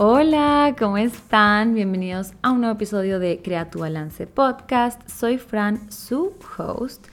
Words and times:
Hola, 0.00 0.76
¿cómo 0.78 0.96
están? 0.96 1.74
Bienvenidos 1.74 2.32
a 2.42 2.52
un 2.52 2.60
nuevo 2.60 2.76
episodio 2.76 3.18
de 3.18 3.42
Crea 3.42 3.68
tu 3.68 3.80
Balance 3.80 4.28
Podcast. 4.28 5.02
Soy 5.08 5.38
Fran, 5.38 5.90
su 5.90 6.34
host. 6.56 7.08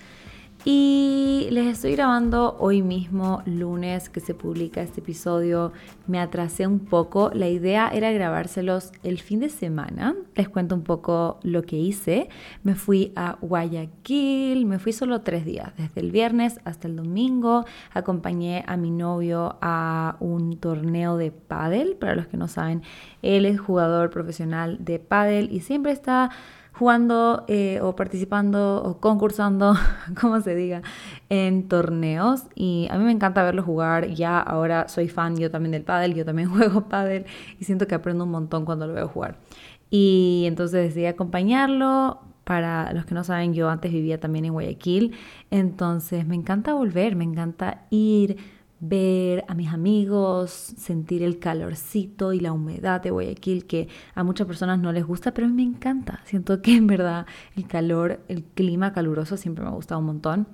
Y 0.68 1.48
les 1.52 1.68
estoy 1.68 1.92
grabando 1.92 2.58
hoy 2.58 2.82
mismo, 2.82 3.44
lunes, 3.46 4.10
que 4.10 4.20
se 4.20 4.34
publica 4.34 4.82
este 4.82 5.00
episodio. 5.00 5.72
Me 6.08 6.20
atrasé 6.20 6.66
un 6.66 6.80
poco. 6.80 7.30
La 7.36 7.48
idea 7.48 7.88
era 7.94 8.12
grabárselos 8.12 8.92
el 9.04 9.20
fin 9.20 9.42
de 9.42 9.50
semana. 9.50 10.16
Les 10.34 10.50
cuento 10.50 10.74
un 10.74 10.82
poco 10.82 11.40
lo 11.44 11.62
que 11.62 11.76
hice. 11.76 12.30
Me 12.64 12.74
fui 12.74 13.14
a 13.16 13.38
Guayaquil. 13.42 14.66
Me 14.66 14.80
fui 14.80 14.92
solo 14.92 15.22
tres 15.22 15.46
días, 15.46 15.72
desde 15.78 16.02
el 16.02 16.12
viernes 16.12 16.60
hasta 16.66 16.88
el 16.88 16.96
domingo. 16.96 17.66
Acompañé 17.94 18.64
a 18.66 18.76
mi 18.76 18.90
novio 18.90 19.60
a 19.62 20.18
un 20.20 20.58
torneo 20.58 21.16
de 21.16 21.30
pádel. 21.30 21.96
Para 21.96 22.16
los 22.16 22.26
que 22.26 22.38
no 22.38 22.48
saben, 22.48 22.82
él 23.22 23.46
es 23.46 23.60
jugador 23.60 24.10
profesional 24.10 24.84
de 24.84 24.98
pádel 24.98 25.50
y 25.52 25.60
siempre 25.60 25.92
está 25.92 26.32
jugando 26.78 27.46
eh, 27.48 27.80
o 27.82 27.96
participando 27.96 28.84
o 28.84 29.00
concursando, 29.00 29.76
como 30.20 30.42
se 30.42 30.56
diga, 30.56 30.82
en 31.30 31.68
torneos. 31.68 32.44
Y 32.56 32.88
a 32.92 32.98
mí 32.98 33.06
me 33.06 33.12
encanta 33.12 33.44
verlo 33.44 33.64
jugar. 33.64 34.10
Ya 34.10 34.40
ahora 34.40 34.88
soy 34.88 35.08
fan 35.08 35.38
yo 35.38 35.50
también 35.52 35.72
del 35.72 35.84
pádel, 35.84 36.14
yo 36.14 36.26
también 36.26 36.50
juego 36.54 36.88
pádel 36.88 37.26
y 37.60 37.66
siento 37.66 37.88
que 37.88 37.96
aprendo 37.96 38.26
un 38.26 38.32
montón 38.32 38.66
cuando 38.66 38.88
lo 38.88 38.94
veo 38.94 39.08
jugar. 39.08 39.38
Y 39.90 40.44
entonces 40.48 40.88
decidí 40.88 41.06
acompañarlo. 41.06 42.20
Para 42.44 42.94
los 42.94 43.08
que 43.08 43.16
no 43.16 43.24
saben, 43.24 43.56
yo 43.56 43.72
antes 43.72 43.92
vivía 43.92 44.20
también 44.20 44.46
en 44.46 44.54
Guayaquil, 44.54 45.16
entonces 45.50 46.28
me 46.28 46.36
encanta 46.36 46.76
volver, 46.76 47.16
me 47.16 47.24
encanta 47.24 47.88
ir, 47.90 48.38
ver 48.80 49.46
a 49.48 49.54
mis 49.54 49.70
amigos, 49.70 50.52
sentir 50.52 51.24
el 51.24 51.40
calorcito 51.40 52.34
y 52.34 52.40
la 52.40 52.52
humedad 52.52 53.02
de 53.02 53.12
Guayaquil 53.12 53.66
que 53.66 53.88
a 54.14 54.24
muchas 54.24 54.48
personas 54.48 54.80
no 54.80 54.92
les 54.92 55.06
gusta, 55.06 55.34
pero 55.34 55.48
a 55.48 55.50
mí 55.50 55.56
me 55.56 55.76
encanta. 55.76 56.22
Siento 56.26 56.62
que 56.62 56.76
en 56.76 56.88
verdad 56.88 57.26
el 57.56 57.68
calor, 57.68 58.20
el 58.28 58.44
clima 58.44 58.94
caluroso 58.94 59.38
siempre 59.38 59.64
me 59.64 59.72
ha 59.72 59.74
gustado 59.74 60.00
un 60.00 60.08
montón. 60.08 60.48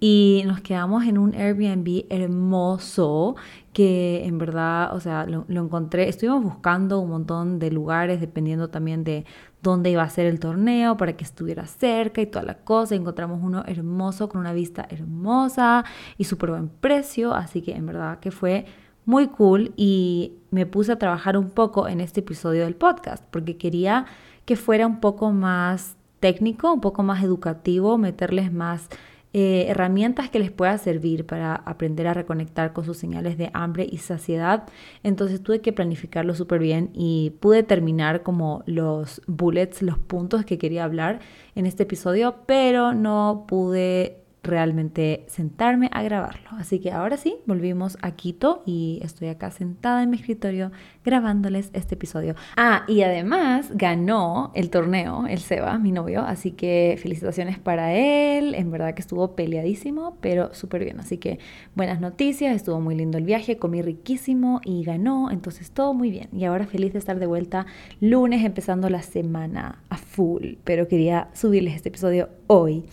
Y 0.00 0.42
nos 0.46 0.60
quedamos 0.60 1.04
en 1.04 1.18
un 1.18 1.34
Airbnb 1.34 2.06
hermoso 2.08 3.36
que 3.72 4.24
en 4.24 4.38
verdad, 4.38 4.94
o 4.94 5.00
sea, 5.00 5.26
lo, 5.26 5.44
lo 5.48 5.62
encontré. 5.62 6.08
Estuvimos 6.08 6.42
buscando 6.42 6.98
un 6.98 7.10
montón 7.10 7.58
de 7.58 7.70
lugares 7.70 8.20
dependiendo 8.20 8.68
también 8.68 9.04
de 9.04 9.26
dónde 9.66 9.90
iba 9.90 10.04
a 10.04 10.08
ser 10.08 10.26
el 10.26 10.38
torneo 10.38 10.96
para 10.96 11.16
que 11.16 11.24
estuviera 11.24 11.66
cerca 11.66 12.20
y 12.20 12.26
toda 12.26 12.44
la 12.44 12.54
cosa. 12.54 12.94
Encontramos 12.94 13.40
uno 13.42 13.64
hermoso 13.66 14.28
con 14.28 14.40
una 14.40 14.52
vista 14.52 14.86
hermosa 14.88 15.84
y 16.16 16.24
súper 16.24 16.50
buen 16.50 16.68
precio, 16.68 17.34
así 17.34 17.62
que 17.62 17.72
en 17.72 17.86
verdad 17.86 18.20
que 18.20 18.30
fue 18.30 18.66
muy 19.04 19.26
cool 19.26 19.72
y 19.76 20.34
me 20.52 20.66
puse 20.66 20.92
a 20.92 20.98
trabajar 20.98 21.36
un 21.36 21.50
poco 21.50 21.88
en 21.88 22.00
este 22.00 22.20
episodio 22.20 22.62
del 22.62 22.76
podcast 22.76 23.24
porque 23.32 23.56
quería 23.56 24.06
que 24.44 24.54
fuera 24.54 24.86
un 24.86 25.00
poco 25.00 25.32
más 25.32 25.96
técnico, 26.20 26.72
un 26.72 26.80
poco 26.80 27.02
más 27.02 27.24
educativo, 27.24 27.98
meterles 27.98 28.52
más 28.52 28.88
eh, 29.32 29.66
herramientas 29.68 30.30
que 30.30 30.38
les 30.38 30.50
pueda 30.50 30.78
servir 30.78 31.26
para 31.26 31.54
aprender 31.54 32.06
a 32.06 32.14
reconectar 32.14 32.72
con 32.72 32.84
sus 32.84 32.96
señales 32.96 33.36
de 33.36 33.50
hambre 33.52 33.86
y 33.90 33.98
saciedad. 33.98 34.64
Entonces 35.02 35.42
tuve 35.42 35.60
que 35.60 35.72
planificarlo 35.72 36.34
súper 36.34 36.60
bien 36.60 36.90
y 36.94 37.34
pude 37.40 37.62
terminar 37.62 38.22
como 38.22 38.62
los 38.66 39.22
bullets, 39.26 39.82
los 39.82 39.98
puntos 39.98 40.44
que 40.44 40.58
quería 40.58 40.84
hablar 40.84 41.20
en 41.54 41.66
este 41.66 41.82
episodio, 41.82 42.36
pero 42.46 42.94
no 42.94 43.44
pude 43.46 44.25
realmente 44.46 45.24
sentarme 45.28 45.90
a 45.92 46.02
grabarlo. 46.02 46.48
Así 46.52 46.78
que 46.78 46.92
ahora 46.92 47.16
sí, 47.16 47.36
volvimos 47.46 47.98
a 48.02 48.12
Quito 48.12 48.62
y 48.64 49.00
estoy 49.02 49.28
acá 49.28 49.50
sentada 49.50 50.02
en 50.02 50.10
mi 50.10 50.16
escritorio 50.16 50.72
grabándoles 51.04 51.70
este 51.72 51.94
episodio. 51.94 52.34
Ah, 52.56 52.84
y 52.88 53.02
además 53.02 53.70
ganó 53.74 54.52
el 54.54 54.70
torneo, 54.70 55.26
el 55.28 55.38
Seba, 55.38 55.78
mi 55.78 55.92
novio, 55.92 56.22
así 56.22 56.52
que 56.52 56.98
felicitaciones 57.00 57.58
para 57.58 57.94
él. 57.94 58.54
En 58.54 58.70
verdad 58.70 58.94
que 58.94 59.02
estuvo 59.02 59.34
peleadísimo, 59.34 60.16
pero 60.20 60.54
súper 60.54 60.84
bien. 60.84 61.00
Así 61.00 61.18
que 61.18 61.38
buenas 61.74 62.00
noticias, 62.00 62.54
estuvo 62.54 62.80
muy 62.80 62.94
lindo 62.94 63.18
el 63.18 63.24
viaje, 63.24 63.58
comí 63.58 63.82
riquísimo 63.82 64.60
y 64.64 64.84
ganó, 64.84 65.30
entonces 65.30 65.70
todo 65.70 65.94
muy 65.94 66.10
bien. 66.10 66.28
Y 66.32 66.44
ahora 66.44 66.66
feliz 66.66 66.92
de 66.92 66.98
estar 66.98 67.18
de 67.18 67.26
vuelta 67.26 67.66
lunes 68.00 68.44
empezando 68.44 68.88
la 68.88 69.02
semana 69.02 69.82
a 69.88 69.96
full, 69.96 70.54
pero 70.64 70.88
quería 70.88 71.28
subirles 71.34 71.74
este 71.74 71.88
episodio 71.88 72.28
hoy 72.46 72.84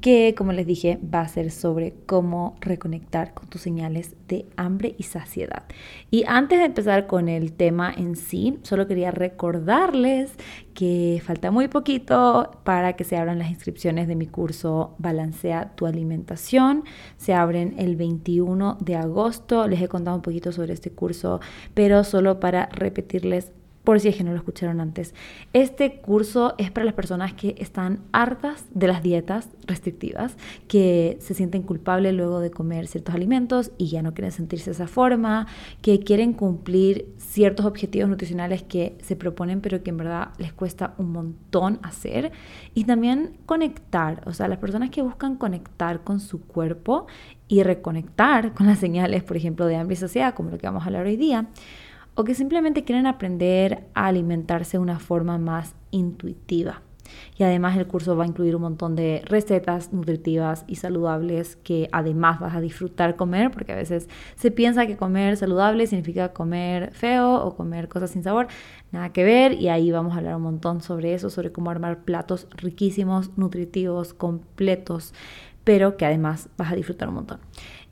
que 0.00 0.34
como 0.36 0.52
les 0.52 0.66
dije 0.66 0.98
va 1.02 1.20
a 1.20 1.28
ser 1.28 1.50
sobre 1.50 1.94
cómo 2.06 2.56
reconectar 2.60 3.34
con 3.34 3.48
tus 3.48 3.60
señales 3.60 4.14
de 4.28 4.46
hambre 4.56 4.94
y 4.98 5.04
saciedad. 5.04 5.64
Y 6.10 6.24
antes 6.26 6.58
de 6.58 6.66
empezar 6.66 7.06
con 7.06 7.28
el 7.28 7.52
tema 7.52 7.92
en 7.96 8.16
sí, 8.16 8.58
solo 8.62 8.86
quería 8.86 9.10
recordarles 9.10 10.32
que 10.74 11.22
falta 11.24 11.50
muy 11.50 11.68
poquito 11.68 12.60
para 12.62 12.94
que 12.94 13.04
se 13.04 13.16
abran 13.16 13.38
las 13.38 13.50
inscripciones 13.50 14.08
de 14.08 14.14
mi 14.14 14.26
curso 14.26 14.94
Balancea 14.98 15.74
tu 15.74 15.86
alimentación. 15.86 16.84
Se 17.16 17.32
abren 17.32 17.74
el 17.78 17.96
21 17.96 18.76
de 18.80 18.96
agosto. 18.96 19.66
Les 19.66 19.80
he 19.80 19.88
contado 19.88 20.16
un 20.16 20.22
poquito 20.22 20.52
sobre 20.52 20.74
este 20.74 20.90
curso, 20.90 21.40
pero 21.74 22.04
solo 22.04 22.40
para 22.40 22.66
repetirles 22.66 23.52
por 23.86 24.00
si 24.00 24.08
es 24.08 24.16
que 24.16 24.24
no 24.24 24.32
lo 24.32 24.38
escucharon 24.38 24.80
antes. 24.80 25.14
Este 25.52 26.00
curso 26.00 26.56
es 26.58 26.72
para 26.72 26.84
las 26.84 26.94
personas 26.94 27.34
que 27.34 27.54
están 27.58 28.00
hartas 28.10 28.64
de 28.74 28.88
las 28.88 29.00
dietas 29.00 29.48
restrictivas, 29.64 30.36
que 30.66 31.18
se 31.20 31.34
sienten 31.34 31.62
culpables 31.62 32.12
luego 32.12 32.40
de 32.40 32.50
comer 32.50 32.88
ciertos 32.88 33.14
alimentos 33.14 33.70
y 33.78 33.86
ya 33.86 34.02
no 34.02 34.12
quieren 34.12 34.32
sentirse 34.32 34.70
de 34.70 34.72
esa 34.72 34.88
forma, 34.88 35.46
que 35.82 36.00
quieren 36.00 36.32
cumplir 36.32 37.14
ciertos 37.16 37.64
objetivos 37.64 38.08
nutricionales 38.08 38.64
que 38.64 38.98
se 39.02 39.14
proponen 39.14 39.60
pero 39.60 39.80
que 39.84 39.90
en 39.90 39.98
verdad 39.98 40.30
les 40.38 40.52
cuesta 40.52 40.94
un 40.98 41.12
montón 41.12 41.78
hacer. 41.84 42.32
Y 42.74 42.84
también 42.86 43.36
conectar, 43.46 44.20
o 44.26 44.32
sea, 44.32 44.48
las 44.48 44.58
personas 44.58 44.90
que 44.90 45.00
buscan 45.00 45.36
conectar 45.36 46.02
con 46.02 46.18
su 46.18 46.40
cuerpo 46.40 47.06
y 47.46 47.62
reconectar 47.62 48.52
con 48.52 48.66
las 48.66 48.80
señales, 48.80 49.22
por 49.22 49.36
ejemplo, 49.36 49.66
de 49.66 49.76
hambre 49.76 49.94
y 49.94 49.96
saciedad, 49.96 50.34
como 50.34 50.50
lo 50.50 50.58
que 50.58 50.66
vamos 50.66 50.82
a 50.82 50.86
hablar 50.86 51.06
hoy 51.06 51.16
día 51.16 51.46
o 52.16 52.24
que 52.24 52.34
simplemente 52.34 52.84
quieren 52.84 53.06
aprender 53.06 53.86
a 53.94 54.06
alimentarse 54.06 54.78
de 54.78 54.82
una 54.82 54.98
forma 54.98 55.38
más 55.38 55.74
intuitiva. 55.90 56.82
Y 57.36 57.44
además 57.44 57.76
el 57.76 57.86
curso 57.86 58.16
va 58.16 58.24
a 58.24 58.26
incluir 58.26 58.56
un 58.56 58.62
montón 58.62 58.96
de 58.96 59.22
recetas 59.26 59.92
nutritivas 59.92 60.64
y 60.66 60.76
saludables 60.76 61.56
que 61.56 61.88
además 61.92 62.40
vas 62.40 62.54
a 62.54 62.60
disfrutar 62.60 63.16
comer, 63.16 63.50
porque 63.50 63.72
a 63.72 63.76
veces 63.76 64.08
se 64.34 64.50
piensa 64.50 64.86
que 64.86 64.96
comer 64.96 65.36
saludable 65.36 65.86
significa 65.86 66.32
comer 66.32 66.92
feo 66.92 67.34
o 67.44 67.54
comer 67.56 67.88
cosas 67.88 68.10
sin 68.10 68.22
sabor. 68.22 68.48
Nada 68.92 69.12
que 69.12 69.24
ver 69.24 69.52
y 69.52 69.68
ahí 69.68 69.90
vamos 69.90 70.14
a 70.14 70.18
hablar 70.18 70.36
un 70.36 70.42
montón 70.42 70.80
sobre 70.80 71.14
eso, 71.14 71.30
sobre 71.30 71.52
cómo 71.52 71.70
armar 71.70 72.04
platos 72.04 72.48
riquísimos, 72.50 73.36
nutritivos, 73.36 74.14
completos, 74.14 75.14
pero 75.64 75.96
que 75.96 76.06
además 76.06 76.48
vas 76.56 76.72
a 76.72 76.76
disfrutar 76.76 77.08
un 77.08 77.16
montón. 77.16 77.40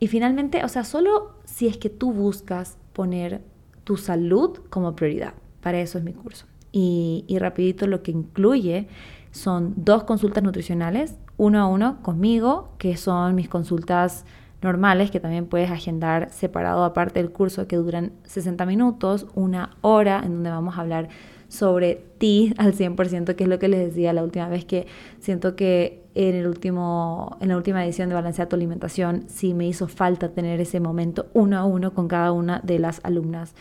Y 0.01 0.09
finalmente, 0.09 0.65
o 0.65 0.69
sea, 0.69 0.85
solo 0.85 1.35
si 1.45 1.67
es 1.67 1.77
que 1.77 1.91
tú 1.91 2.13
buscas 2.13 2.79
poner 2.93 3.43
tu 3.85 3.97
salud 3.97 4.59
como 4.71 4.97
prioridad. 4.97 5.35
Para 5.61 5.81
eso 5.81 5.99
es 5.99 6.05
mi 6.05 6.13
curso. 6.13 6.47
Y, 6.73 7.25
rapidito 7.39 7.87
lo 7.87 8.03
que 8.03 8.11
incluye 8.11 8.89
son 9.31 9.75
dos 9.77 10.05
consultas 10.05 10.43
nutricionales, 10.43 11.15
uno 11.37 11.61
a 11.61 11.67
uno 11.67 12.03
conmigo, 12.03 12.71
que 12.79 12.97
son 12.97 13.35
mis 13.35 13.49
consultas 13.49 14.25
normales 14.61 15.11
que 15.11 15.21
también 15.21 15.47
puedes 15.47 15.71
agendar 15.71 16.31
separado 16.31 16.85
aparte 16.85 17.21
del 17.21 17.31
curso 17.31 17.69
que 17.69 17.77
duran 17.77 18.13
60 18.25 18.67
minutos, 18.67 19.27
una 19.35 19.77
hora 19.83 20.21
en 20.25 20.35
donde 20.35 20.51
vamos 20.51 20.77
a 20.77 20.81
hablar 20.81 21.09
sobre 21.49 22.05
ti 22.19 22.55
al 22.59 22.75
100%, 22.75 23.37
que 23.37 23.45
es 23.45 23.51
lo 23.51 23.59
que 23.59 23.69
les 23.69 23.81
decía 23.81 24.13
la 24.13 24.25
última 24.25 24.49
vez 24.49 24.65
que 24.65 24.87
siento 25.21 25.55
que 25.55 26.04
en, 26.15 26.35
el 26.35 26.47
último, 26.47 27.37
en 27.41 27.49
la 27.49 27.57
última 27.57 27.85
edición 27.85 28.09
de 28.09 28.15
Balancea 28.15 28.49
tu 28.49 28.57
alimentación 28.57 29.25
sí 29.29 29.55
me 29.55 29.67
hizo 29.67 29.89
falta 29.89 30.29
tener 30.31 30.61
ese 30.61 30.81
momento 30.81 31.27
uno 31.35 31.59
a 31.59 31.65
uno 31.65 31.93
con 31.93 32.09
cada 32.09 32.33
una 32.33 32.61
de 32.63 32.79
las 32.79 33.01
alumnas 33.05 33.55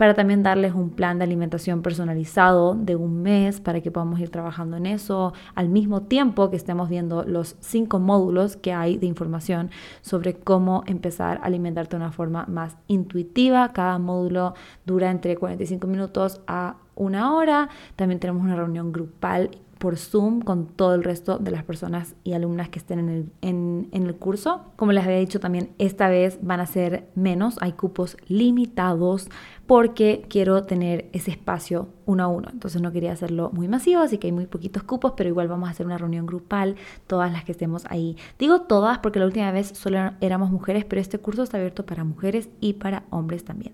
para 0.00 0.14
también 0.14 0.42
darles 0.42 0.72
un 0.72 0.88
plan 0.88 1.18
de 1.18 1.24
alimentación 1.24 1.82
personalizado 1.82 2.74
de 2.74 2.96
un 2.96 3.20
mes 3.20 3.60
para 3.60 3.82
que 3.82 3.90
podamos 3.90 4.18
ir 4.18 4.30
trabajando 4.30 4.78
en 4.78 4.86
eso 4.86 5.34
al 5.54 5.68
mismo 5.68 6.04
tiempo 6.04 6.48
que 6.48 6.56
estemos 6.56 6.88
viendo 6.88 7.22
los 7.24 7.56
cinco 7.60 7.98
módulos 7.98 8.56
que 8.56 8.72
hay 8.72 8.96
de 8.96 9.04
información 9.04 9.70
sobre 10.00 10.32
cómo 10.32 10.84
empezar 10.86 11.36
a 11.36 11.44
alimentarte 11.44 11.98
de 11.98 12.02
una 12.02 12.12
forma 12.12 12.46
más 12.46 12.78
intuitiva. 12.86 13.74
Cada 13.74 13.98
módulo 13.98 14.54
dura 14.86 15.10
entre 15.10 15.36
45 15.36 15.86
minutos 15.86 16.40
a 16.46 16.76
una 16.94 17.34
hora. 17.34 17.68
También 17.96 18.20
tenemos 18.20 18.42
una 18.42 18.56
reunión 18.56 18.92
grupal 18.92 19.50
por 19.80 19.96
Zoom 19.96 20.42
con 20.42 20.66
todo 20.66 20.94
el 20.94 21.02
resto 21.02 21.38
de 21.38 21.50
las 21.50 21.64
personas 21.64 22.14
y 22.22 22.34
alumnas 22.34 22.68
que 22.68 22.78
estén 22.78 22.98
en 22.98 23.08
el, 23.08 23.32
en, 23.40 23.88
el, 23.92 24.14
curso. 24.14 24.60
Como 24.76 24.92
les 24.92 25.02
había 25.04 25.16
dicho 25.16 25.40
también, 25.40 25.70
esta 25.78 26.10
vez 26.10 26.38
van 26.42 26.60
a 26.60 26.66
ser 26.66 27.08
menos, 27.14 27.56
hay 27.62 27.72
cupos 27.72 28.18
limitados 28.28 29.30
porque 29.66 30.26
quiero 30.28 30.64
tener 30.64 31.08
ese 31.14 31.30
espacio 31.30 31.88
uno 32.04 32.24
a 32.24 32.28
uno. 32.28 32.50
Entonces 32.52 32.82
no 32.82 32.92
quería 32.92 33.12
hacerlo 33.12 33.50
muy 33.54 33.68
masivo, 33.68 34.02
así 34.02 34.18
que 34.18 34.26
hay 34.26 34.32
muy 34.32 34.46
poquitos 34.46 34.82
cupos, 34.82 35.14
pero 35.16 35.30
igual 35.30 35.48
vamos 35.48 35.70
a 35.70 35.72
hacer 35.72 35.86
una 35.86 35.96
reunión 35.96 36.26
grupal, 36.26 36.76
todas 37.06 37.32
las 37.32 37.44
que 37.44 37.52
estemos 37.52 37.84
ahí. 37.88 38.18
Digo 38.38 38.60
todas 38.60 38.98
porque 38.98 39.18
la 39.18 39.24
última 39.24 39.50
vez 39.50 39.68
solo 39.68 40.12
éramos 40.20 40.50
mujeres, 40.50 40.84
pero 40.84 41.00
este 41.00 41.18
curso 41.18 41.42
está 41.42 41.56
abierto 41.56 41.86
para 41.86 42.04
mujeres 42.04 42.50
y 42.60 42.74
para 42.74 43.04
hombres 43.08 43.46
también. 43.46 43.72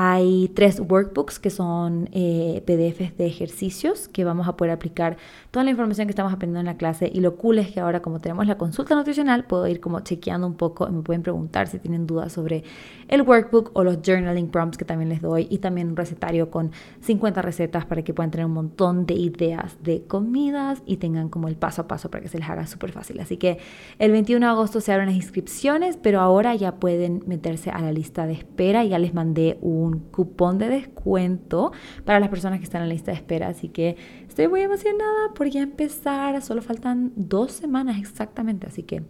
Hay 0.00 0.52
tres 0.54 0.78
workbooks 0.78 1.40
que 1.40 1.50
son 1.50 2.08
eh, 2.12 2.62
PDFs 2.64 3.18
de 3.18 3.26
ejercicios 3.26 4.06
que 4.06 4.22
vamos 4.22 4.46
a 4.46 4.56
poder 4.56 4.70
aplicar 4.70 5.16
toda 5.50 5.64
la 5.64 5.72
información 5.72 6.06
que 6.06 6.12
estamos 6.12 6.32
aprendiendo 6.32 6.60
en 6.60 6.66
la 6.66 6.76
clase. 6.76 7.10
Y 7.12 7.18
lo 7.18 7.34
cool 7.34 7.58
es 7.58 7.72
que 7.72 7.80
ahora 7.80 8.00
como 8.00 8.20
tenemos 8.20 8.46
la 8.46 8.56
consulta 8.56 8.94
nutricional, 8.94 9.46
puedo 9.46 9.66
ir 9.66 9.80
como 9.80 9.98
chequeando 9.98 10.46
un 10.46 10.54
poco 10.54 10.86
y 10.86 10.92
me 10.92 11.02
pueden 11.02 11.24
preguntar 11.24 11.66
si 11.66 11.80
tienen 11.80 12.06
dudas 12.06 12.32
sobre 12.32 12.62
el 13.08 13.22
workbook 13.22 13.72
o 13.74 13.82
los 13.82 13.98
journaling 14.00 14.46
prompts 14.52 14.78
que 14.78 14.84
también 14.84 15.08
les 15.08 15.20
doy. 15.20 15.48
Y 15.50 15.58
también 15.58 15.88
un 15.88 15.96
recetario 15.96 16.48
con 16.48 16.70
50 17.00 17.42
recetas 17.42 17.84
para 17.84 18.04
que 18.04 18.14
puedan 18.14 18.30
tener 18.30 18.46
un 18.46 18.52
montón 18.52 19.04
de 19.04 19.14
ideas 19.14 19.78
de 19.82 20.04
comidas 20.04 20.80
y 20.86 20.98
tengan 20.98 21.28
como 21.28 21.48
el 21.48 21.56
paso 21.56 21.82
a 21.82 21.88
paso 21.88 22.08
para 22.08 22.22
que 22.22 22.28
se 22.28 22.38
les 22.38 22.48
haga 22.48 22.68
súper 22.68 22.92
fácil. 22.92 23.18
Así 23.18 23.36
que 23.36 23.58
el 23.98 24.12
21 24.12 24.46
de 24.46 24.52
agosto 24.52 24.80
se 24.80 24.92
abren 24.92 25.08
las 25.08 25.16
inscripciones, 25.16 25.96
pero 25.96 26.20
ahora 26.20 26.54
ya 26.54 26.76
pueden 26.76 27.24
meterse 27.26 27.70
a 27.70 27.80
la 27.80 27.90
lista 27.90 28.28
de 28.28 28.34
espera. 28.34 28.84
Ya 28.84 29.00
les 29.00 29.12
mandé 29.12 29.58
un 29.60 29.87
un 29.88 29.98
cupón 29.98 30.58
de 30.58 30.68
descuento 30.68 31.72
para 32.04 32.20
las 32.20 32.28
personas 32.28 32.58
que 32.58 32.64
están 32.64 32.82
en 32.82 32.88
la 32.88 32.94
lista 32.94 33.10
de 33.10 33.16
espera. 33.16 33.48
Así 33.48 33.68
que 33.68 33.96
estoy 34.28 34.48
muy 34.48 34.60
emocionada 34.60 35.34
por 35.34 35.48
ya 35.48 35.60
empezar. 35.60 36.40
Solo 36.42 36.62
faltan 36.62 37.12
dos 37.16 37.52
semanas 37.52 37.98
exactamente. 37.98 38.66
Así 38.66 38.82
que 38.82 39.02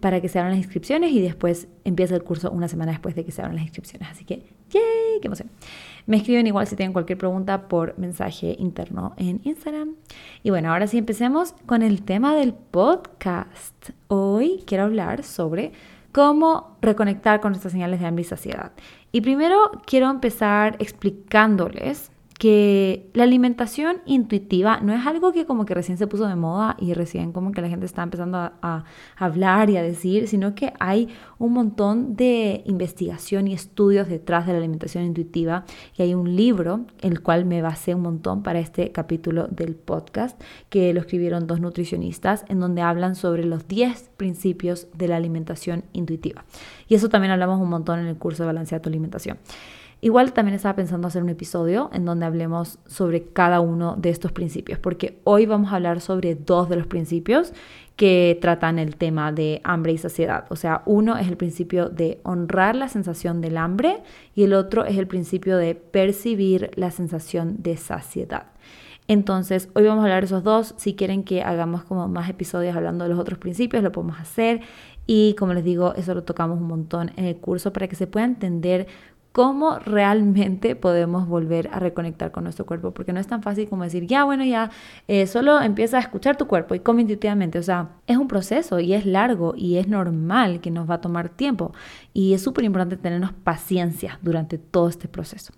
para 0.00 0.20
que 0.20 0.28
se 0.28 0.38
abran 0.38 0.52
las 0.52 0.58
inscripciones 0.64 1.12
y 1.12 1.20
después 1.20 1.68
empieza 1.84 2.14
el 2.14 2.22
curso 2.22 2.50
una 2.50 2.68
semana 2.68 2.92
después 2.92 3.14
de 3.14 3.24
que 3.24 3.32
se 3.32 3.42
abran 3.42 3.56
las 3.56 3.64
inscripciones. 3.64 4.08
Así 4.10 4.24
que, 4.24 4.44
¡yay! 4.70 5.20
¡Qué 5.20 5.26
emoción! 5.26 5.50
Me 6.06 6.18
escriben 6.18 6.46
igual 6.46 6.66
si 6.68 6.76
tienen 6.76 6.92
cualquier 6.92 7.18
pregunta 7.18 7.66
por 7.66 7.98
mensaje 7.98 8.54
interno 8.58 9.14
en 9.16 9.40
Instagram. 9.42 9.96
Y 10.42 10.50
bueno, 10.50 10.72
ahora 10.72 10.86
sí 10.86 10.98
empecemos 10.98 11.54
con 11.66 11.82
el 11.82 12.02
tema 12.02 12.36
del 12.36 12.54
podcast. 12.54 13.90
Hoy 14.06 14.62
quiero 14.66 14.84
hablar 14.84 15.24
sobre 15.24 15.72
cómo 16.12 16.78
reconectar 16.80 17.40
con 17.40 17.52
nuestras 17.52 17.72
señales 17.72 18.00
de 18.00 18.06
hambre 18.06 18.22
y 18.22 18.24
saciedad. 18.24 18.72
Y 19.12 19.20
primero 19.20 19.70
quiero 19.86 20.10
empezar 20.10 20.76
explicándoles 20.78 22.10
que 22.38 23.08
la 23.14 23.22
alimentación 23.22 24.02
intuitiva 24.04 24.80
no 24.80 24.92
es 24.92 25.06
algo 25.06 25.32
que 25.32 25.46
como 25.46 25.64
que 25.64 25.74
recién 25.74 25.96
se 25.96 26.06
puso 26.06 26.26
de 26.26 26.36
moda 26.36 26.76
y 26.78 26.92
recién 26.92 27.32
como 27.32 27.52
que 27.52 27.62
la 27.62 27.68
gente 27.68 27.86
está 27.86 28.02
empezando 28.02 28.38
a, 28.38 28.84
hablar 29.16 29.70
y 29.70 29.78
a 29.78 29.82
decir, 29.82 30.28
sino 30.28 30.54
que 30.54 30.74
hay 30.78 31.08
un 31.38 31.52
montón 31.54 32.14
de 32.16 32.62
investigación 32.66 33.48
y 33.48 33.54
estudios 33.54 34.08
detrás 34.08 34.46
de 34.46 34.52
la 34.52 34.58
alimentación 34.58 35.04
intuitiva 35.04 35.64
y 35.96 36.02
hay 36.02 36.14
un 36.14 36.36
libro 36.36 36.84
el 37.00 37.22
cual 37.22 37.46
me 37.46 37.62
basé 37.62 37.94
un 37.94 38.02
montón 38.02 38.42
para 38.42 38.58
este 38.58 38.92
capítulo 38.92 39.48
del 39.48 39.74
podcast 39.74 40.40
que 40.68 40.92
lo 40.92 41.00
escribieron 41.00 41.46
dos 41.46 41.60
nutricionistas 41.60 42.44
en 42.48 42.60
donde 42.60 42.82
hablan 42.82 43.14
sobre 43.14 43.44
los 43.44 43.66
10 43.66 44.10
principios 44.16 44.88
de 44.94 45.08
la 45.08 45.16
alimentación 45.16 45.84
intuitiva. 45.92 46.44
Y 46.88 46.94
eso 46.94 47.08
también 47.08 47.32
hablamos 47.32 47.60
un 47.60 47.70
montón 47.70 48.00
en 48.00 48.06
el 48.06 48.16
curso 48.16 48.42
de 48.42 48.48
Balancea 48.48 48.82
tu 48.82 48.90
alimentación. 48.90 49.38
Igual 50.02 50.34
también 50.34 50.54
estaba 50.54 50.76
pensando 50.76 51.08
hacer 51.08 51.22
un 51.22 51.30
episodio 51.30 51.88
en 51.92 52.04
donde 52.04 52.26
hablemos 52.26 52.78
sobre 52.86 53.24
cada 53.24 53.60
uno 53.60 53.96
de 53.96 54.10
estos 54.10 54.30
principios, 54.30 54.78
porque 54.78 55.18
hoy 55.24 55.46
vamos 55.46 55.72
a 55.72 55.76
hablar 55.76 56.02
sobre 56.02 56.34
dos 56.34 56.68
de 56.68 56.76
los 56.76 56.86
principios 56.86 57.54
que 57.96 58.38
tratan 58.42 58.78
el 58.78 58.96
tema 58.96 59.32
de 59.32 59.62
hambre 59.64 59.92
y 59.92 59.98
saciedad. 59.98 60.44
O 60.50 60.56
sea, 60.56 60.82
uno 60.84 61.16
es 61.16 61.28
el 61.28 61.38
principio 61.38 61.88
de 61.88 62.20
honrar 62.24 62.76
la 62.76 62.88
sensación 62.88 63.40
del 63.40 63.56
hambre 63.56 64.02
y 64.34 64.44
el 64.44 64.52
otro 64.52 64.84
es 64.84 64.98
el 64.98 65.06
principio 65.06 65.56
de 65.56 65.74
percibir 65.74 66.70
la 66.74 66.90
sensación 66.90 67.62
de 67.62 67.78
saciedad. 67.78 68.48
Entonces, 69.08 69.70
hoy 69.74 69.84
vamos 69.84 70.02
a 70.02 70.04
hablar 70.04 70.22
de 70.22 70.26
esos 70.26 70.42
dos. 70.42 70.74
Si 70.76 70.94
quieren 70.94 71.22
que 71.22 71.42
hagamos 71.42 71.84
como 71.84 72.06
más 72.08 72.28
episodios 72.28 72.76
hablando 72.76 73.04
de 73.04 73.10
los 73.10 73.18
otros 73.18 73.38
principios, 73.38 73.82
lo 73.82 73.92
podemos 73.92 74.20
hacer. 74.20 74.60
Y 75.06 75.34
como 75.34 75.54
les 75.54 75.62
digo, 75.62 75.94
eso 75.94 76.12
lo 76.14 76.24
tocamos 76.24 76.58
un 76.58 76.66
montón 76.66 77.12
en 77.16 77.24
el 77.24 77.36
curso 77.36 77.72
para 77.72 77.86
que 77.86 77.94
se 77.94 78.08
pueda 78.08 78.26
entender 78.26 78.88
cómo 79.36 79.78
realmente 79.80 80.76
podemos 80.76 81.28
volver 81.28 81.68
a 81.70 81.78
reconectar 81.78 82.30
con 82.30 82.44
nuestro 82.44 82.64
cuerpo, 82.64 82.92
porque 82.92 83.12
no 83.12 83.20
es 83.20 83.26
tan 83.26 83.42
fácil 83.42 83.68
como 83.68 83.82
decir, 83.82 84.06
ya, 84.06 84.24
bueno, 84.24 84.46
ya, 84.46 84.70
eh, 85.08 85.26
solo 85.26 85.60
empieza 85.60 85.98
a 85.98 86.00
escuchar 86.00 86.38
tu 86.38 86.46
cuerpo 86.46 86.74
y 86.74 86.80
come 86.80 87.02
intuitivamente, 87.02 87.58
o 87.58 87.62
sea, 87.62 87.90
es 88.06 88.16
un 88.16 88.28
proceso 88.28 88.80
y 88.80 88.94
es 88.94 89.04
largo 89.04 89.52
y 89.54 89.76
es 89.76 89.88
normal 89.88 90.62
que 90.62 90.70
nos 90.70 90.88
va 90.88 90.94
a 90.94 91.00
tomar 91.02 91.28
tiempo 91.28 91.74
y 92.14 92.32
es 92.32 92.40
súper 92.40 92.64
importante 92.64 92.96
tenernos 92.96 93.34
paciencia 93.34 94.18
durante 94.22 94.56
todo 94.56 94.88
este 94.88 95.06
proceso, 95.06 95.52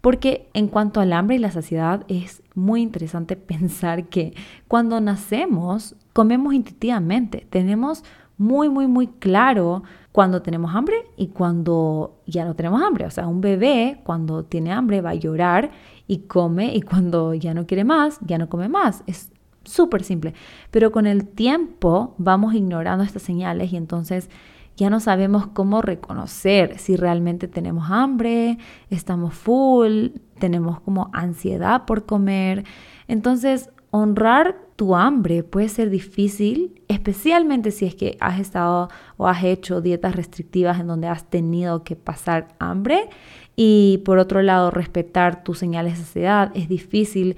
porque 0.00 0.48
en 0.54 0.68
cuanto 0.68 0.98
al 0.98 1.12
hambre 1.12 1.36
y 1.36 1.38
la 1.38 1.50
saciedad 1.50 2.06
es 2.08 2.42
muy 2.54 2.80
interesante 2.80 3.36
pensar 3.36 4.04
que 4.04 4.32
cuando 4.68 5.02
nacemos 5.02 5.96
comemos 6.14 6.54
intuitivamente, 6.54 7.46
tenemos 7.50 8.04
muy, 8.38 8.70
muy, 8.70 8.86
muy 8.86 9.08
claro 9.08 9.82
cuando 10.12 10.42
tenemos 10.42 10.74
hambre 10.74 10.96
y 11.16 11.28
cuando 11.28 12.20
ya 12.26 12.44
no 12.44 12.54
tenemos 12.54 12.82
hambre. 12.82 13.06
O 13.06 13.10
sea, 13.10 13.26
un 13.26 13.40
bebé 13.40 14.00
cuando 14.04 14.44
tiene 14.44 14.72
hambre 14.72 15.00
va 15.00 15.10
a 15.10 15.14
llorar 15.14 15.70
y 16.06 16.20
come 16.20 16.74
y 16.74 16.82
cuando 16.82 17.34
ya 17.34 17.54
no 17.54 17.66
quiere 17.66 17.84
más, 17.84 18.18
ya 18.20 18.38
no 18.38 18.48
come 18.48 18.68
más. 18.68 19.04
Es 19.06 19.30
súper 19.64 20.02
simple. 20.02 20.34
Pero 20.70 20.90
con 20.90 21.06
el 21.06 21.26
tiempo 21.26 22.14
vamos 22.18 22.54
ignorando 22.54 23.04
estas 23.04 23.22
señales 23.22 23.72
y 23.72 23.76
entonces 23.76 24.30
ya 24.76 24.90
no 24.90 25.00
sabemos 25.00 25.48
cómo 25.48 25.82
reconocer 25.82 26.78
si 26.78 26.96
realmente 26.96 27.48
tenemos 27.48 27.90
hambre, 27.90 28.58
estamos 28.90 29.34
full, 29.34 30.10
tenemos 30.38 30.80
como 30.80 31.10
ansiedad 31.12 31.84
por 31.84 32.06
comer. 32.06 32.64
Entonces, 33.08 33.70
honrar 33.90 34.56
tu 34.76 34.94
hambre 34.94 35.42
puede 35.42 35.68
ser 35.68 35.90
difícil, 35.90 36.82
especialmente 36.88 37.70
si 37.70 37.86
es 37.86 37.94
que 37.94 38.16
has 38.20 38.38
estado 38.38 38.88
o 39.16 39.26
has 39.26 39.42
hecho 39.42 39.80
dietas 39.80 40.14
restrictivas 40.14 40.78
en 40.78 40.86
donde 40.86 41.08
has 41.08 41.24
tenido 41.28 41.82
que 41.82 41.96
pasar 41.96 42.48
hambre. 42.58 43.08
Y 43.56 44.02
por 44.04 44.18
otro 44.18 44.40
lado, 44.42 44.70
respetar 44.70 45.42
tus 45.42 45.58
señales 45.58 45.98
de 45.98 46.04
saciedad 46.04 46.52
es 46.54 46.68
difícil 46.68 47.36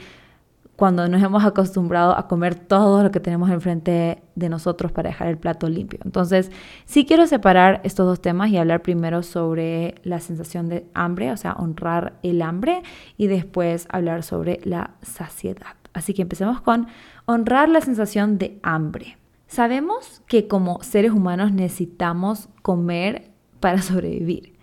cuando 0.76 1.06
nos 1.08 1.23
hemos 1.23 1.44
acostumbrado 1.44 2.17
a 2.17 2.26
comer 2.26 2.55
todo 2.55 3.03
lo 3.03 3.11
que 3.11 3.20
tenemos 3.20 3.50
enfrente 3.50 4.23
de 4.35 4.49
nosotros 4.49 4.93
para 4.93 5.11
dejar 5.11 5.29
el 5.29 5.37
plato 5.37 5.69
limpio. 5.69 6.00
Entonces, 6.06 6.50
sí 6.87 7.05
quiero 7.05 7.26
separar 7.26 7.82
estos 7.85 8.06
dos 8.06 8.23
temas 8.23 8.49
y 8.50 8.56
hablar 8.56 8.81
primero 8.81 9.23
sobre 9.23 9.96
la 10.05 10.20
sensación 10.20 10.70
de 10.70 10.87
hambre, 10.94 11.32
o 11.32 11.37
sea, 11.37 11.53
honrar 11.53 12.14
el 12.23 12.41
hambre, 12.41 12.82
y 13.19 13.26
después 13.26 13.87
hablar 13.91 14.23
sobre 14.23 14.58
la 14.64 14.93
saciedad. 15.03 15.80
Así 15.92 16.14
que 16.14 16.22
empecemos 16.22 16.60
con 16.60 16.87
honrar 17.26 17.69
la 17.69 17.81
sensación 17.81 18.38
de 18.38 18.58
hambre. 18.62 19.19
Sabemos 19.46 20.22
que 20.26 20.46
como 20.46 20.82
seres 20.82 21.12
humanos 21.12 21.52
necesitamos 21.52 22.48
comer 22.62 23.31
para 23.58 23.82
sobrevivir. 23.82 24.54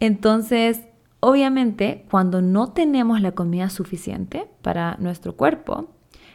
Entonces, 0.00 0.82
obviamente, 1.20 2.04
cuando 2.10 2.42
no 2.42 2.72
tenemos 2.72 3.20
la 3.20 3.32
comida 3.32 3.70
suficiente 3.70 4.48
para 4.62 4.96
nuestro 4.98 5.36
cuerpo, 5.36 5.88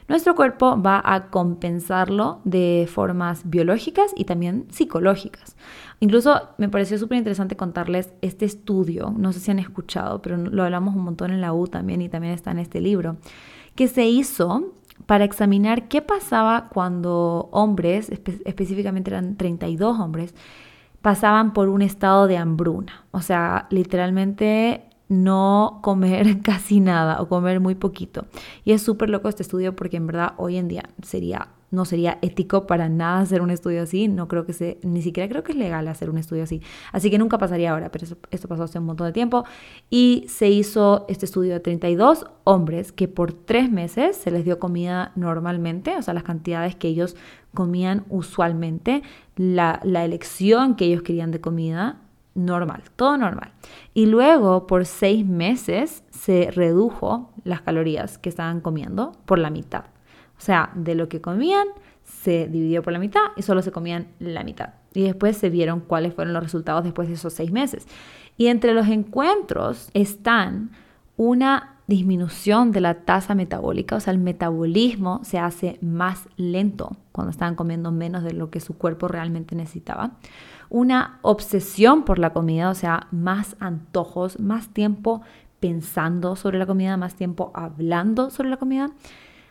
nuestro 0.10 0.36
cuerpo 0.36 0.82
va 0.82 1.00
a 1.06 1.30
compensarlo 1.30 2.42
de 2.44 2.90
formas 2.92 3.48
biológicas 3.48 4.12
y 4.16 4.26
también 4.26 4.66
psicológicas. 4.72 5.56
Incluso 6.00 6.50
me 6.58 6.68
pareció 6.68 6.98
súper 6.98 7.20
interesante 7.20 7.56
contarles 7.56 8.12
este 8.22 8.46
estudio, 8.46 9.14
no 9.16 9.32
sé 9.34 9.40
si 9.40 9.52
han 9.52 9.60
escuchado, 9.60 10.20
pero 10.24 10.38
lo 10.38 10.64
hablamos 10.64 10.96
un 10.96 11.04
montón 11.04 11.30
en 11.30 11.42
la 11.42 11.54
U 11.54 11.68
también 11.68 12.02
y 12.02 12.10
también 12.10 12.34
está 12.34 12.50
en 12.50 12.58
este 12.58 12.82
libro, 12.82 13.18
que 13.80 13.88
se 13.88 14.06
hizo 14.06 14.74
para 15.06 15.24
examinar 15.24 15.88
qué 15.88 16.02
pasaba 16.02 16.68
cuando 16.68 17.48
hombres, 17.54 18.10
específicamente 18.44 19.10
eran 19.10 19.38
32 19.38 19.98
hombres, 19.98 20.36
pasaban 21.02 21.54
por 21.54 21.70
un 21.70 21.82
estado 21.82 22.28
de 22.28 22.36
hambruna. 22.36 23.06
O 23.12 23.22
sea, 23.22 23.68
literalmente 23.70 24.84
no 25.08 25.80
comer 25.82 26.42
casi 26.44 26.82
nada 26.82 27.22
o 27.22 27.30
comer 27.30 27.62
muy 27.62 27.76
poquito. 27.76 28.26
Y 28.66 28.74
es 28.74 28.82
súper 28.82 29.10
loco 29.10 29.30
este 29.30 29.44
estudio 29.44 29.78
porque 29.78 29.96
en 29.96 30.08
verdad 30.08 30.34
hoy 30.36 30.58
en 30.58 30.68
día 30.68 30.84
sería 31.02 31.48
no 31.72 31.86
sería 31.86 32.18
ético 32.22 32.68
para 32.68 32.90
nada 32.90 33.20
hacer 33.20 33.42
un 33.42 33.52
estudio 33.52 33.84
así, 33.84 34.08
no 34.08 34.28
creo 34.28 34.46
que 34.46 34.54
se, 34.54 34.80
ni 34.84 35.02
siquiera 35.02 35.30
creo 35.30 35.44
que 35.44 35.52
es 35.52 35.58
legal 35.58 35.88
hacer 35.88 36.10
un 36.10 36.18
estudio 36.18 36.44
así, 36.44 36.62
así 36.92 37.10
que 37.10 37.18
nunca 37.18 37.38
pasaría 37.38 37.72
ahora, 37.72 37.92
pero 37.92 38.06
esto 38.32 38.48
pasó 38.48 38.64
hace 38.64 38.80
un 38.80 38.86
montón 38.86 39.08
de 39.08 39.14
tiempo 39.14 39.46
y 39.90 40.26
se 40.28 40.50
hizo 40.50 41.06
este 41.08 41.26
estudio 41.26 41.54
de 41.54 41.60
32 41.60 42.26
hombres 42.44 42.92
que 42.92 43.08
por 43.08 43.34
tres 43.34 43.72
meses 43.72 44.18
se 44.18 44.32
les 44.32 44.46
dio 44.46 44.60
comida 44.60 45.12
normalmente, 45.16 45.96
o 45.96 46.02
sea, 46.02 46.14
las 46.14 46.24
cantidades 46.24 46.76
que 46.76 46.88
ellos 46.88 47.16
comían 47.54 48.06
usualmente, 48.10 49.02
la, 49.36 49.80
la 49.84 50.06
elección 50.06 50.76
que 50.76 50.86
ellos 50.86 51.02
querían 51.02 51.32
de 51.32 51.42
comida 51.42 52.02
normal, 52.36 52.84
todo 52.96 53.18
normal. 53.18 53.52
Y 53.94 54.06
luego 54.06 54.68
por 54.68 54.86
seis 54.86 55.26
meses 55.26 56.04
se 56.10 56.52
redujo 56.52 57.32
las 57.44 57.62
calorías 57.62 58.18
que 58.18 58.30
estaban 58.30 58.62
comiendo 58.62 59.14
por 59.26 59.40
la 59.40 59.50
mitad. 59.50 59.86
O 60.40 60.42
sea, 60.42 60.72
de 60.74 60.96
lo 60.96 61.10
que 61.10 61.22
comían 61.22 61.68
se 62.04 62.48
dividió 62.48 62.82
por 62.82 62.94
la 62.94 63.00
mitad 63.00 63.22
y 63.36 63.42
solo 63.42 63.62
se 63.62 63.72
comían 63.72 64.08
la 64.20 64.44
mitad. 64.44 64.70
Y 64.94 65.04
después 65.04 65.38
se 65.38 65.50
vieron 65.50 65.82
cuáles 65.82 66.14
fueron 66.14 66.34
los 66.34 66.42
resultados 66.42 66.84
después 66.84 67.08
de 67.10 67.16
esos 67.16 67.34
seis 67.34 67.52
meses. 67.52 67.88
Y 68.38 68.48
entre 68.48 68.74
los 68.74 68.88
encuentros 68.88 69.90
están 69.94 70.72
una 71.18 71.76
disminución 71.88 72.72
de 72.72 72.82
la 72.82 72.94
tasa 72.94 73.36
metabólica, 73.36 73.96
o 73.96 74.00
sea, 74.00 74.14
el 74.14 74.20
metabolismo 74.20 75.22
se 75.24 75.40
hace 75.40 75.80
más 75.82 76.30
lento 76.38 76.96
cuando 77.12 77.32
estaban 77.32 77.56
comiendo 77.56 77.92
menos 77.92 78.24
de 78.24 78.32
lo 78.32 78.52
que 78.52 78.60
su 78.60 78.78
cuerpo 78.78 79.08
realmente 79.08 79.56
necesitaba. 79.56 80.12
Una 80.70 81.20
obsesión 81.24 82.04
por 82.04 82.20
la 82.20 82.32
comida, 82.32 82.70
o 82.70 82.76
sea, 82.76 83.08
más 83.12 83.56
antojos, 83.60 84.40
más 84.40 84.70
tiempo 84.70 85.24
pensando 85.60 86.36
sobre 86.36 86.60
la 86.60 86.68
comida, 86.68 86.96
más 86.96 87.16
tiempo 87.16 87.52
hablando 87.56 88.30
sobre 88.30 88.50
la 88.50 88.58
comida. 88.58 88.92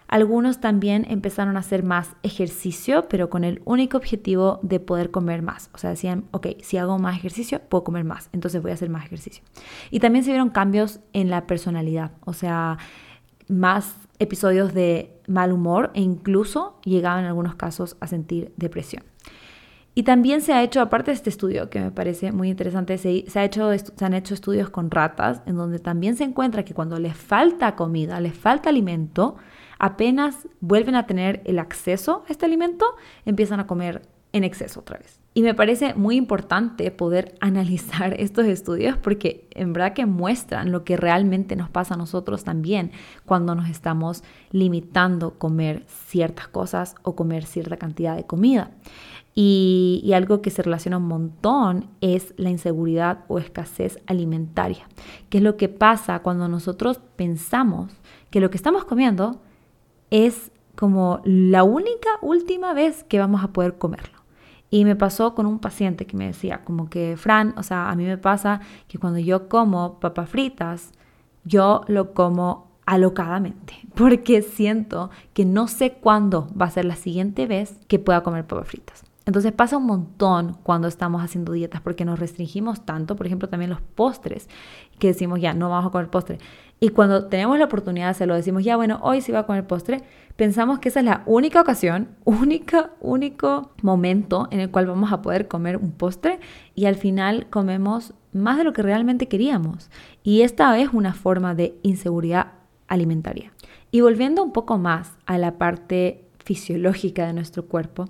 Algunos 0.09 0.59
también 0.59 1.07
empezaron 1.09 1.57
a 1.57 1.61
hacer 1.61 1.83
más 1.83 2.17
ejercicio, 2.23 3.09
pero 3.09 3.29
con 3.29 3.45
el 3.45 3.61
único 3.67 3.99
objetivo 3.99 4.59
de 4.63 4.81
poder 4.81 5.11
comer 5.11 5.43
más. 5.43 5.71
O 5.75 5.79
sea, 5.79 5.91
decían, 5.91 6.25
ok, 6.31 6.47
si 6.63 6.79
hago 6.79 6.99
más 6.99 7.17
ejercicio, 7.17 7.61
puedo 7.69 7.85
comer 7.85 8.05
más, 8.05 8.31
entonces 8.33 8.63
voy 8.63 8.71
a 8.71 8.75
hacer 8.75 8.89
más 8.89 9.05
ejercicio. 9.05 9.45
Y 9.91 10.01
también 10.01 10.25
se 10.25 10.31
vieron 10.31 10.49
cambios 10.49 11.01
en 11.13 11.29
la 11.29 11.47
personalidad, 11.47 12.13
o 12.25 12.33
sea, 12.33 12.79
más 13.49 13.97
episodios 14.19 14.75
de 14.75 15.13
mal 15.27 15.53
humor 15.53 15.91
e 15.95 16.01
incluso 16.01 16.81
llegaban 16.85 17.21
en 17.21 17.27
algunos 17.27 17.55
casos 17.55 17.97
a 18.01 18.07
sentir 18.07 18.53
depresión. 18.57 19.05
Y 19.95 20.05
también 20.05 20.43
se 20.43 20.53
ha 20.53 20.63
hecho, 20.63 20.81
aparte 20.81 21.11
de 21.11 21.17
este 21.17 21.29
estudio, 21.29 21.71
que 21.71 21.81
me 21.81 21.91
parece 21.91 22.31
muy 22.31 22.49
interesante, 22.51 22.97
se, 22.99 23.25
ha 23.35 23.45
hecho, 23.45 23.77
se 23.77 24.05
han 24.05 24.15
hecho 24.15 24.33
estudios 24.33 24.71
con 24.71 24.91
ratas, 24.93 25.43
en 25.45 25.57
donde 25.57 25.81
también 25.81 26.17
se 26.17 26.25
encuentra 26.25 26.65
que 26.65 26.73
cuando 26.73 26.99
les 27.01 27.17
falta 27.17 27.75
comida, 27.75 28.21
les 28.21 28.35
falta 28.35 28.71
alimento, 28.71 29.37
apenas 29.79 30.49
vuelven 30.61 30.95
a 30.95 31.07
tener 31.07 31.43
el 31.45 31.59
acceso 31.59 32.25
a 32.29 32.33
este 32.33 32.47
alimento, 32.47 32.87
empiezan 33.25 33.61
a 33.61 33.67
comer 33.67 34.03
en 34.33 34.45
exceso 34.45 34.81
otra 34.81 34.99
vez. 34.99 35.21
Y 35.35 35.43
me 35.43 35.55
parece 35.55 35.95
muy 35.95 36.17
importante 36.17 36.91
poder 36.91 37.35
analizar 37.41 38.15
estos 38.19 38.47
estudios 38.47 38.97
porque 38.97 39.47
en 39.53 39.73
verdad 39.73 39.93
que 39.93 40.07
muestran 40.07 40.73
lo 40.73 40.85
que 40.85 40.97
realmente 40.97 41.57
nos 41.57 41.71
pasa 41.71 41.95
a 41.95 41.97
nosotros 41.97 42.45
también 42.45 42.91
cuando 43.25 43.55
nos 43.55 43.69
estamos 43.69 44.25
limitando 44.51 45.39
comer 45.39 45.85
ciertas 45.87 46.49
cosas 46.49 46.95
o 47.03 47.15
comer 47.15 47.45
cierta 47.45 47.77
cantidad 47.77 48.17
de 48.17 48.25
comida. 48.25 48.73
Y, 49.41 50.11
algo 50.17 50.43
que 50.43 50.51
se 50.51 50.65
relaciona 50.65 50.97
un 50.97 51.07
montón 51.07 51.87
es 52.01 52.35
la 52.37 52.51
inseguridad 52.51 53.21
o 53.29 53.39
escasez 53.39 54.01
alimentaria, 54.09 54.89
que 55.29 55.39
es 55.39 55.45
lo 55.45 55.57
que 55.57 55.69
pasa 55.69 56.19
cuando 56.23 56.49
nosotros 56.49 57.01
pensamos 57.15 57.93
que 58.31 58.41
lo 58.41 58.51
que 58.51 58.57
estamos 58.57 58.85
comiendo 58.85 59.41
es 60.11 60.51
como 60.77 61.21
la 61.25 61.65
única 61.65 62.09
última 62.23 62.73
vez 62.73 63.05
que 63.05 63.19
vamos 63.19 63.43
a 63.43 63.49
poder 63.49 63.79
comerlo. 63.79 64.19
Y 64.71 64.85
me 64.85 64.97
pasó 64.97 65.35
con 65.35 65.47
un 65.47 65.59
paciente 65.59 66.07
que 66.07 66.17
me 66.17 66.27
decía, 66.27 66.63
como 66.65 66.91
que, 66.91 67.17
Fran, 67.17 67.55
o 67.57 67.63
sea, 67.63 67.91
a 67.91 67.97
mí 67.97 68.05
me 68.05 68.19
pasa 68.19 68.61
que 68.87 68.99
cuando 68.99 69.19
yo 69.19 69.49
como 69.49 69.99
papas 69.99 70.29
fritas, 70.29 70.93
yo 71.45 71.83
lo 71.89 72.13
como 72.13 72.69
alocadamente, 72.87 73.75
porque 73.95 74.43
siento 74.43 75.11
que 75.33 75.45
no 75.45 75.69
sé 75.69 75.93
cuándo 75.95 76.49
va 76.61 76.67
a 76.67 76.71
ser 76.71 76.85
la 76.85 76.97
siguiente 76.97 77.47
vez 77.47 77.79
que 77.89 77.99
pueda 77.99 78.23
comer 78.23 78.47
papas 78.47 78.69
fritas. 78.69 79.05
Entonces 79.29 79.53
pasa 79.53 79.77
un 79.77 79.85
montón 79.85 80.57
cuando 80.63 80.89
estamos 80.89 81.23
haciendo 81.23 81.53
dietas 81.53 81.83
porque 81.83 82.07
nos 82.07 82.19
restringimos 82.19 82.87
tanto, 82.87 83.15
por 83.15 83.27
ejemplo, 83.27 83.47
también 83.51 83.69
los 83.69 83.83
postres, 83.83 84.49
que 84.99 85.09
decimos 85.09 85.39
ya, 85.39 85.53
no 85.53 85.69
vamos 85.69 85.89
a 85.89 85.91
comer 85.91 86.09
postre. 86.09 86.39
Y 86.81 86.91
cuando 86.91 87.27
tenemos 87.27 87.59
la 87.59 87.65
oportunidad 87.65 88.07
de 88.07 88.11
hacerlo, 88.11 88.35
decimos 88.35 88.63
ya, 88.63 88.77
bueno, 88.77 89.01
hoy 89.03 89.21
sí 89.21 89.33
va 89.33 89.41
a 89.41 89.47
comer 89.47 89.67
postre, 89.67 90.03
pensamos 90.37 90.79
que 90.79 90.91
esa 90.91 91.01
es 91.01 91.07
la 91.07 91.23
única 91.27 91.61
ocasión, 91.61 92.09
única, 92.25 92.91
único 93.01 93.73
momento 93.83 94.47
en 94.53 94.61
el 94.61 94.71
cual 94.71 94.87
vamos 94.87 95.13
a 95.13 95.21
poder 95.21 95.49
comer 95.49 95.77
un 95.77 95.91
postre 95.91 96.39
y 96.77 96.87
al 96.87 96.95
final 96.95 97.49
comemos 97.51 98.15
más 98.33 98.59
de 98.59 98.65
lo 98.65 98.73
que 98.73 98.83
realmente 98.83 99.27
queríamos. 99.27 99.91
Y 100.23 100.43
esta 100.43 100.79
es 100.79 100.91
una 100.93 101.15
forma 101.15 101.55
de 101.55 101.77
inseguridad 101.83 102.53
alimentaria. 102.87 103.53
Y 103.91 104.01
volviendo 104.03 104.45
un 104.45 104.53
poco 104.53 104.79
más 104.79 105.17
a 105.27 105.39
la 105.39 105.59
parte 105.59 106.25
fisiológica 106.45 107.27
de 107.27 107.33
nuestro 107.33 107.67
cuerpo, 107.67 108.05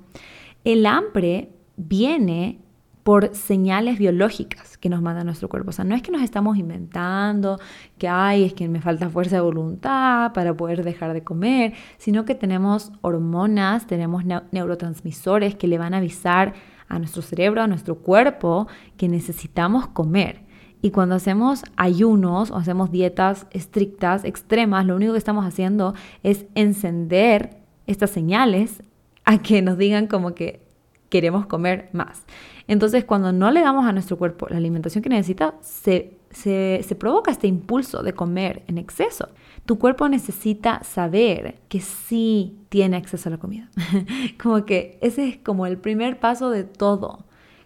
el 0.64 0.84
hambre 0.84 1.50
viene 1.76 2.60
por 3.08 3.34
señales 3.34 3.98
biológicas 3.98 4.76
que 4.76 4.90
nos 4.90 5.00
manda 5.00 5.24
nuestro 5.24 5.48
cuerpo. 5.48 5.70
O 5.70 5.72
sea, 5.72 5.82
no 5.82 5.94
es 5.94 6.02
que 6.02 6.10
nos 6.10 6.20
estamos 6.20 6.58
inventando 6.58 7.58
que, 7.96 8.06
ay, 8.06 8.44
es 8.44 8.52
que 8.52 8.68
me 8.68 8.82
falta 8.82 9.08
fuerza 9.08 9.36
de 9.36 9.40
voluntad 9.40 10.34
para 10.34 10.54
poder 10.54 10.84
dejar 10.84 11.14
de 11.14 11.24
comer, 11.24 11.72
sino 11.96 12.26
que 12.26 12.34
tenemos 12.34 12.92
hormonas, 13.00 13.86
tenemos 13.86 14.24
neurotransmisores 14.26 15.54
que 15.54 15.68
le 15.68 15.78
van 15.78 15.94
a 15.94 15.96
avisar 15.96 16.52
a 16.86 16.98
nuestro 16.98 17.22
cerebro, 17.22 17.62
a 17.62 17.66
nuestro 17.66 17.94
cuerpo, 17.96 18.68
que 18.98 19.08
necesitamos 19.08 19.86
comer. 19.86 20.42
Y 20.82 20.90
cuando 20.90 21.14
hacemos 21.14 21.62
ayunos 21.76 22.50
o 22.50 22.56
hacemos 22.56 22.90
dietas 22.90 23.46
estrictas, 23.52 24.22
extremas, 24.26 24.84
lo 24.84 24.94
único 24.94 25.12
que 25.12 25.18
estamos 25.18 25.46
haciendo 25.46 25.94
es 26.22 26.44
encender 26.54 27.56
estas 27.86 28.10
señales 28.10 28.82
a 29.24 29.38
que 29.38 29.62
nos 29.62 29.78
digan 29.78 30.08
como 30.08 30.34
que 30.34 30.68
queremos 31.08 31.46
comer 31.46 31.88
más. 31.92 32.26
Entonces, 32.68 33.04
cuando 33.04 33.32
no 33.32 33.50
le 33.50 33.62
damos 33.62 33.86
a 33.86 33.92
nuestro 33.92 34.18
cuerpo 34.18 34.46
la 34.48 34.58
alimentación 34.58 35.02
que 35.02 35.08
necesita, 35.08 35.54
se, 35.62 36.18
se, 36.30 36.94
provoca 36.96 37.30
este 37.30 37.46
impulso 37.46 38.02
de 38.02 38.12
comer 38.12 38.62
en 38.68 38.76
exceso. 38.76 39.30
Tu 39.64 39.78
cuerpo 39.78 40.08
necesita 40.08 40.84
saber 40.84 41.58
que 41.68 41.80
sí 41.80 42.58
tiene 42.68 42.98
acceso 42.98 43.28
a 43.28 43.32
la 43.32 43.38
comida. 43.38 43.70
como 44.42 44.64
que 44.66 44.98
ese 45.00 45.28
es 45.28 45.36
como 45.38 45.66
el 45.66 45.78
primer 45.78 46.20
paso 46.20 46.50
de 46.50 46.64
todo. 46.64 47.24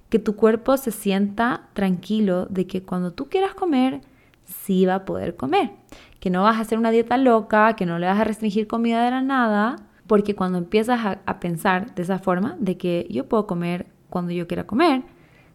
Que 0.08 0.20
tu 0.20 0.36
cuerpo 0.36 0.76
se 0.76 0.92
sienta 0.92 1.68
tranquilo 1.72 2.46
de 2.46 2.66
que 2.68 2.82
cuando 2.82 3.12
tú 3.12 3.28
quieras 3.28 3.54
comer, 3.54 4.02
sí 4.44 4.86
va 4.86 4.96
a 4.96 5.04
poder 5.04 5.36
comer. 5.36 5.72
Que 6.20 6.30
no 6.30 6.44
vas 6.44 6.56
a 6.56 6.60
hacer 6.60 6.78
una 6.78 6.92
dieta 6.92 7.16
loca, 7.16 7.74
que 7.74 7.86
no 7.86 7.98
le 7.98 8.06
vas 8.06 8.20
a 8.20 8.24
restringir 8.24 8.68
comida 8.68 9.04
de 9.04 9.10
la 9.10 9.22
nada, 9.22 9.76
porque 10.06 10.36
cuando 10.36 10.58
empiezas 10.58 11.00
a, 11.24 11.40
pensar 11.40 11.94
de 11.94 12.02
esa 12.02 12.18
forma, 12.18 12.56
de 12.60 12.76
que 12.76 13.06
yo 13.10 13.28
puedo 13.28 13.46
comer 13.46 13.86
cuando 14.12 14.30
yo 14.30 14.46
quiera 14.46 14.64
comer, 14.64 15.02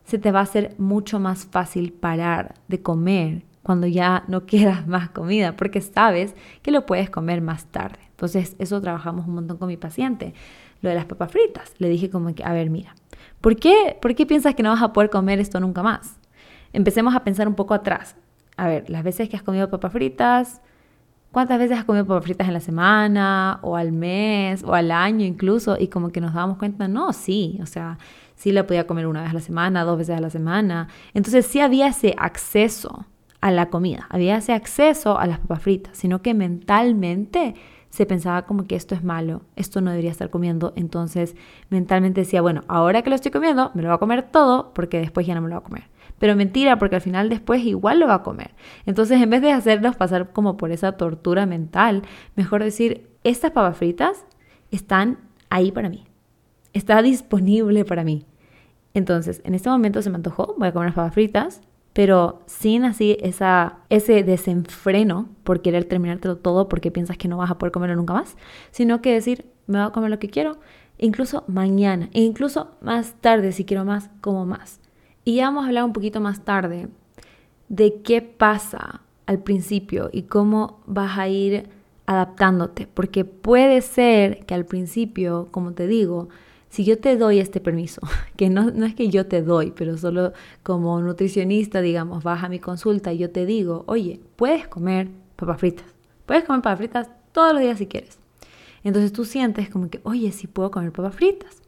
se 0.04 0.18
te 0.18 0.32
va 0.32 0.40
a 0.40 0.44
hacer 0.44 0.74
mucho 0.78 1.20
más 1.20 1.46
fácil 1.46 1.94
parar 1.94 2.56
de 2.68 2.82
comer 2.82 3.44
cuando 3.62 3.88
ya 3.88 4.24
no 4.28 4.46
quieras 4.46 4.88
más 4.88 5.10
comida, 5.10 5.56
porque 5.56 5.80
sabes 5.80 6.36
que 6.64 6.72
lo 6.72 6.86
puedes 6.86 7.10
comer 7.10 7.42
más 7.42 7.66
tarde. 7.68 8.00
Entonces, 8.10 8.56
eso 8.58 8.82
trabajamos 8.82 9.28
un 9.28 9.36
montón 9.36 9.58
con 9.58 9.68
mi 9.68 9.78
paciente. 9.78 10.34
Lo 10.82 10.90
de 10.90 10.96
las 10.96 11.06
papas 11.06 11.32
fritas. 11.32 11.74
Le 11.78 11.88
dije 11.88 12.10
como 12.10 12.34
que, 12.34 12.44
a 12.44 12.52
ver, 12.52 12.70
mira, 12.70 12.96
¿por 13.42 13.56
qué, 13.56 13.96
¿por 14.02 14.16
qué 14.16 14.26
piensas 14.26 14.56
que 14.56 14.64
no 14.64 14.72
vas 14.72 14.82
a 14.82 14.92
poder 14.92 15.12
comer 15.12 15.40
esto 15.40 15.60
nunca 15.60 15.84
más? 15.84 16.18
Empecemos 16.74 17.16
a 17.16 17.24
pensar 17.24 17.48
un 17.48 17.56
poco 17.56 17.76
atrás. 17.76 18.16
A 18.56 18.68
ver, 18.68 18.90
las 18.90 19.04
veces 19.04 19.30
que 19.30 19.36
has 19.36 19.44
comido 19.44 19.70
papas 19.70 19.92
fritas, 19.92 20.62
¿Cuántas 21.32 21.60
veces 21.60 21.78
has 21.78 21.86
comido 21.86 22.06
papas 22.06 22.24
fritas 22.24 22.48
en 22.48 22.54
la 22.54 22.60
semana 22.62 23.60
o 23.62 23.76
al 23.76 23.92
mes 23.92 24.64
o 24.64 24.74
al 24.74 24.92
año 24.92 25.26
incluso? 25.26 25.78
Y 25.80 25.88
como 25.88 26.10
que 26.10 26.22
nos 26.22 26.34
damos 26.34 26.58
cuenta, 26.58 26.88
no, 26.88 27.14
sí, 27.14 27.60
o 27.62 27.66
sea, 27.66 28.00
sí 28.38 28.54
la 28.54 28.66
podía 28.66 28.88
comer 28.88 29.08
una 29.08 29.24
vez 29.24 29.32
a 29.32 29.34
la 29.34 29.42
semana, 29.42 29.84
dos 29.84 29.98
veces 29.98 30.16
a 30.16 30.22
la 30.22 30.30
semana. 30.30 30.88
Entonces 31.14 31.46
sí 31.46 31.60
había 31.60 31.88
ese 31.88 32.16
acceso 32.18 33.06
a 33.42 33.52
la 33.52 33.70
comida, 33.70 34.08
había 34.10 34.38
ese 34.38 34.54
acceso 34.54 35.20
a 35.20 35.28
las 35.28 35.40
papas 35.40 35.62
fritas, 35.62 35.98
sino 35.98 36.22
que 36.22 36.34
mentalmente 36.34 37.56
se 37.90 38.06
pensaba 38.06 38.44
como 38.44 38.66
que 38.66 38.76
esto 38.76 38.96
es 38.96 39.04
malo, 39.04 39.42
esto 39.56 39.82
no 39.82 39.92
debería 39.92 40.12
estar 40.12 40.30
comiendo. 40.30 40.74
Entonces 40.76 41.36
mentalmente 41.70 42.22
decía, 42.22 42.42
bueno, 42.42 42.62
ahora 42.68 43.02
que 43.02 43.10
lo 43.10 43.16
estoy 43.16 43.32
comiendo, 43.32 43.72
me 43.74 43.82
lo 43.82 43.90
voy 43.90 43.96
a 43.96 44.00
comer 44.00 44.24
todo 44.24 44.72
porque 44.74 45.00
después 45.00 45.26
ya 45.26 45.36
no 45.36 45.42
me 45.42 45.50
lo 45.50 45.56
voy 45.56 45.62
a 45.62 45.66
comer. 45.66 45.84
Pero 46.20 46.36
mentira, 46.36 46.80
porque 46.80 46.96
al 46.96 47.02
final 47.02 47.30
después 47.30 47.64
igual 47.64 48.00
lo 48.00 48.08
va 48.08 48.16
a 48.16 48.24
comer. 48.24 48.56
Entonces, 48.86 49.22
en 49.22 49.30
vez 49.30 49.42
de 49.42 49.52
hacernos 49.52 49.96
pasar 49.96 50.32
como 50.32 50.58
por 50.58 50.72
esa 50.72 50.94
tortura 50.94 51.46
mental, 51.46 52.02
mejor 52.36 52.64
decir, 52.64 53.08
estas 53.24 53.52
papas 53.52 53.78
fritas 53.78 54.26
están 54.72 55.20
ahí 55.50 55.72
para 55.72 55.90
mí. 55.90 56.07
Está 56.78 57.02
disponible 57.02 57.86
para 57.86 58.04
mí. 58.04 58.24
Entonces, 58.94 59.42
en 59.44 59.56
este 59.56 59.68
momento 59.68 60.04
se 60.04 60.12
me 60.12 60.18
antojó, 60.18 60.54
voy 60.60 60.68
a 60.68 60.74
comer 60.74 60.90
las 60.90 60.96
papas 60.96 61.16
fritas, 61.16 61.62
pero 61.92 62.44
sin 62.46 62.86
así 62.86 63.18
esa, 63.20 63.80
ese 63.90 64.22
desenfreno 64.22 65.28
por 65.44 65.64
querer 65.64 65.86
terminártelo 65.86 66.38
todo 66.38 66.70
porque 66.70 66.92
piensas 66.92 67.18
que 67.18 67.28
no 67.28 67.38
vas 67.38 67.50
a 67.50 67.58
poder 67.58 67.72
comerlo 67.72 67.96
nunca 67.96 68.14
más, 68.14 68.38
sino 68.70 69.02
que 69.02 69.12
decir, 69.12 69.48
me 69.66 69.80
voy 69.80 69.88
a 69.88 69.92
comer 69.92 70.12
lo 70.12 70.20
que 70.20 70.30
quiero, 70.30 70.60
incluso 71.00 71.46
mañana, 71.48 72.10
e 72.14 72.22
incluso 72.22 72.70
más 72.82 73.16
tarde, 73.22 73.54
si 73.54 73.66
quiero 73.66 73.84
más, 73.84 74.12
como 74.22 74.46
más. 74.46 74.80
Y 75.26 75.38
ya 75.38 75.46
vamos 75.46 75.64
a 75.64 75.70
hablar 75.70 75.84
un 75.84 75.94
poquito 75.94 76.22
más 76.22 76.46
tarde 76.46 76.90
de 77.70 78.04
qué 78.04 78.22
pasa 78.22 79.02
al 79.26 79.40
principio 79.40 80.12
y 80.14 80.24
cómo 80.24 80.82
vas 80.86 81.18
a 81.18 81.28
ir 81.28 81.70
adaptándote, 82.06 82.86
porque 82.86 83.26
puede 83.26 83.82
ser 83.82 84.46
que 84.46 84.54
al 84.54 84.66
principio, 84.66 85.48
como 85.50 85.72
te 85.72 85.88
digo, 85.88 86.30
si 86.70 86.84
yo 86.84 87.00
te 87.00 87.18
doy 87.18 87.40
este 87.40 87.60
permiso, 87.60 88.02
que 88.36 88.50
no, 88.50 88.72
no, 88.72 88.86
es 88.86 88.96
que 88.96 89.10
yo 89.10 89.26
te 89.26 89.42
doy, 89.42 89.72
pero 89.72 89.98
solo 89.98 90.34
como 90.64 91.00
nutricionista, 91.02 91.82
digamos, 91.82 92.24
vas 92.24 92.44
a 92.44 92.50
mi 92.50 92.60
consulta 92.60 93.14
y 93.14 93.20
yo 93.20 93.32
te 93.32 93.46
digo, 93.46 93.84
oye, 93.88 94.22
puedes 94.36 94.68
comer 94.68 95.10
papas 95.36 95.60
fritas, 95.60 95.86
puedes 96.26 96.44
comer 96.44 96.62
papas 96.62 96.80
fritas 96.80 97.10
todos 97.32 97.54
los 97.54 97.62
días 97.62 97.78
si 97.78 97.88
quieres. 97.88 98.20
Entonces 98.84 99.12
tú 99.12 99.26
sientes 99.26 99.70
como 99.70 99.90
que, 99.90 100.00
oye, 100.04 100.32
sí 100.32 100.48
puedo 100.48 100.72
comer 100.72 100.92
papas 100.92 101.16
fritas. 101.16 101.62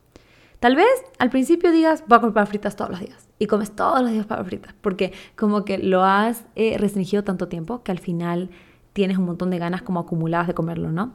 Tal 0.60 0.76
vez 0.76 0.88
al 1.20 1.30
principio 1.30 1.72
digas, 1.72 2.04
voy 2.08 2.18
a 2.18 2.22
comer 2.22 2.34
papas 2.34 2.50
fritas 2.50 2.76
todos 2.76 2.92
los 2.92 3.00
días 3.00 3.30
y 3.40 3.48
comes 3.48 3.72
todos 3.72 4.02
los 4.02 4.12
días 4.12 4.26
papas 4.26 4.48
fritas, 4.48 4.76
porque 4.82 5.14
como 5.36 5.64
que 5.64 5.78
lo 5.78 6.04
has 6.04 6.46
eh, 6.56 6.78
restringido 6.78 7.24
tanto 7.24 7.48
tiempo 7.48 7.84
que 7.84 7.92
al 7.92 8.00
final 8.00 8.50
tienes 8.94 9.18
un 9.18 9.26
montón 9.26 9.50
de 9.50 9.60
ganas 9.60 9.82
como 9.82 10.02
acumuladas 10.02 10.48
de 10.48 10.54
comerlo, 10.54 10.92
¿no? 10.92 11.14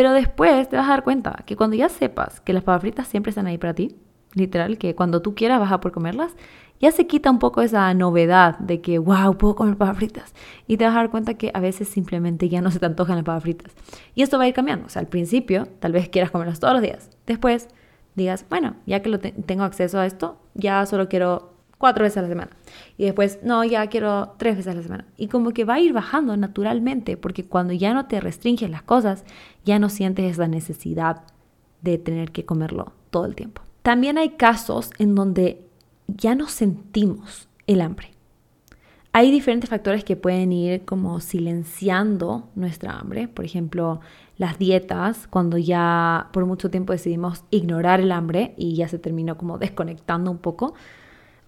Pero 0.00 0.14
después 0.14 0.66
te 0.66 0.78
vas 0.78 0.86
a 0.86 0.92
dar 0.92 1.04
cuenta 1.04 1.42
que 1.44 1.56
cuando 1.56 1.76
ya 1.76 1.90
sepas 1.90 2.40
que 2.40 2.54
las 2.54 2.62
papas 2.62 2.80
fritas 2.80 3.06
siempre 3.06 3.28
están 3.28 3.46
ahí 3.46 3.58
para 3.58 3.74
ti, 3.74 3.96
literal, 4.32 4.78
que 4.78 4.94
cuando 4.94 5.20
tú 5.20 5.34
quieras 5.34 5.60
vas 5.60 5.70
a 5.70 5.78
poder 5.78 5.92
comerlas, 5.92 6.34
ya 6.80 6.90
se 6.90 7.06
quita 7.06 7.30
un 7.30 7.38
poco 7.38 7.60
esa 7.60 7.92
novedad 7.92 8.58
de 8.60 8.80
que, 8.80 8.98
wow, 8.98 9.36
puedo 9.36 9.54
comer 9.56 9.76
papas 9.76 9.98
fritas. 9.98 10.34
Y 10.66 10.78
te 10.78 10.84
vas 10.84 10.94
a 10.94 11.00
dar 11.00 11.10
cuenta 11.10 11.34
que 11.34 11.50
a 11.52 11.60
veces 11.60 11.86
simplemente 11.88 12.48
ya 12.48 12.62
no 12.62 12.70
se 12.70 12.78
te 12.78 12.86
antojan 12.86 13.16
las 13.16 13.26
papas 13.26 13.42
fritas. 13.42 13.74
Y 14.14 14.22
esto 14.22 14.38
va 14.38 14.44
a 14.44 14.48
ir 14.48 14.54
cambiando. 14.54 14.86
O 14.86 14.88
sea, 14.88 15.00
al 15.00 15.08
principio 15.08 15.66
tal 15.80 15.92
vez 15.92 16.08
quieras 16.08 16.30
comerlas 16.30 16.60
todos 16.60 16.72
los 16.72 16.82
días. 16.82 17.10
Después 17.26 17.68
digas, 18.14 18.46
bueno, 18.48 18.76
ya 18.86 19.02
que 19.02 19.10
lo 19.10 19.18
tengo 19.20 19.64
acceso 19.64 19.98
a 19.98 20.06
esto, 20.06 20.38
ya 20.54 20.86
solo 20.86 21.10
quiero 21.10 21.59
cuatro 21.80 22.04
veces 22.04 22.18
a 22.18 22.22
la 22.22 22.28
semana. 22.28 22.50
Y 22.98 23.06
después, 23.06 23.38
no, 23.42 23.64
ya 23.64 23.86
quiero 23.86 24.34
tres 24.36 24.58
veces 24.58 24.70
a 24.70 24.76
la 24.76 24.82
semana. 24.82 25.06
Y 25.16 25.28
como 25.28 25.52
que 25.52 25.64
va 25.64 25.74
a 25.74 25.80
ir 25.80 25.94
bajando 25.94 26.36
naturalmente, 26.36 27.16
porque 27.16 27.46
cuando 27.46 27.72
ya 27.72 27.94
no 27.94 28.04
te 28.06 28.20
restringen 28.20 28.70
las 28.70 28.82
cosas, 28.82 29.24
ya 29.64 29.78
no 29.78 29.88
sientes 29.88 30.30
esa 30.30 30.46
necesidad 30.46 31.22
de 31.80 31.96
tener 31.96 32.32
que 32.32 32.44
comerlo 32.44 32.92
todo 33.08 33.24
el 33.24 33.34
tiempo. 33.34 33.62
También 33.80 34.18
hay 34.18 34.30
casos 34.30 34.90
en 34.98 35.14
donde 35.14 35.66
ya 36.06 36.34
no 36.34 36.48
sentimos 36.48 37.48
el 37.66 37.80
hambre. 37.80 38.10
Hay 39.12 39.30
diferentes 39.30 39.70
factores 39.70 40.04
que 40.04 40.16
pueden 40.16 40.52
ir 40.52 40.84
como 40.84 41.18
silenciando 41.20 42.50
nuestra 42.54 42.92
hambre. 42.92 43.26
Por 43.26 43.46
ejemplo, 43.46 44.00
las 44.36 44.58
dietas, 44.58 45.26
cuando 45.28 45.56
ya 45.56 46.28
por 46.32 46.44
mucho 46.44 46.70
tiempo 46.70 46.92
decidimos 46.92 47.42
ignorar 47.50 48.00
el 48.00 48.12
hambre 48.12 48.52
y 48.58 48.76
ya 48.76 48.86
se 48.86 48.98
terminó 48.98 49.38
como 49.38 49.56
desconectando 49.56 50.30
un 50.30 50.38
poco. 50.38 50.74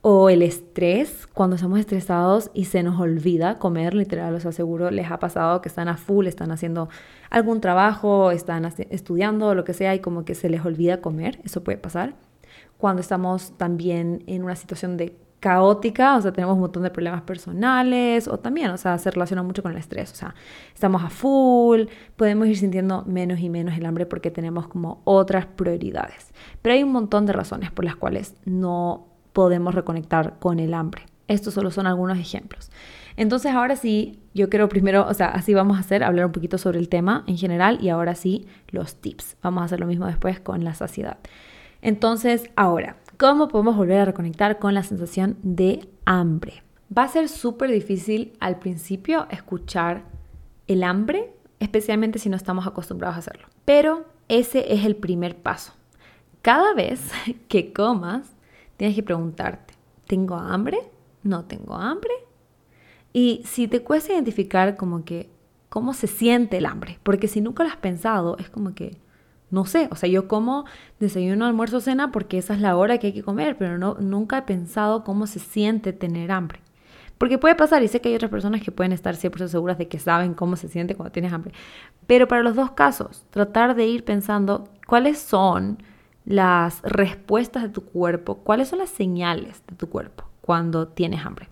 O 0.05 0.29
el 0.29 0.43
estrés, 0.43 1.29
cuando 1.29 1.55
estamos 1.55 1.79
estresados 1.79 2.51
y 2.55 2.65
se 2.65 2.83
nos 2.83 2.99
olvida 2.99 3.61
comer, 3.61 3.95
literal, 3.95 4.35
os 4.35 4.45
aseguro, 4.45 4.91
les 4.91 5.09
ha 5.09 5.21
pasado 5.21 5.63
que 5.63 5.69
están 5.69 5.87
a 5.87 5.97
full, 5.97 6.27
están 6.27 6.51
haciendo 6.51 6.89
algún 7.31 7.61
trabajo, 7.61 8.33
están 8.33 8.65
estudiando, 8.91 9.55
lo 9.55 9.63
que 9.63 9.75
sea, 9.75 9.95
y 9.95 10.01
como 10.01 10.25
que 10.25 10.35
se 10.35 10.51
les 10.51 10.65
olvida 10.65 11.01
comer, 11.01 11.41
eso 11.45 11.63
puede 11.63 11.79
pasar. 11.79 12.15
Cuando 12.79 13.01
estamos 13.01 13.57
también 13.57 14.25
en 14.27 14.43
una 14.43 14.57
situación 14.57 14.97
de 14.97 15.17
caótica, 15.39 16.17
o 16.17 16.21
sea, 16.21 16.33
tenemos 16.33 16.57
un 16.57 16.63
montón 16.63 16.83
de 16.83 16.91
problemas 16.91 17.23
personales, 17.23 18.27
o 18.27 18.41
también, 18.41 18.71
o 18.71 18.79
sea, 18.79 18.99
se 18.99 19.09
relaciona 19.09 19.45
mucho 19.45 19.63
con 19.63 19.71
el 19.71 19.79
estrés, 19.79 20.11
o 20.11 20.17
sea, 20.17 20.35
estamos 20.75 21.05
a 21.05 21.11
full, 21.11 21.83
podemos 22.17 22.49
ir 22.49 22.57
sintiendo 22.57 23.05
menos 23.07 23.39
y 23.39 23.49
menos 23.49 23.79
el 23.79 23.87
hambre 23.87 24.07
porque 24.07 24.33
tenemos 24.33 24.67
como 24.67 25.01
otras 25.05 25.47
prioridades. 25.47 26.33
Pero 26.61 26.75
hay 26.75 26.83
un 26.83 26.91
montón 26.91 27.25
de 27.25 27.35
razones 27.35 27.71
por 27.71 27.85
las 27.85 27.95
cuales 27.95 28.35
no 28.45 29.12
podemos 29.33 29.75
reconectar 29.75 30.39
con 30.39 30.59
el 30.59 30.75
hambre. 30.75 31.07
Estos 31.29 31.55
solo 31.55 31.71
son 31.71 31.87
algunos 31.87 32.19
ejemplos. 32.19 32.71
Entonces 33.17 33.53
ahora 33.53 33.77
sí, 33.77 34.19
yo 34.35 34.49
quiero 34.49 34.69
primero, 34.69 35.07
o 35.07 35.15
sea, 35.15 35.29
así 35.29 35.55
vamos 35.55 35.77
a 35.77 35.81
hacer, 35.81 36.03
hablar 36.03 36.27
un 36.27 36.33
poquito 36.33 36.59
sobre 36.59 36.79
el 36.79 36.89
tema 36.89 37.25
en 37.27 37.37
general 37.37 37.79
y 37.81 37.89
ahora 37.89 38.15
sí 38.15 38.47
los 38.69 38.97
tips. 38.97 39.37
Vamos 39.43 39.63
a 39.63 39.65
hacer 39.67 39.81
lo 39.81 39.87
mismo 39.87 40.07
después 40.07 40.41
con 40.41 40.65
la 40.65 40.75
saciedad. 40.75 41.19
Entonces, 41.83 42.51
ahora, 42.57 42.97
¿cómo 43.19 43.49
podemos 43.49 43.77
volver 43.77 44.01
a 44.01 44.05
reconectar 44.05 44.59
con 44.59 44.75
la 44.75 44.83
sensación 44.83 45.37
de 45.43 45.89
hambre? 46.05 46.63
Va 46.97 47.05
a 47.05 47.09
ser 47.09 47.29
súper 47.29 47.71
difícil 47.71 48.33
al 48.41 48.59
principio 48.59 49.27
escuchar 49.31 50.05
el 50.67 50.85
hambre, 50.85 51.33
especialmente 51.61 52.19
si 52.19 52.29
no 52.29 52.37
estamos 52.37 52.67
acostumbrados 52.67 53.17
a 53.17 53.21
hacerlo. 53.21 53.49
Pero 53.65 54.05
ese 54.29 54.73
es 54.73 54.85
el 54.85 54.97
primer 54.97 55.37
paso. 55.37 55.73
Cada 56.41 56.75
vez 56.75 57.01
que 57.49 57.73
comas, 57.73 58.35
tienes 58.83 58.97
que 58.97 59.05
preguntarte, 59.05 59.75
¿tengo 60.09 60.35
hambre? 60.35 60.77
¿No 61.23 61.45
tengo 61.45 61.77
hambre? 61.77 62.11
Y 63.13 63.43
si 63.45 63.69
te 63.69 63.85
cuesta 63.85 64.13
identificar 64.13 64.77
como 64.77 65.05
que 65.05 65.31
cómo 65.69 65.95
se 65.95 66.09
siente 66.09 66.57
el 66.57 66.67
hambre, 66.67 66.99
porque 67.05 67.29
si 67.29 67.41
nunca 67.41 67.63
lo 67.63 67.69
has 67.69 67.77
pensado, 67.77 68.37
es 68.39 68.51
como 68.51 68.75
que, 68.75 68.97
no 69.51 69.67
sé, 69.67 69.87
o 69.93 69.95
sea, 69.95 70.09
yo 70.09 70.27
como 70.27 70.65
desayuno, 70.99 71.47
almuerzo, 71.47 71.81
cena 71.81 72.11
porque 72.11 72.39
esa 72.39 72.55
es 72.55 72.61
la 72.61 72.77
hora 72.77 72.99
que 72.99 73.07
hay 73.07 73.13
que 73.13 73.23
comer, 73.23 73.57
pero 73.57 73.79
no, 73.79 73.95
nunca 74.01 74.39
he 74.39 74.43
pensado 74.43 75.05
cómo 75.05 75.29
se 75.29 75.39
siente 75.39 75.93
tener 75.93 76.33
hambre. 76.33 76.59
Porque 77.19 77.39
puede 77.39 77.55
pasar, 77.55 77.85
y 77.85 77.87
sé 77.87 78.01
que 78.01 78.09
hay 78.09 78.17
otras 78.17 78.33
personas 78.33 78.63
que 78.63 78.73
pueden 78.73 78.91
estar 78.91 79.15
siempre 79.15 79.47
seguras 79.47 79.79
de 79.79 79.87
que 79.87 80.01
saben 80.01 80.35
cómo 80.35 80.57
se 80.57 80.67
siente 80.67 80.97
cuando 80.97 81.13
tienes 81.13 81.33
hambre. 81.33 81.55
Pero 82.09 82.27
para 82.27 82.43
los 82.43 82.57
dos 82.57 82.73
casos, 82.73 83.27
tratar 83.31 83.77
de 83.77 83.87
ir 83.87 84.05
pensando 84.05 84.65
cuáles 84.89 85.21
son 85.21 85.79
las 86.25 86.81
respuestas 86.83 87.63
de 87.65 87.69
tu 87.69 87.85
cuerpo, 87.85 88.39
cuáles 88.39 88.69
son 88.69 88.79
las 88.79 88.91
señales 88.91 89.63
de 89.67 89.77
tu 89.77 89.89
cuerpo 89.89 90.25
cuando 90.41 90.89
tienes 90.89 91.25
hambre. 91.25 91.49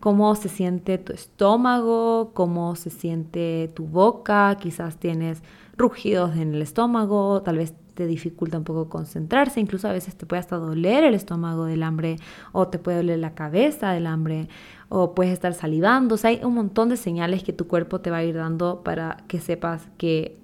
Cómo 0.00 0.34
se 0.34 0.48
siente 0.48 0.98
tu 0.98 1.12
estómago, 1.12 2.32
cómo 2.34 2.76
se 2.76 2.90
siente 2.90 3.70
tu 3.74 3.86
boca, 3.86 4.56
quizás 4.60 4.98
tienes 4.98 5.42
rugidos 5.76 6.36
en 6.36 6.54
el 6.54 6.62
estómago, 6.62 7.42
tal 7.42 7.58
vez 7.58 7.74
te 7.94 8.06
dificulta 8.06 8.58
un 8.58 8.64
poco 8.64 8.88
concentrarse, 8.88 9.60
incluso 9.60 9.88
a 9.88 9.92
veces 9.92 10.16
te 10.16 10.26
puede 10.26 10.40
hasta 10.40 10.56
doler 10.56 11.04
el 11.04 11.14
estómago 11.14 11.64
del 11.64 11.82
hambre 11.82 12.16
o 12.52 12.68
te 12.68 12.78
puede 12.78 12.98
doler 12.98 13.20
la 13.20 13.34
cabeza 13.34 13.92
del 13.92 14.06
hambre 14.06 14.48
o 14.88 15.14
puedes 15.14 15.32
estar 15.32 15.54
salivando, 15.54 16.16
o 16.16 16.18
sea, 16.18 16.30
hay 16.30 16.40
un 16.44 16.54
montón 16.54 16.88
de 16.88 16.96
señales 16.96 17.42
que 17.42 17.52
tu 17.52 17.66
cuerpo 17.66 18.00
te 18.00 18.10
va 18.10 18.18
a 18.18 18.24
ir 18.24 18.34
dando 18.34 18.82
para 18.82 19.18
que 19.28 19.40
sepas 19.40 19.88
que 19.96 20.36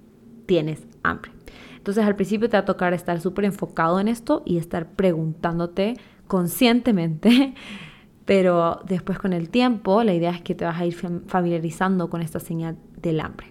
tienes 0.45 0.81
hambre. 1.03 1.40
Entonces 1.81 2.05
al 2.05 2.15
principio 2.15 2.47
te 2.47 2.57
va 2.57 2.61
a 2.61 2.65
tocar 2.65 2.93
estar 2.93 3.19
súper 3.19 3.43
enfocado 3.43 3.99
en 3.99 4.07
esto 4.07 4.43
y 4.45 4.59
estar 4.59 4.91
preguntándote 4.91 5.95
conscientemente, 6.27 7.55
pero 8.25 8.81
después 8.85 9.17
con 9.17 9.33
el 9.33 9.49
tiempo 9.49 10.03
la 10.03 10.13
idea 10.13 10.29
es 10.29 10.43
que 10.43 10.53
te 10.53 10.63
vas 10.63 10.79
a 10.79 10.85
ir 10.85 10.93
familiarizando 11.25 12.07
con 12.07 12.21
esta 12.21 12.39
señal 12.39 12.77
del 13.01 13.19
hambre. 13.19 13.47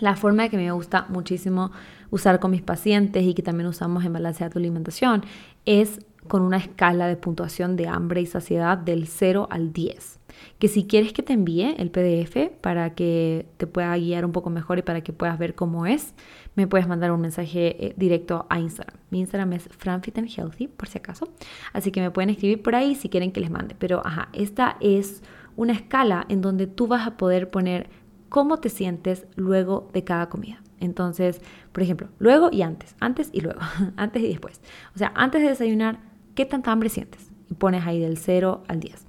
La 0.00 0.16
forma 0.16 0.48
que 0.48 0.56
me 0.56 0.72
gusta 0.72 1.04
muchísimo 1.10 1.72
usar 2.08 2.40
con 2.40 2.52
mis 2.52 2.62
pacientes 2.62 3.22
y 3.22 3.34
que 3.34 3.42
también 3.42 3.66
usamos 3.66 4.02
en 4.06 4.14
Balancear 4.14 4.50
tu 4.50 4.58
alimentación 4.58 5.22
es 5.66 6.00
con 6.26 6.40
una 6.40 6.56
escala 6.56 7.06
de 7.06 7.16
puntuación 7.16 7.76
de 7.76 7.86
hambre 7.86 8.22
y 8.22 8.26
saciedad 8.26 8.78
del 8.78 9.08
0 9.08 9.46
al 9.50 9.74
10 9.74 10.23
que 10.64 10.68
si 10.68 10.86
quieres 10.86 11.12
que 11.12 11.22
te 11.22 11.34
envíe 11.34 11.74
el 11.76 11.90
PDF 11.90 12.50
para 12.62 12.94
que 12.94 13.44
te 13.58 13.66
pueda 13.66 13.94
guiar 13.98 14.24
un 14.24 14.32
poco 14.32 14.48
mejor 14.48 14.78
y 14.78 14.82
para 14.82 15.02
que 15.02 15.12
puedas 15.12 15.38
ver 15.38 15.54
cómo 15.54 15.84
es, 15.84 16.14
me 16.54 16.66
puedes 16.66 16.88
mandar 16.88 17.12
un 17.12 17.20
mensaje 17.20 17.84
eh, 17.84 17.94
directo 17.98 18.46
a 18.48 18.58
Instagram. 18.58 18.96
Mi 19.10 19.20
Instagram 19.20 19.52
es 19.52 19.64
franfitandhealthy, 19.64 20.68
por 20.68 20.88
si 20.88 20.96
acaso. 20.96 21.28
Así 21.74 21.90
que 21.90 22.00
me 22.00 22.10
pueden 22.10 22.30
escribir 22.30 22.62
por 22.62 22.76
ahí 22.76 22.94
si 22.94 23.10
quieren 23.10 23.30
que 23.30 23.40
les 23.40 23.50
mande. 23.50 23.74
Pero, 23.78 24.00
ajá, 24.06 24.30
esta 24.32 24.78
es 24.80 25.22
una 25.54 25.74
escala 25.74 26.24
en 26.30 26.40
donde 26.40 26.66
tú 26.66 26.86
vas 26.86 27.06
a 27.06 27.18
poder 27.18 27.50
poner 27.50 27.90
cómo 28.30 28.56
te 28.56 28.70
sientes 28.70 29.26
luego 29.36 29.90
de 29.92 30.02
cada 30.02 30.30
comida. 30.30 30.62
Entonces, 30.80 31.42
por 31.72 31.82
ejemplo, 31.82 32.08
luego 32.18 32.48
y 32.50 32.62
antes, 32.62 32.96
antes 33.00 33.28
y 33.34 33.42
luego, 33.42 33.60
antes 33.96 34.22
y 34.22 34.28
después. 34.28 34.62
O 34.94 34.98
sea, 34.98 35.12
antes 35.14 35.42
de 35.42 35.48
desayunar, 35.48 36.00
¿qué 36.34 36.46
tanta 36.46 36.72
hambre 36.72 36.88
sientes? 36.88 37.30
Y 37.50 37.54
pones 37.54 37.84
ahí 37.84 38.00
del 38.00 38.16
0 38.16 38.64
al 38.66 38.80
10. 38.80 39.04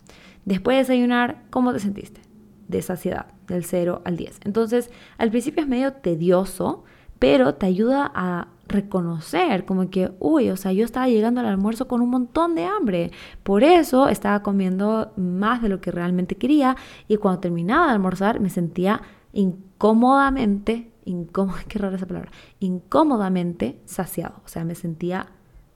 Después 0.45 0.75
de 0.75 0.79
desayunar, 0.79 1.43
¿cómo 1.49 1.73
te 1.73 1.79
sentiste? 1.79 2.21
De 2.67 2.81
saciedad, 2.81 3.27
del 3.47 3.65
0 3.65 4.01
al 4.05 4.15
10. 4.15 4.39
Entonces, 4.45 4.91
al 5.17 5.29
principio 5.31 5.63
es 5.63 5.67
medio 5.67 5.93
tedioso, 5.93 6.83
pero 7.19 7.55
te 7.55 7.65
ayuda 7.65 8.11
a 8.13 8.47
reconocer 8.67 9.65
como 9.65 9.89
que, 9.89 10.11
uy, 10.19 10.49
o 10.49 10.57
sea, 10.57 10.71
yo 10.71 10.85
estaba 10.85 11.07
llegando 11.07 11.39
al 11.41 11.47
almuerzo 11.47 11.87
con 11.87 12.01
un 12.01 12.09
montón 12.09 12.55
de 12.55 12.65
hambre. 12.65 13.11
Por 13.43 13.63
eso 13.63 14.07
estaba 14.07 14.41
comiendo 14.41 15.11
más 15.17 15.61
de 15.61 15.69
lo 15.69 15.81
que 15.81 15.91
realmente 15.91 16.35
quería 16.35 16.75
y 17.07 17.17
cuando 17.17 17.41
terminaba 17.41 17.87
de 17.87 17.93
almorzar 17.93 18.39
me 18.39 18.49
sentía 18.49 19.01
incómodamente, 19.33 20.91
qué 21.67 21.79
rara 21.79 21.95
esa 21.95 22.07
palabra, 22.07 22.31
incómodamente 22.59 23.81
saciado. 23.85 24.41
O 24.45 24.47
sea, 24.47 24.63
me 24.63 24.75
sentía 24.75 25.27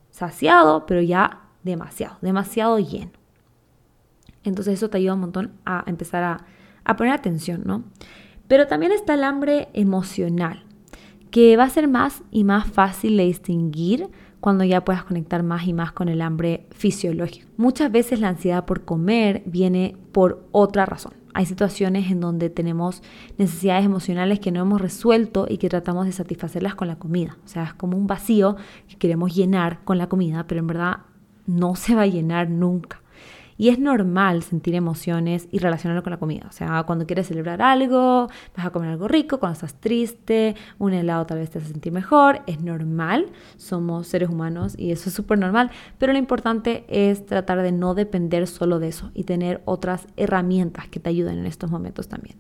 saciado, 0.10 0.86
pero 0.86 1.02
ya 1.02 1.50
demasiado, 1.64 2.18
demasiado 2.22 2.80
lleno. 2.80 3.19
Entonces 4.50 4.76
eso 4.76 4.90
te 4.90 4.98
ayuda 4.98 5.14
un 5.14 5.22
montón 5.22 5.52
a 5.66 5.84
empezar 5.88 6.24
a, 6.24 6.96
poner 6.96 7.14
atención, 7.14 7.62
¿no? 7.66 7.84
Pero 8.48 8.68
también 8.68 8.92
está 8.92 9.14
el 9.14 9.24
hambre 9.24 9.70
emocional, 9.74 10.64
que 11.30 11.56
va 11.56 11.66
a 11.66 11.70
ser 11.70 11.88
más 11.88 12.24
y 12.32 12.44
más 12.44 12.68
fácil 12.68 13.16
de 13.16 13.26
distinguir 13.26 14.10
cuando 14.40 14.64
ya 14.64 14.84
puedas 14.84 15.04
conectar 15.04 15.44
más 15.44 15.68
y 15.68 15.74
más 15.74 15.92
con 15.92 16.10
el 16.10 16.22
hambre 16.22 16.66
fisiológico. 16.72 17.48
Muchas 17.58 17.92
veces 17.92 18.20
la 18.20 18.30
ansiedad 18.30 18.66
por 18.66 18.86
comer 18.86 19.44
viene 19.46 19.96
por 20.12 20.48
otra 20.52 20.86
razón. 20.86 21.14
Hay 21.34 21.46
situaciones 21.46 22.10
en 22.10 22.22
donde 22.22 22.50
tenemos 22.50 23.04
necesidades 23.38 23.86
emocionales 23.86 24.40
que 24.40 24.52
no 24.52 24.62
hemos 24.62 24.82
resuelto 24.82 25.46
y 25.48 25.58
que 25.58 25.70
tratamos 25.70 26.06
de 26.06 26.12
satisfacerlas 26.12 26.74
con 26.74 26.88
la 26.88 26.98
comida. 26.98 27.38
O 27.46 27.48
sea, 27.48 27.66
es 27.66 27.74
como 27.74 27.98
un 27.98 28.08
vacío 28.08 28.56
que 28.88 28.98
queremos 28.98 29.36
llenar 29.36 29.84
con 29.84 29.98
la 29.98 30.10
comida, 30.10 30.48
pero 30.48 30.60
en 30.60 30.68
verdad 30.68 30.98
no 31.46 31.76
se 31.76 31.96
va 31.96 32.04
a 32.04 32.08
llenar 32.08 32.50
nunca. 32.50 33.02
Y 33.60 33.68
es 33.68 33.78
normal 33.78 34.42
sentir 34.42 34.74
emociones 34.74 35.50
y 35.52 35.60
relacionarlo 35.60 36.02
con 36.02 36.12
la 36.12 36.18
comida. 36.18 36.46
O 36.48 36.54
sea, 36.54 36.82
cuando 36.84 37.06
quieres 37.06 37.28
celebrar 37.28 37.62
algo, 37.62 38.30
vas 38.56 38.66
a 38.66 38.70
comer 38.70 38.92
algo 38.92 39.10
rico, 39.10 39.38
cuando 39.38 39.56
estás 39.56 39.74
triste, 39.74 40.56
un 40.78 40.94
helado 40.94 41.26
tal 41.26 41.40
vez 41.40 41.50
te 41.50 41.58
hace 41.58 41.68
sentir 41.68 41.92
mejor. 41.92 42.42
Es 42.48 42.62
normal, 42.62 43.26
somos 43.58 44.08
seres 44.08 44.30
humanos 44.30 44.76
y 44.78 44.94
eso 44.94 45.10
es 45.10 45.16
súper 45.16 45.40
normal. 45.40 45.72
Pero 45.98 46.14
lo 46.14 46.20
importante 46.20 46.86
es 46.88 47.26
tratar 47.26 47.62
de 47.62 47.74
no 47.74 47.96
depender 47.96 48.48
solo 48.48 48.80
de 48.80 48.88
eso 48.88 49.12
y 49.14 49.26
tener 49.26 49.62
otras 49.66 50.08
herramientas 50.16 50.88
que 50.88 51.02
te 51.02 51.10
ayuden 51.10 51.40
en 51.40 51.46
estos 51.46 51.70
momentos 51.70 52.08
también. 52.08 52.38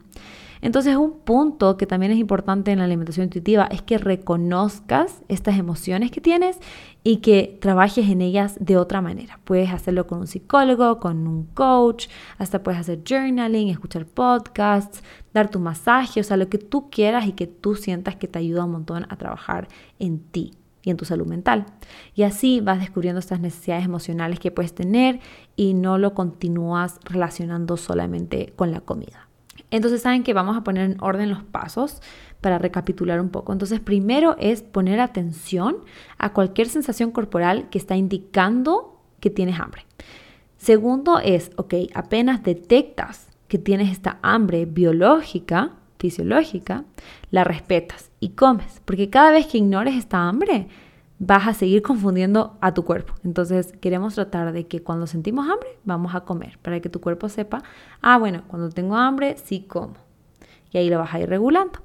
Entonces 0.61 0.95
un 0.97 1.19
punto 1.19 1.77
que 1.77 1.85
también 1.85 2.11
es 2.11 2.17
importante 2.17 2.71
en 2.71 2.79
la 2.79 2.85
alimentación 2.85 3.25
intuitiva 3.25 3.65
es 3.71 3.81
que 3.81 3.97
reconozcas 3.97 5.21
estas 5.27 5.57
emociones 5.57 6.11
que 6.11 6.21
tienes 6.21 6.59
y 7.03 7.17
que 7.17 7.57
trabajes 7.61 8.09
en 8.09 8.21
ellas 8.21 8.57
de 8.59 8.77
otra 8.77 9.01
manera. 9.01 9.39
Puedes 9.45 9.71
hacerlo 9.71 10.05
con 10.05 10.19
un 10.19 10.27
psicólogo, 10.27 10.99
con 10.99 11.27
un 11.27 11.45
coach, 11.45 12.07
hasta 12.37 12.61
puedes 12.61 12.79
hacer 12.79 13.01
journaling, 13.07 13.69
escuchar 13.69 14.05
podcasts, 14.05 15.01
dar 15.33 15.49
tu 15.49 15.59
masaje, 15.59 16.19
o 16.19 16.23
sea, 16.23 16.37
lo 16.37 16.49
que 16.49 16.57
tú 16.57 16.89
quieras 16.89 17.25
y 17.25 17.31
que 17.31 17.47
tú 17.47 17.75
sientas 17.75 18.15
que 18.15 18.27
te 18.27 18.39
ayuda 18.39 18.65
un 18.65 18.71
montón 18.71 19.05
a 19.09 19.15
trabajar 19.15 19.67
en 19.97 20.19
ti 20.19 20.51
y 20.83 20.89
en 20.89 20.97
tu 20.97 21.05
salud 21.05 21.27
mental. 21.27 21.65
Y 22.15 22.23
así 22.23 22.61
vas 22.61 22.79
descubriendo 22.79 23.19
estas 23.19 23.39
necesidades 23.39 23.85
emocionales 23.85 24.39
que 24.39 24.51
puedes 24.51 24.73
tener 24.73 25.19
y 25.55 25.73
no 25.73 25.97
lo 25.97 26.13
continúas 26.13 26.99
relacionando 27.05 27.77
solamente 27.77 28.53
con 28.55 28.71
la 28.71 28.81
comida. 28.81 29.28
Entonces 29.71 30.01
saben 30.01 30.23
que 30.23 30.33
vamos 30.33 30.57
a 30.57 30.63
poner 30.63 30.89
en 30.89 30.97
orden 31.01 31.29
los 31.29 31.43
pasos 31.43 32.01
para 32.41 32.57
recapitular 32.57 33.21
un 33.21 33.29
poco. 33.29 33.53
Entonces 33.53 33.79
primero 33.79 34.35
es 34.39 34.61
poner 34.61 34.99
atención 34.99 35.77
a 36.17 36.33
cualquier 36.33 36.67
sensación 36.67 37.11
corporal 37.11 37.69
que 37.69 37.77
está 37.77 37.95
indicando 37.95 38.99
que 39.19 39.29
tienes 39.29 39.59
hambre. 39.59 39.85
Segundo 40.57 41.19
es, 41.19 41.51
ok, 41.55 41.73
apenas 41.93 42.43
detectas 42.43 43.27
que 43.47 43.57
tienes 43.57 43.91
esta 43.91 44.19
hambre 44.21 44.65
biológica, 44.65 45.73
fisiológica, 45.97 46.85
la 47.31 47.43
respetas 47.43 48.11
y 48.19 48.29
comes, 48.29 48.81
porque 48.85 49.09
cada 49.09 49.31
vez 49.31 49.47
que 49.47 49.57
ignores 49.57 49.95
esta 49.95 50.27
hambre, 50.27 50.67
vas 51.19 51.47
a 51.47 51.53
seguir 51.53 51.81
confundiendo 51.81 52.57
a 52.61 52.73
tu 52.73 52.83
cuerpo. 52.83 53.13
Entonces 53.23 53.73
queremos 53.81 54.15
tratar 54.15 54.53
de 54.53 54.67
que 54.67 54.81
cuando 54.81 55.05
sentimos 55.05 55.49
hambre, 55.49 55.77
vamos 55.83 56.15
a 56.15 56.21
comer, 56.21 56.57
para 56.61 56.79
que 56.79 56.89
tu 56.89 57.01
cuerpo 57.01 57.29
sepa, 57.29 57.61
ah, 58.01 58.17
bueno, 58.17 58.43
cuando 58.47 58.69
tengo 58.69 58.95
hambre, 58.95 59.35
sí 59.37 59.65
como. 59.67 59.93
Y 60.71 60.77
ahí 60.77 60.89
lo 60.89 60.99
vas 60.99 61.13
a 61.13 61.19
ir 61.19 61.29
regulando. 61.29 61.79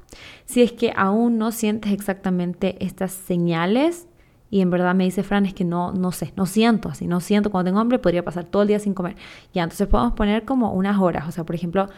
Si 0.45 0.63
es 0.63 0.73
que 0.73 0.93
aún 0.97 1.39
no 1.39 1.51
sientes 1.51 1.93
exactamente 1.93 2.77
estas 2.85 3.13
señales, 3.13 4.07
y 4.51 4.61
en 4.61 4.71
verdad 4.71 4.95
me 4.95 5.05
dice 5.05 5.25
Fran, 5.25 5.47
es 5.47 5.55
que 5.55 5.65
no, 5.65 5.91
no 5.93 6.13
sé, 6.13 6.33
no 6.37 6.47
siento 6.47 6.89
así, 6.89 7.09
no 7.09 7.21
siento 7.21 7.51
cuando 7.51 7.71
tengo 7.71 7.81
hambre, 7.81 7.99
podría 7.99 8.25
pasar 8.25 8.45
todo 8.45 8.63
el 8.63 8.69
día 8.69 8.79
sin 8.79 8.95
comer. 8.95 9.17
Ya, 9.53 9.65
entonces 9.65 9.89
podemos 9.89 10.13
poner 10.13 10.45
como 10.45 10.73
unas 10.73 11.01
horas, 11.01 11.27
o 11.27 11.33
sea, 11.33 11.45
por 11.45 11.57
ejemplo, 11.57 11.89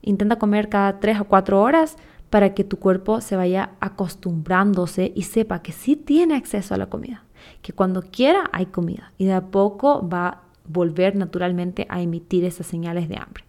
intenta 0.00 0.36
comer 0.36 0.70
cada 0.70 0.98
tres 0.98 1.20
o 1.20 1.24
cuatro 1.24 1.60
horas 1.60 1.96
para 2.30 2.54
que 2.54 2.64
tu 2.64 2.78
cuerpo 2.78 3.20
se 3.20 3.36
vaya 3.36 3.70
acostumbrándose 3.80 5.12
y 5.14 5.22
sepa 5.22 5.62
que 5.62 5.72
sí 5.72 5.96
tiene 5.96 6.34
acceso 6.36 6.74
a 6.74 6.78
la 6.78 6.88
comida, 6.88 7.24
que 7.62 7.72
cuando 7.72 8.02
quiera 8.02 8.50
hay 8.52 8.66
comida 8.66 9.12
y 9.18 9.26
de 9.26 9.34
a 9.34 9.46
poco 9.46 10.06
va 10.08 10.28
a 10.28 10.42
volver 10.68 11.16
naturalmente 11.16 11.86
a 11.88 12.00
emitir 12.00 12.44
esas 12.44 12.66
señales 12.66 13.08
de 13.08 13.16
hambre. 13.16 13.44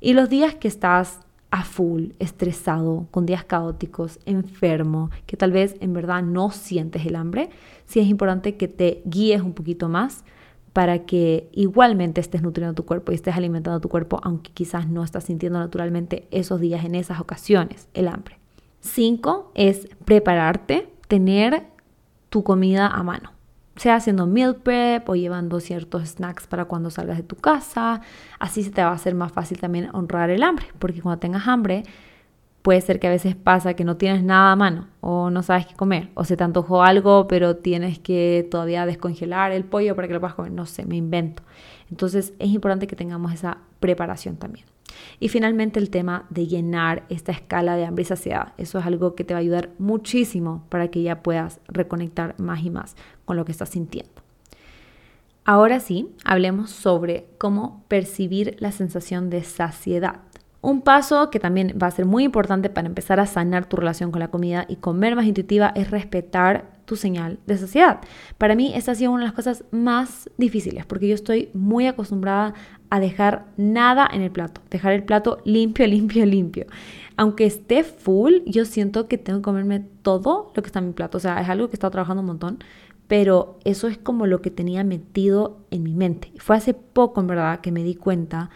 Y 0.00 0.12
los 0.12 0.28
días 0.28 0.54
que 0.54 0.68
estás 0.68 1.20
a 1.50 1.64
full, 1.64 2.10
estresado, 2.18 3.06
con 3.10 3.24
días 3.24 3.44
caóticos, 3.44 4.18
enfermo, 4.26 5.10
que 5.26 5.36
tal 5.36 5.52
vez 5.52 5.76
en 5.80 5.92
verdad 5.92 6.22
no 6.22 6.50
sientes 6.50 7.06
el 7.06 7.16
hambre, 7.16 7.50
sí 7.86 8.00
es 8.00 8.08
importante 8.08 8.56
que 8.56 8.68
te 8.68 9.02
guíes 9.04 9.42
un 9.42 9.54
poquito 9.54 9.88
más 9.88 10.24
para 10.76 11.06
que 11.06 11.48
igualmente 11.52 12.20
estés 12.20 12.42
nutriendo 12.42 12.74
tu 12.74 12.84
cuerpo 12.84 13.10
y 13.10 13.14
estés 13.14 13.34
alimentando 13.34 13.80
tu 13.80 13.88
cuerpo, 13.88 14.20
aunque 14.22 14.50
quizás 14.52 14.86
no 14.86 15.04
estás 15.04 15.24
sintiendo 15.24 15.58
naturalmente 15.58 16.28
esos 16.30 16.60
días, 16.60 16.84
en 16.84 16.94
esas 16.94 17.18
ocasiones, 17.18 17.88
el 17.94 18.08
hambre. 18.08 18.38
Cinco 18.80 19.52
es 19.54 19.88
prepararte, 20.04 20.92
tener 21.08 21.62
tu 22.28 22.44
comida 22.44 22.88
a 22.88 23.02
mano, 23.02 23.32
sea 23.76 23.94
haciendo 23.94 24.26
meal 24.26 24.56
prep 24.56 25.08
o 25.08 25.16
llevando 25.16 25.60
ciertos 25.60 26.10
snacks 26.10 26.46
para 26.46 26.66
cuando 26.66 26.90
salgas 26.90 27.16
de 27.16 27.22
tu 27.22 27.36
casa. 27.36 28.02
Así 28.38 28.62
se 28.62 28.70
te 28.70 28.82
va 28.82 28.90
a 28.90 28.96
hacer 28.96 29.14
más 29.14 29.32
fácil 29.32 29.58
también 29.58 29.88
honrar 29.94 30.28
el 30.28 30.42
hambre, 30.42 30.66
porque 30.78 31.00
cuando 31.00 31.18
tengas 31.18 31.48
hambre, 31.48 31.84
puede 32.66 32.80
ser 32.80 32.98
que 32.98 33.06
a 33.06 33.10
veces 33.10 33.36
pasa 33.36 33.74
que 33.74 33.84
no 33.84 33.96
tienes 33.96 34.24
nada 34.24 34.50
a 34.50 34.56
mano 34.56 34.88
o 35.00 35.30
no 35.30 35.44
sabes 35.44 35.66
qué 35.66 35.76
comer 35.76 36.08
o 36.14 36.24
se 36.24 36.36
te 36.36 36.42
antojó 36.42 36.82
algo 36.82 37.28
pero 37.28 37.54
tienes 37.54 38.00
que 38.00 38.44
todavía 38.50 38.84
descongelar 38.86 39.52
el 39.52 39.64
pollo 39.64 39.94
para 39.94 40.08
que 40.08 40.14
lo 40.14 40.18
puedas 40.18 40.34
comer, 40.34 40.50
no 40.50 40.66
sé, 40.66 40.84
me 40.84 40.96
invento. 40.96 41.44
Entonces 41.92 42.34
es 42.40 42.48
importante 42.48 42.88
que 42.88 42.96
tengamos 42.96 43.32
esa 43.32 43.58
preparación 43.78 44.36
también. 44.36 44.66
Y 45.20 45.28
finalmente 45.28 45.78
el 45.78 45.90
tema 45.90 46.26
de 46.28 46.48
llenar 46.48 47.04
esta 47.08 47.30
escala 47.30 47.76
de 47.76 47.84
hambre 47.84 48.02
y 48.02 48.06
saciedad. 48.06 48.52
Eso 48.58 48.80
es 48.80 48.86
algo 48.86 49.14
que 49.14 49.22
te 49.22 49.32
va 49.32 49.38
a 49.38 49.42
ayudar 49.42 49.70
muchísimo 49.78 50.64
para 50.68 50.88
que 50.88 51.02
ya 51.02 51.22
puedas 51.22 51.60
reconectar 51.68 52.34
más 52.40 52.64
y 52.64 52.70
más 52.70 52.96
con 53.24 53.36
lo 53.36 53.44
que 53.44 53.52
estás 53.52 53.68
sintiendo. 53.68 54.26
Ahora 55.44 55.78
sí, 55.78 56.08
hablemos 56.24 56.70
sobre 56.70 57.28
cómo 57.38 57.84
percibir 57.86 58.56
la 58.58 58.72
sensación 58.72 59.30
de 59.30 59.44
saciedad. 59.44 60.22
Un 60.60 60.80
paso 60.80 61.30
que 61.30 61.38
también 61.38 61.78
va 61.80 61.86
a 61.86 61.92
ser 61.92 62.06
muy 62.06 62.24
importante 62.24 62.70
para 62.70 62.88
empezar 62.88 63.20
a 63.20 63.26
sanar 63.26 63.68
tu 63.68 63.76
relación 63.76 64.10
con 64.10 64.20
la 64.20 64.28
comida 64.28 64.64
y 64.68 64.76
comer 64.76 65.14
más 65.14 65.26
intuitiva 65.26 65.72
es 65.76 65.90
respetar 65.90 66.76
tu 66.86 66.96
señal 66.96 67.38
de 67.46 67.58
saciedad. 67.58 68.00
Para 68.38 68.54
mí 68.54 68.72
esta 68.74 68.92
ha 68.92 68.94
sido 68.94 69.10
una 69.10 69.22
de 69.22 69.26
las 69.26 69.34
cosas 69.34 69.64
más 69.70 70.30
difíciles 70.38 70.86
porque 70.86 71.08
yo 71.08 71.14
estoy 71.14 71.50
muy 71.52 71.86
acostumbrada 71.86 72.54
a 72.90 73.00
dejar 73.00 73.46
nada 73.56 74.08
en 74.12 74.22
el 74.22 74.30
plato, 74.30 74.60
dejar 74.70 74.92
el 74.92 75.04
plato 75.04 75.38
limpio, 75.44 75.86
limpio, 75.88 76.24
limpio. 76.24 76.66
Aunque 77.16 77.46
esté 77.46 77.82
full, 77.82 78.34
yo 78.46 78.64
siento 78.64 79.08
que 79.08 79.18
tengo 79.18 79.40
que 79.40 79.44
comerme 79.44 79.80
todo 80.02 80.52
lo 80.54 80.62
que 80.62 80.66
está 80.66 80.80
en 80.80 80.88
mi 80.88 80.92
plato. 80.92 81.18
O 81.18 81.20
sea, 81.20 81.40
es 81.40 81.48
algo 81.48 81.68
que 81.68 81.72
he 81.72 81.76
estado 81.76 81.90
trabajando 81.90 82.20
un 82.20 82.26
montón, 82.26 82.58
pero 83.08 83.58
eso 83.64 83.88
es 83.88 83.98
como 83.98 84.26
lo 84.26 84.42
que 84.42 84.50
tenía 84.50 84.84
metido 84.84 85.58
en 85.70 85.82
mi 85.82 85.94
mente. 85.94 86.32
Fue 86.38 86.56
hace 86.56 86.74
poco, 86.74 87.20
en 87.20 87.26
verdad, 87.26 87.60
que 87.60 87.72
me 87.72 87.82
di 87.82 87.94
cuenta 87.94 88.50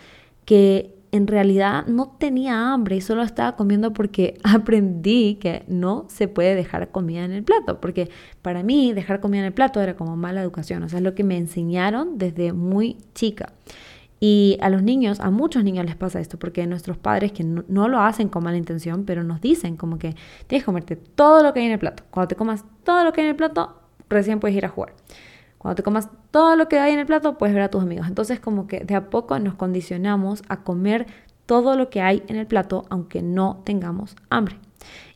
que 0.44 0.99
en 1.12 1.26
realidad 1.26 1.86
no 1.86 2.08
tenía 2.18 2.72
hambre 2.72 2.96
y 2.96 3.00
solo 3.00 3.22
estaba 3.22 3.56
comiendo 3.56 3.92
porque 3.92 4.38
aprendí 4.44 5.36
que 5.36 5.64
no 5.68 6.06
se 6.08 6.28
puede 6.28 6.54
dejar 6.54 6.90
comida 6.90 7.24
en 7.24 7.32
el 7.32 7.42
plato, 7.42 7.80
porque 7.80 8.10
para 8.42 8.62
mí 8.62 8.92
dejar 8.92 9.20
comida 9.20 9.40
en 9.40 9.46
el 9.46 9.52
plato 9.52 9.80
era 9.80 9.96
como 9.96 10.16
mala 10.16 10.42
educación, 10.42 10.82
o 10.82 10.88
sea, 10.88 10.98
es 10.98 11.04
lo 11.04 11.14
que 11.14 11.24
me 11.24 11.36
enseñaron 11.36 12.18
desde 12.18 12.52
muy 12.52 12.96
chica. 13.14 13.52
Y 14.22 14.58
a 14.60 14.68
los 14.68 14.82
niños, 14.82 15.18
a 15.20 15.30
muchos 15.30 15.64
niños 15.64 15.86
les 15.86 15.96
pasa 15.96 16.20
esto, 16.20 16.38
porque 16.38 16.66
nuestros 16.66 16.98
padres 16.98 17.32
que 17.32 17.42
no, 17.42 17.88
lo 17.88 18.00
hacen 18.02 18.28
con 18.28 18.44
mala 18.44 18.58
intención, 18.58 19.04
pero 19.06 19.24
nos 19.24 19.40
dicen 19.40 19.78
como 19.78 19.98
que 19.98 20.14
tienes 20.46 20.62
que 20.62 20.66
comerte 20.66 20.96
todo 20.96 21.42
lo 21.42 21.54
que 21.54 21.60
hay 21.60 21.66
en 21.66 21.72
el 21.72 21.78
plato. 21.78 22.02
Cuando 22.10 22.28
te 22.28 22.36
comas 22.36 22.64
todo 22.84 23.02
lo 23.02 23.14
que 23.14 23.22
hay 23.22 23.28
en 23.28 23.30
el 23.30 23.36
plato, 23.36 23.80
recién 24.10 24.38
puedes 24.38 24.54
ir 24.54 24.66
a 24.66 24.68
jugar. 24.68 24.92
Cuando 25.60 25.74
te 25.74 25.82
comas 25.82 26.08
todo 26.30 26.56
lo 26.56 26.68
que 26.68 26.78
hay 26.78 26.94
en 26.94 27.00
el 27.00 27.04
plato, 27.04 27.36
puedes 27.36 27.54
ver 27.54 27.64
a 27.64 27.68
tus 27.68 27.82
amigos. 27.82 28.08
Entonces 28.08 28.40
como 28.40 28.66
que 28.66 28.80
de 28.80 28.94
a 28.94 29.10
poco 29.10 29.38
nos 29.38 29.56
condicionamos 29.56 30.42
a 30.48 30.62
comer 30.62 31.06
todo 31.44 31.76
lo 31.76 31.90
que 31.90 32.00
hay 32.00 32.22
en 32.28 32.36
el 32.36 32.46
plato, 32.46 32.86
aunque 32.88 33.20
no 33.20 33.60
tengamos 33.62 34.16
hambre. 34.30 34.56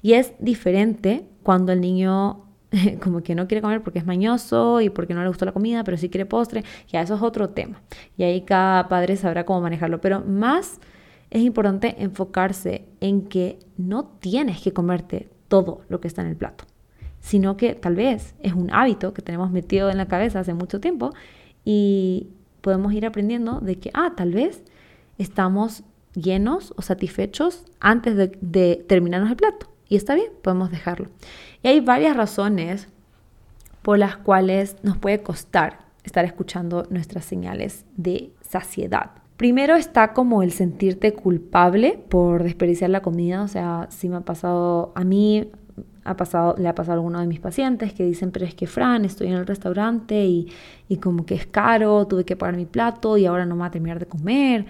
Y 0.03 0.13
es 0.13 0.35
diferente 0.41 1.27
cuando 1.43 1.73
el 1.73 1.81
niño 1.81 2.45
como 3.03 3.23
que 3.23 3.35
no 3.35 3.49
quiere 3.49 3.63
comer 3.63 3.83
porque 3.83 4.01
es 4.01 4.05
mañoso 4.05 4.83
y 4.83 4.91
porque 4.91 5.15
no 5.15 5.23
le 5.23 5.29
gustó 5.29 5.47
la 5.47 5.53
comida, 5.53 5.83
pero 5.83 5.97
sí 5.97 6.11
quiere 6.11 6.27
postre, 6.27 6.63
ya 6.89 7.01
eso 7.01 7.15
es 7.15 7.23
otro 7.23 7.49
tema. 7.49 7.81
Y 8.19 8.25
ahí 8.25 8.43
cada 8.43 8.87
padre 8.89 9.17
sabrá 9.17 9.47
cómo 9.47 9.63
manejarlo, 9.63 10.03
pero 10.03 10.21
más 10.21 10.79
es 11.31 11.41
importante 11.41 12.03
enfocarse 12.03 12.85
en 13.01 13.23
que 13.29 13.61
no 13.79 14.05
tienes 14.21 14.61
que 14.61 14.75
comerte 14.75 15.31
todo 15.49 15.81
lo 15.89 16.03
que 16.03 16.09
está 16.09 16.21
en 16.21 16.29
el 16.29 16.37
plato 16.37 16.67
sino 17.25 17.57
que 17.57 17.75
tal 17.75 17.97
vez 17.97 18.35
es 18.41 18.53
un 18.53 18.71
hábito 18.71 19.15
que 19.15 19.23
tenemos 19.23 19.51
metido 19.51 19.89
en 19.89 19.97
la 19.97 20.05
cabeza 20.05 20.41
hace 20.41 20.53
mucho 20.53 20.79
tiempo 20.79 21.15
y 21.65 22.29
podemos 22.61 22.93
ir 22.93 23.07
aprendiendo 23.07 23.61
de 23.61 23.77
que, 23.77 23.91
ah, 23.95 24.13
tal 24.15 24.33
vez 24.33 24.63
estamos 25.17 25.85
llenos 26.13 26.75
o 26.77 26.83
satisfechos 26.83 27.65
antes 27.81 28.15
de, 28.15 28.37
de 28.43 28.85
terminarnos 28.87 29.31
el 29.31 29.37
plato. 29.37 29.69
Y 29.89 29.97
está 29.97 30.15
bien, 30.15 30.33
podemos 30.43 30.71
dejarlo. 30.71 31.09
Y 31.63 31.69
hay 31.69 31.81
varias 31.81 32.15
razones 32.15 32.89
por 33.81 33.99
las 33.99 34.19
cuales 34.19 34.77
nos 34.83 34.99
puede 34.99 35.23
costar 35.23 35.79
estar 36.03 36.27
escuchando 36.27 36.87
nuestras 36.91 37.25
señales 37.25 37.87
de 37.97 38.33
saciedad. 38.43 39.13
Primero 39.39 39.77
está 39.77 40.13
como 40.13 40.43
el 40.43 40.53
sentirte 40.53 41.15
culpable 41.15 41.99
por 42.11 42.43
desperdiciar 42.43 42.91
la 42.91 43.01
comida, 43.01 43.43
o 43.43 43.49
sea, 43.49 43.87
si 43.89 44.11
me 44.11 44.17
ha 44.17 44.21
pasado 44.21 44.93
a 44.95 45.05
mí, 45.05 45.51
ha 46.05 46.17
pasado, 46.17 46.55
le 46.59 46.69
ha 46.69 46.75
pasado 46.75 46.93
a 46.93 46.97
alguno 46.97 47.21
de 47.21 47.27
mis 47.27 47.41
pacientes 47.41 47.93
que 47.93 48.05
dicen, 48.05 48.31
pero 48.31 48.45
es 48.45 48.55
que 48.55 48.67
Fran, 48.67 49.05
estoy 49.05 49.29
en 49.29 49.35
el 49.35 49.47
restaurante 49.47 50.25
y, 50.27 50.53
y 50.89 50.99
como 50.99 51.25
que 51.27 51.35
es 51.35 51.47
caro, 51.47 52.07
tuve 52.07 52.25
que 52.25 52.37
pagar 52.37 52.57
mi 52.57 52.67
plato 52.67 53.17
y 53.17 53.27
ahora 53.27 53.47
no 53.47 53.55
me 53.55 53.61
va 53.61 53.67
a 53.67 53.71
terminar 53.71 53.99
de 53.99 54.07
comer. 54.07 54.67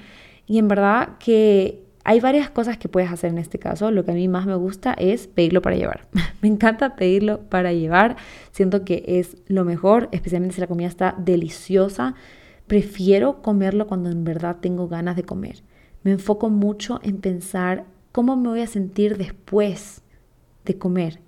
Y 0.47 0.59
en 0.59 0.69
verdad 0.69 1.11
que 1.19 1.85
hay 2.05 2.21
varias 2.21 2.51
cosas 2.51 2.77
que 2.77 2.89
puedes 2.89 3.11
hacer 3.11 3.31
en 3.31 3.39
este 3.39 3.59
caso. 3.59 3.91
Lo 3.91 4.05
que 4.05 4.13
a 4.13 4.15
mí 4.15 4.29
más 4.29 4.47
me 4.47 4.55
gusta 4.55 4.93
es 4.93 5.27
pedirlo 5.27 5.63
para 5.63 5.77
llevar. 5.77 6.07
me 6.43 6.49
encanta 6.49 6.97
pedirlo 6.97 7.41
para 7.41 7.73
llevar. 7.73 8.17
Siento 8.53 8.85
que 8.85 9.05
es 9.07 9.39
lo 9.47 9.65
mejor, 9.65 10.09
especialmente 10.13 10.55
si 10.55 10.61
la 10.61 10.67
comida 10.67 10.87
está 10.87 11.15
deliciosa. 11.19 12.15
Prefiero 12.67 13.43
comerlo 13.43 13.87
cuando 13.87 14.11
en 14.11 14.25
verdad 14.25 14.59
tengo 14.61 14.87
ganas 14.87 15.17
de 15.17 15.25
comer. 15.25 15.63
Me 16.03 16.13
enfoco 16.13 16.51
mucho 16.51 17.01
en 17.03 17.19
pensar 17.19 17.87
cómo 18.13 18.37
me 18.37 18.51
voy 18.51 18.61
a 18.61 18.67
sentir 18.67 19.17
después 19.17 20.03
de 20.67 20.77
comer. 20.77 21.24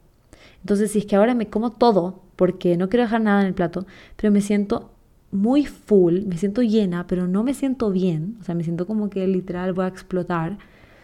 Entonces, 0.66 0.90
si 0.90 0.98
es 0.98 1.06
que 1.06 1.14
ahora 1.14 1.36
me 1.36 1.46
como 1.46 1.70
todo, 1.70 2.24
porque 2.34 2.76
no 2.76 2.88
quiero 2.88 3.04
dejar 3.04 3.20
nada 3.20 3.40
en 3.42 3.46
el 3.46 3.54
plato, 3.54 3.86
pero 4.16 4.32
me 4.32 4.40
siento 4.40 4.90
muy 5.30 5.64
full, 5.64 6.22
me 6.26 6.38
siento 6.38 6.60
llena, 6.60 7.06
pero 7.06 7.28
no 7.28 7.44
me 7.44 7.54
siento 7.54 7.92
bien, 7.92 8.36
o 8.40 8.42
sea, 8.42 8.56
me 8.56 8.64
siento 8.64 8.84
como 8.84 9.08
que 9.08 9.24
literal 9.28 9.74
voy 9.74 9.84
a 9.84 9.88
explotar, 9.88 10.58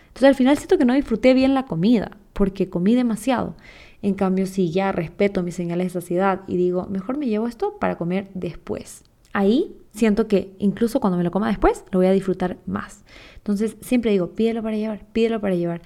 Entonces 0.09 0.25
al 0.25 0.35
final 0.35 0.57
siento 0.57 0.79
que 0.79 0.85
no 0.85 0.95
disfruté 0.95 1.33
bien 1.33 1.55
la 1.55 1.67
comida 1.67 2.11
porque 2.33 2.69
comí 2.69 2.97
demasiado. 2.97 3.55
En 4.03 4.15
cambio, 4.15 4.47
si 4.47 4.73
ya 4.73 4.91
respeto 4.91 5.45
mis 5.45 5.55
señales 5.55 5.87
de 5.95 6.01
saciedad 6.01 6.41
y 6.49 6.57
digo, 6.57 6.89
mejor 6.91 7.17
me 7.17 7.29
llevo 7.29 7.47
esto 7.47 7.77
para 7.79 7.97
comer 7.97 8.31
después. 8.35 9.05
Ahí 9.33 9.77
siento 9.93 10.27
que 10.27 10.57
incluso 10.59 10.99
cuando 10.99 11.19
me 11.19 11.23
lo 11.23 11.31
coma 11.31 11.47
después, 11.47 11.85
lo 11.93 12.01
voy 12.01 12.09
a 12.09 12.13
disfrutar 12.13 12.57
más. 12.67 13.05
Entonces 13.37 13.77
siempre 13.81 14.11
digo, 14.11 14.31
pídelo 14.31 14.61
para 14.61 14.77
llevar, 14.77 15.07
pídelo 15.13 15.41
para 15.41 15.55
llevar. 15.55 15.83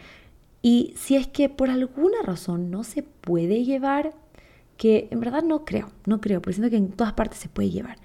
Y 0.66 0.94
si 0.96 1.14
es 1.14 1.28
que 1.28 1.48
por 1.48 1.70
alguna 1.70 2.22
razón 2.24 2.72
no 2.72 2.82
se 2.82 3.04
puede 3.04 3.62
llevar, 3.62 4.14
que 4.76 5.06
en 5.12 5.20
verdad 5.20 5.44
no 5.44 5.64
creo, 5.64 5.90
no 6.06 6.20
creo, 6.20 6.42
porque 6.42 6.54
siento 6.54 6.70
que 6.70 6.76
en 6.76 6.88
todas 6.88 7.12
partes 7.12 7.38
se 7.38 7.48
puede 7.48 7.70
llevar. 7.70 7.98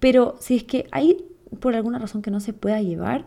Pero 0.00 0.34
si 0.40 0.56
es 0.56 0.64
que 0.64 0.88
hay 0.90 1.24
por 1.60 1.76
alguna 1.76 2.00
razón 2.00 2.20
que 2.20 2.32
no 2.32 2.40
se 2.40 2.52
pueda 2.52 2.82
llevar, 2.82 3.26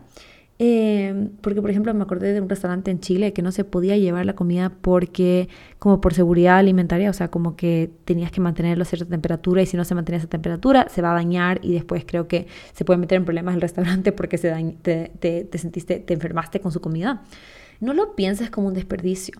eh, 0.58 1.30
porque 1.40 1.62
por 1.62 1.70
ejemplo 1.70 1.94
me 1.94 2.02
acordé 2.02 2.34
de 2.34 2.42
un 2.42 2.50
restaurante 2.50 2.90
en 2.90 3.00
Chile 3.00 3.32
que 3.32 3.40
no 3.40 3.50
se 3.50 3.64
podía 3.64 3.96
llevar 3.96 4.26
la 4.26 4.34
comida 4.34 4.70
porque 4.82 5.48
como 5.78 6.02
por 6.02 6.12
seguridad 6.12 6.58
alimentaria, 6.58 7.08
o 7.08 7.14
sea, 7.14 7.28
como 7.28 7.56
que 7.56 7.90
tenías 8.04 8.30
que 8.30 8.42
mantenerlo 8.42 8.82
a 8.82 8.84
cierta 8.84 9.06
temperatura 9.06 9.62
y 9.62 9.66
si 9.66 9.78
no 9.78 9.86
se 9.86 9.94
mantenía 9.94 10.18
esa 10.18 10.28
temperatura 10.28 10.88
se 10.90 11.00
va 11.00 11.12
a 11.12 11.14
dañar 11.14 11.60
y 11.62 11.72
después 11.72 12.04
creo 12.06 12.28
que 12.28 12.46
se 12.74 12.84
puede 12.84 12.98
meter 12.98 13.16
en 13.16 13.24
problemas 13.24 13.54
el 13.54 13.62
restaurante 13.62 14.12
porque 14.12 14.36
se 14.36 14.52
te, 14.82 15.12
te, 15.18 15.44
te 15.44 15.58
sentiste, 15.58 15.98
te 15.98 16.12
enfermaste 16.12 16.60
con 16.60 16.72
su 16.72 16.82
comida. 16.82 17.22
No 17.82 17.92
lo 17.92 18.16
pienses 18.16 18.48
como 18.48 18.68
un 18.68 18.74
desperdicio. 18.74 19.38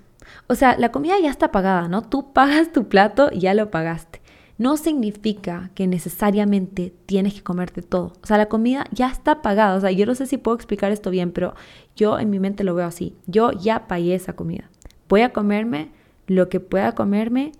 O 0.49 0.55
sea, 0.55 0.77
la 0.77 0.93
comida 0.93 1.15
ya 1.23 1.31
está 1.31 1.51
pagada, 1.51 1.89
¿no? 1.89 2.03
Tú 2.03 2.35
pagas 2.35 2.73
tu 2.73 2.89
plato 2.89 3.31
y 3.33 3.41
ya 3.41 3.55
lo 3.55 3.71
pagaste 3.71 4.23
no 4.63 4.77
significa 4.77 5.71
que 5.75 5.89
necesariamente 5.89 6.95
tienes 7.07 7.35
que 7.35 7.43
comerte 7.43 7.83
todo. 7.83 8.13
O 8.23 8.27
sea, 8.27 8.39
la 8.39 8.47
comida 8.47 8.87
ya 8.93 9.11
está 9.11 9.43
pagada. 9.43 9.75
O 9.77 9.81
sea, 9.81 9.91
yo 9.91 10.07
no 10.07 10.15
sé 10.15 10.27
si 10.27 10.39
puedo 10.39 10.55
explicar 10.55 10.93
esto 10.93 11.11
bien, 11.11 11.33
pero 11.33 11.55
yo 11.97 12.19
en 12.21 12.31
mi 12.31 12.39
mente 12.39 12.63
lo 12.63 12.77
veo 12.77 12.87
así. 12.87 13.17
Yo 13.27 13.51
ya 13.51 13.89
pagué 13.89 14.15
esa 14.15 14.35
comida. 14.35 14.71
Voy 15.09 15.23
a 15.23 15.33
comerme 15.33 15.91
lo 16.29 16.49
que 16.49 16.61
pueda 16.61 16.93
comerme, 16.93 17.51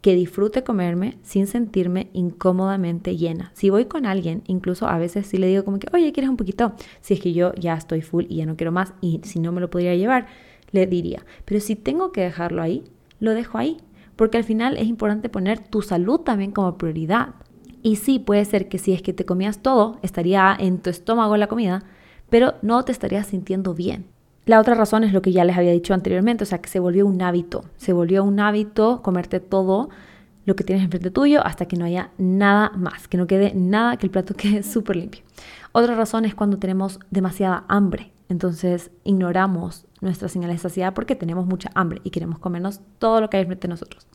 que 0.00 0.14
disfrute 0.14 0.62
comerme 0.62 1.18
sin 1.22 1.46
sentirme 1.46 2.10
incómodamente 2.12 3.16
llena. 3.16 3.50
Si 3.54 3.70
voy 3.70 3.86
con 3.86 4.06
alguien, 4.06 4.42
incluso 4.46 4.86
a 4.86 4.98
veces 4.98 5.26
sí 5.26 5.36
le 5.36 5.48
digo 5.48 5.64
como 5.64 5.78
que, 5.78 5.88
oye, 5.92 6.12
¿quieres 6.12 6.30
un 6.30 6.36
poquito? 6.36 6.74
Si 7.00 7.14
es 7.14 7.20
que 7.20 7.32
yo 7.32 7.52
ya 7.54 7.74
estoy 7.74 8.02
full 8.02 8.24
y 8.28 8.36
ya 8.36 8.46
no 8.46 8.56
quiero 8.56 8.72
más 8.72 8.94
y 9.00 9.20
si 9.24 9.40
no 9.40 9.52
me 9.52 9.60
lo 9.60 9.70
podría 9.70 9.94
llevar, 9.94 10.26
le 10.70 10.86
diría. 10.86 11.24
Pero 11.44 11.60
si 11.60 11.76
tengo 11.76 12.12
que 12.12 12.20
dejarlo 12.20 12.62
ahí, 12.62 12.84
lo 13.18 13.32
dejo 13.32 13.58
ahí 13.58 13.78
porque 14.16 14.38
al 14.38 14.44
final 14.44 14.76
es 14.78 14.86
importante 14.86 15.28
poner 15.28 15.60
tu 15.60 15.82
salud 15.82 16.20
también 16.20 16.50
como 16.50 16.76
prioridad. 16.78 17.34
Y 17.82 17.96
sí, 17.96 18.18
puede 18.18 18.44
ser 18.44 18.68
que 18.68 18.78
si 18.78 18.92
es 18.92 19.02
que 19.02 19.12
te 19.12 19.26
comías 19.26 19.62
todo, 19.62 19.98
estaría 20.02 20.56
en 20.58 20.78
tu 20.78 20.90
estómago 20.90 21.36
la 21.36 21.46
comida, 21.46 21.84
pero 22.30 22.54
no 22.62 22.84
te 22.84 22.92
estarías 22.92 23.28
sintiendo 23.28 23.74
bien. 23.74 24.06
La 24.46 24.60
otra 24.60 24.74
razón 24.74 25.02
es 25.02 25.12
lo 25.12 25.22
que 25.22 25.32
ya 25.32 25.44
les 25.44 25.56
había 25.56 25.72
dicho 25.72 25.92
anteriormente, 25.92 26.44
o 26.44 26.46
sea, 26.46 26.60
que 26.60 26.68
se 26.68 26.78
volvió 26.78 27.04
un 27.04 27.20
hábito. 27.20 27.64
Se 27.76 27.92
volvió 27.92 28.22
un 28.22 28.38
hábito 28.38 29.02
comerte 29.02 29.40
todo 29.40 29.90
lo 30.44 30.54
que 30.54 30.62
tienes 30.62 30.84
enfrente 30.84 31.10
tuyo 31.10 31.44
hasta 31.44 31.66
que 31.66 31.76
no 31.76 31.84
haya 31.84 32.12
nada 32.16 32.70
más, 32.76 33.08
que 33.08 33.16
no 33.16 33.26
quede 33.26 33.52
nada, 33.56 33.96
que 33.96 34.06
el 34.06 34.12
plato 34.12 34.34
quede 34.36 34.62
súper 34.62 34.96
limpio. 34.96 35.22
Otra 35.72 35.96
razón 35.96 36.24
es 36.24 36.36
cuando 36.36 36.58
tenemos 36.58 37.00
demasiada 37.10 37.64
hambre. 37.66 38.12
Entonces 38.28 38.92
ignoramos 39.02 39.84
nuestra 40.00 40.28
señal 40.28 40.52
de 40.52 40.58
saciedad 40.58 40.94
porque 40.94 41.16
tenemos 41.16 41.46
mucha 41.46 41.70
hambre 41.74 42.00
y 42.04 42.10
queremos 42.10 42.38
comernos 42.38 42.80
todo 43.00 43.20
lo 43.20 43.28
que 43.28 43.38
hay 43.38 43.44
frente 43.46 43.66
de 43.66 43.72
nosotros. 43.72 44.06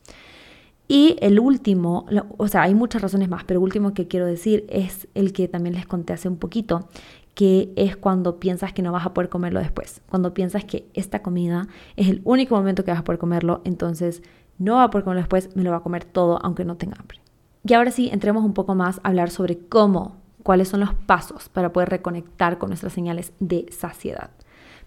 Y 0.88 1.16
el 1.20 1.40
último, 1.40 2.06
o 2.36 2.48
sea, 2.48 2.62
hay 2.62 2.74
muchas 2.74 3.00
razones 3.00 3.28
más, 3.28 3.44
pero 3.44 3.60
el 3.60 3.64
último 3.64 3.94
que 3.94 4.08
quiero 4.08 4.26
decir 4.26 4.66
es 4.68 5.08
el 5.14 5.32
que 5.32 5.48
también 5.48 5.74
les 5.74 5.86
conté 5.86 6.12
hace 6.12 6.28
un 6.28 6.36
poquito, 6.36 6.88
que 7.34 7.72
es 7.76 7.96
cuando 7.96 8.38
piensas 8.38 8.72
que 8.72 8.82
no 8.82 8.92
vas 8.92 9.06
a 9.06 9.14
poder 9.14 9.30
comerlo 9.30 9.60
después. 9.60 10.02
Cuando 10.08 10.34
piensas 10.34 10.64
que 10.64 10.86
esta 10.94 11.22
comida 11.22 11.68
es 11.96 12.08
el 12.08 12.20
único 12.24 12.54
momento 12.54 12.84
que 12.84 12.90
vas 12.90 13.00
a 13.00 13.04
poder 13.04 13.18
comerlo, 13.18 13.62
entonces 13.64 14.22
no 14.58 14.76
va 14.76 14.84
a 14.84 14.90
poder 14.90 15.04
comerlo 15.04 15.22
después, 15.22 15.56
me 15.56 15.62
lo 15.62 15.70
va 15.70 15.78
a 15.78 15.82
comer 15.82 16.04
todo 16.04 16.38
aunque 16.42 16.64
no 16.64 16.76
tenga 16.76 16.96
hambre. 16.98 17.20
Y 17.64 17.74
ahora 17.74 17.90
sí, 17.90 18.10
entremos 18.12 18.44
un 18.44 18.54
poco 18.54 18.74
más 18.74 18.98
a 18.98 19.08
hablar 19.08 19.30
sobre 19.30 19.58
cómo 19.58 20.16
cuáles 20.42 20.68
son 20.68 20.80
los 20.80 20.94
pasos 20.94 21.48
para 21.48 21.72
poder 21.72 21.88
reconectar 21.88 22.58
con 22.58 22.70
nuestras 22.70 22.92
señales 22.92 23.32
de 23.38 23.66
saciedad. 23.70 24.30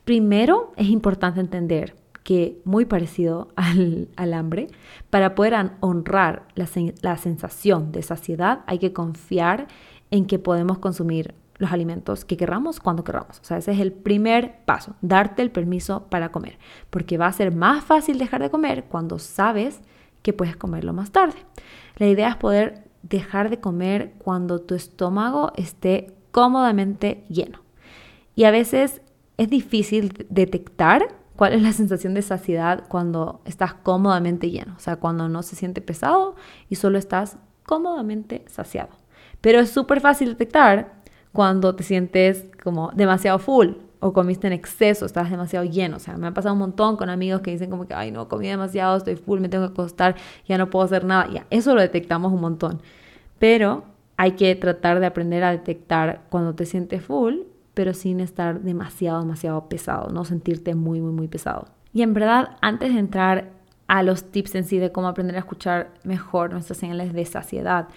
Primero, 0.04 0.74
es 0.76 0.88
importante 0.88 1.40
entender 1.40 1.96
que, 2.24 2.60
muy 2.66 2.86
parecido 2.86 3.48
al, 3.56 4.34
hambre, 4.34 4.68
para 5.10 5.36
poder 5.36 5.56
honrar 5.80 6.48
la, 6.56 6.68
la 7.02 7.18
sensación 7.18 7.92
de 7.92 8.04
saciedad 8.04 8.62
hay 8.68 8.80
que 8.80 8.94
confiar 8.94 9.68
en 10.12 10.26
que 10.26 10.38
podemos 10.38 10.78
consumir 10.80 11.34
los 11.58 11.72
alimentos 11.72 12.26
que 12.26 12.38
querramos 12.38 12.80
cuando 12.80 13.04
querramos. 13.04 13.40
O 13.40 13.44
sea, 13.44 13.58
ese 13.58 13.72
es 13.72 13.80
el 13.80 13.94
primer 13.94 14.64
paso, 14.66 14.96
darte 15.02 15.42
el 15.42 15.52
permiso 15.52 16.08
para 16.10 16.30
comer, 16.30 16.58
porque 16.90 17.18
va 17.18 17.28
a 17.28 17.34
ser 17.34 17.54
más 17.54 17.84
fácil 17.84 18.18
dejar 18.18 18.42
de 18.42 18.50
comer 18.50 18.86
cuando 18.86 19.20
sabes 19.20 19.82
que 20.22 20.34
puedes 20.34 20.58
comerlo 20.58 20.94
más 20.94 21.12
tarde. 21.12 21.38
La 21.98 22.08
idea 22.08 22.30
es 22.30 22.36
poder 22.36 22.86
dejar 23.04 23.50
de 23.50 23.60
comer 23.60 24.14
cuando 24.18 24.60
tu 24.60 24.76
estómago 24.76 25.52
esté 25.56 26.14
cómodamente 26.32 27.24
lleno. 27.30 27.62
Y 28.36 28.44
a 28.44 28.52
veces 28.52 29.02
es 29.38 29.50
difícil 29.50 30.26
detectar 30.30 31.08
cuál 31.36 31.54
es 31.54 31.62
la 31.62 31.74
sensación 31.74 32.14
de 32.14 32.22
saciedad 32.22 32.86
cuando 32.88 33.42
estás 33.46 33.74
cómodamente 33.74 34.50
lleno, 34.50 34.74
o 34.76 34.80
sea, 34.80 34.98
cuando 34.98 35.30
no 35.30 35.44
se 35.44 35.56
siente 35.56 35.82
pesado 35.82 36.36
y 36.70 36.76
solo 36.76 36.98
estás 36.98 37.38
cómodamente 37.66 38.44
saciado. 38.48 38.90
Pero 39.42 39.60
es 39.60 39.70
súper 39.70 40.02
fácil 40.02 40.30
detectar 40.30 41.02
cuando 41.36 41.76
te 41.76 41.84
sientes 41.84 42.46
como 42.64 42.90
demasiado 42.96 43.38
full 43.38 43.74
o 44.00 44.14
comiste 44.14 44.48
en 44.48 44.54
exceso, 44.54 45.06
estás 45.06 45.30
demasiado 45.30 45.66
lleno. 45.66 45.98
O 45.98 46.00
sea, 46.00 46.18
me 46.18 46.26
ha 46.28 46.34
pasado 46.34 46.54
un 46.54 46.60
montón 46.60 46.98
con 46.98 47.10
amigos 47.10 47.42
que 47.42 47.52
dicen 47.52 47.70
como 47.70 47.88
que, 47.88 47.94
ay, 47.94 48.10
no, 48.10 48.28
comí 48.28 48.48
demasiado, 48.48 48.98
estoy 48.98 49.16
full, 49.16 49.40
me 49.40 49.50
tengo 49.50 49.68
que 49.68 49.74
acostar, 49.74 50.16
ya 50.48 50.58
no 50.58 50.72
puedo 50.72 50.86
hacer 50.86 51.06
nada. 51.06 51.30
Ya, 51.32 51.46
eso 51.52 51.76
lo 51.76 51.82
detectamos 51.82 52.34
un 52.34 52.42
montón. 52.42 52.82
Pero 53.38 53.84
hay 54.18 54.32
que 54.32 54.56
tratar 54.56 55.00
de 55.00 55.06
aprender 55.06 55.44
a 55.44 55.52
detectar 55.52 56.22
cuando 56.30 56.56
te 56.56 56.66
sientes 56.66 57.04
full, 57.04 57.42
pero 57.74 57.94
sin 57.94 58.22
estar 58.22 58.62
demasiado, 58.62 59.20
demasiado 59.22 59.68
pesado, 59.68 60.10
no 60.10 60.26
sentirte 60.26 60.74
muy, 60.74 61.02
muy, 61.02 61.12
muy 61.12 61.28
pesado. 61.28 61.68
Y 61.94 62.02
en 62.02 62.14
verdad, 62.14 62.58
antes 62.62 62.94
de 62.94 63.00
entrar 63.00 63.52
a 63.88 64.04
los 64.04 64.32
tips 64.32 64.56
en 64.56 64.64
sí 64.64 64.80
de 64.80 64.92
cómo 64.92 65.08
aprender 65.08 65.36
a 65.36 65.40
escuchar 65.40 65.92
mejor 66.04 66.52
nuestras 66.52 66.78
señales 66.78 67.14
de 67.14 67.26
saciedad, 67.26 67.88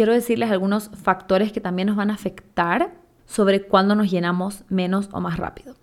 quiero 0.00 0.14
decirles 0.14 0.50
algunos 0.50 0.88
factores 0.94 1.52
que 1.52 1.60
también 1.60 1.88
nos 1.88 1.94
van 1.94 2.10
a 2.10 2.14
afectar 2.14 2.94
sobre 3.26 3.60
cuándo 3.60 3.94
nos 3.94 4.10
llenamos 4.10 4.64
menos 4.70 5.10
o 5.12 5.20
más 5.20 5.36
rápido. 5.36 5.74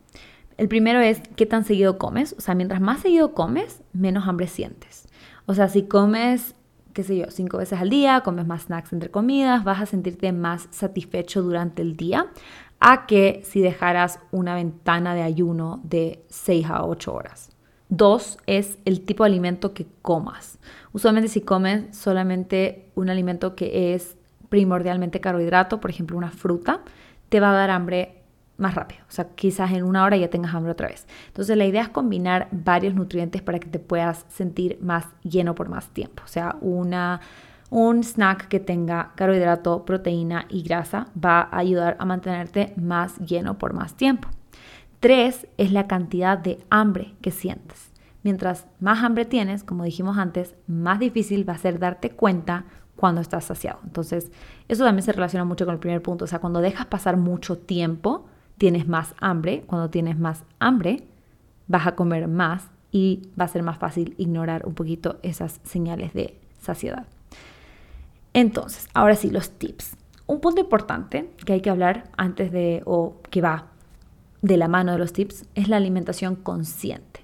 El 0.58 0.68
primero 0.68 1.00
es 1.00 1.22
qué 1.36 1.46
tan 1.46 1.64
seguido 1.64 2.00
comes. 2.00 2.34
O 2.36 2.42
sea, 2.42 2.56
mientras 2.56 2.82
más 2.82 3.02
seguido 3.02 3.36
comes, 3.36 3.84
menos 3.94 4.28
hambre 4.28 4.48
sientes. 4.48 5.08
O 5.46 5.54
sea, 5.54 5.68
si 5.70 5.84
comes, 5.84 6.56
qué 6.94 7.04
sé 7.04 7.16
yo, 7.16 7.26
cinco 7.30 7.60
veces 7.60 7.80
al 7.80 7.92
día, 7.92 8.22
comes 8.22 8.48
más 8.48 8.64
snacks 8.64 8.92
entre 8.92 9.12
comidas, 9.12 9.64
vas 9.64 9.82
a 9.82 9.86
sentirte 9.86 10.32
más 10.32 10.68
satisfecho 10.72 11.44
durante 11.44 11.84
el 11.84 11.96
día 11.96 12.26
a 12.80 13.06
que 13.06 13.44
si 13.44 13.62
dejaras 13.62 14.20
una 14.32 14.56
ventana 14.56 15.14
de 15.14 15.22
ayuno 15.22 15.80
de 15.84 16.26
6 16.30 16.66
a 16.72 16.86
8 16.86 17.14
horas. 17.14 17.47
Dos 17.90 18.38
es 18.48 18.78
el 18.86 19.02
tipo 19.02 19.24
de 19.24 19.30
alimento 19.30 19.74
que 19.74 19.88
comas. 20.02 20.60
Usualmente 20.92 21.30
si 21.30 21.42
comes 21.42 21.96
solamente 21.96 22.90
un 22.96 23.10
alimento 23.10 23.56
que 23.56 23.94
es 23.94 24.18
primordialmente 24.50 25.22
carbohidrato, 25.22 25.80
por 25.80 25.90
ejemplo 25.90 26.18
una 26.18 26.32
fruta, 26.32 26.82
te 27.30 27.40
va 27.40 27.52
a 27.52 27.54
dar 27.54 27.70
hambre 27.70 28.18
más 28.58 28.76
rápido. 28.76 29.02
O 29.08 29.12
sea, 29.12 29.30
quizás 29.36 29.72
en 29.72 29.84
una 29.84 30.04
hora 30.04 30.18
ya 30.18 30.30
tengas 30.30 30.54
hambre 30.54 30.72
otra 30.72 30.88
vez. 30.88 31.06
Entonces 31.28 31.56
la 31.56 31.66
idea 31.66 31.84
es 31.84 31.90
combinar 31.90 32.48
varios 32.52 32.94
nutrientes 32.96 33.42
para 33.42 33.60
que 33.60 33.70
te 33.70 33.80
puedas 33.80 34.26
sentir 34.30 34.80
más 34.82 35.06
lleno 35.24 35.56
por 35.56 35.70
más 35.70 35.90
tiempo. 35.90 36.24
O 36.26 36.28
sea, 36.28 36.58
una, 36.62 37.22
un 37.70 38.04
snack 38.04 38.48
que 38.48 38.60
tenga 38.60 39.12
carbohidrato, 39.16 39.86
proteína 39.86 40.46
y 40.50 40.64
grasa 40.64 41.08
va 41.24 41.42
a 41.42 41.60
ayudar 41.60 41.96
a 42.00 42.06
mantenerte 42.06 42.74
más 42.76 43.18
lleno 43.20 43.58
por 43.58 43.74
más 43.74 43.94
tiempo. 43.94 44.30
Tres 45.00 45.48
es 45.58 45.72
la 45.72 45.88
cantidad 45.88 46.38
de 46.38 46.60
hambre 46.70 47.14
que 47.22 47.32
sientes. 47.32 47.92
Mientras 48.24 48.66
más 48.80 49.04
hambre 49.04 49.26
tienes, 49.26 49.64
como 49.64 49.84
dijimos 49.84 50.18
antes, 50.18 50.56
más 50.68 51.00
difícil 51.00 51.48
va 51.48 51.54
a 51.54 51.58
ser 51.58 51.80
darte 51.80 52.10
cuenta 52.10 52.66
cuando 52.96 53.22
estás 53.22 53.46
saciado. 53.46 53.80
Entonces, 53.84 54.32
eso 54.68 54.84
también 54.84 55.04
se 55.04 55.14
relaciona 55.14 55.46
mucho 55.46 55.66
con 55.66 55.76
el 55.76 55.80
primer 55.80 56.02
punto. 56.02 56.26
O 56.26 56.28
sea, 56.28 56.40
cuando 56.40 56.62
dejas 56.62 56.88
pasar 56.88 57.16
mucho 57.16 57.58
tiempo, 57.58 58.26
tienes 58.58 58.88
más 58.88 59.14
hambre. 59.20 59.64
Cuando 59.68 59.90
tienes 59.90 60.18
más 60.18 60.44
hambre, 60.60 61.04
vas 61.68 61.86
a 61.86 61.96
comer 61.96 62.28
más 62.28 62.68
y 62.92 63.30
va 63.40 63.46
a 63.46 63.50
ser 63.50 63.62
más 63.62 63.78
fácil 63.78 64.16
ignorar 64.18 64.66
un 64.66 64.74
poquito 64.74 65.20
esas 65.22 65.60
señales 65.64 66.14
de 66.14 66.40
saciedad. 66.60 67.06
Entonces, 68.34 68.90
ahora 68.94 69.16
sí, 69.16 69.30
los 69.30 69.52
tips. 69.52 69.96
Un 70.26 70.42
punto 70.42 70.60
importante 70.60 71.30
que 71.46 71.54
hay 71.54 71.62
que 71.62 71.70
hablar 71.70 72.10
antes 72.18 72.52
de, 72.52 72.82
o 72.86 73.22
que 73.30 73.42
va 73.42 73.68
de 74.42 74.58
la 74.58 74.68
mano 74.68 74.92
de 74.92 74.98
los 75.00 75.14
tips, 75.14 75.46
es 75.56 75.68
la 75.68 75.78
alimentación 75.78 76.36
consciente. 76.36 77.22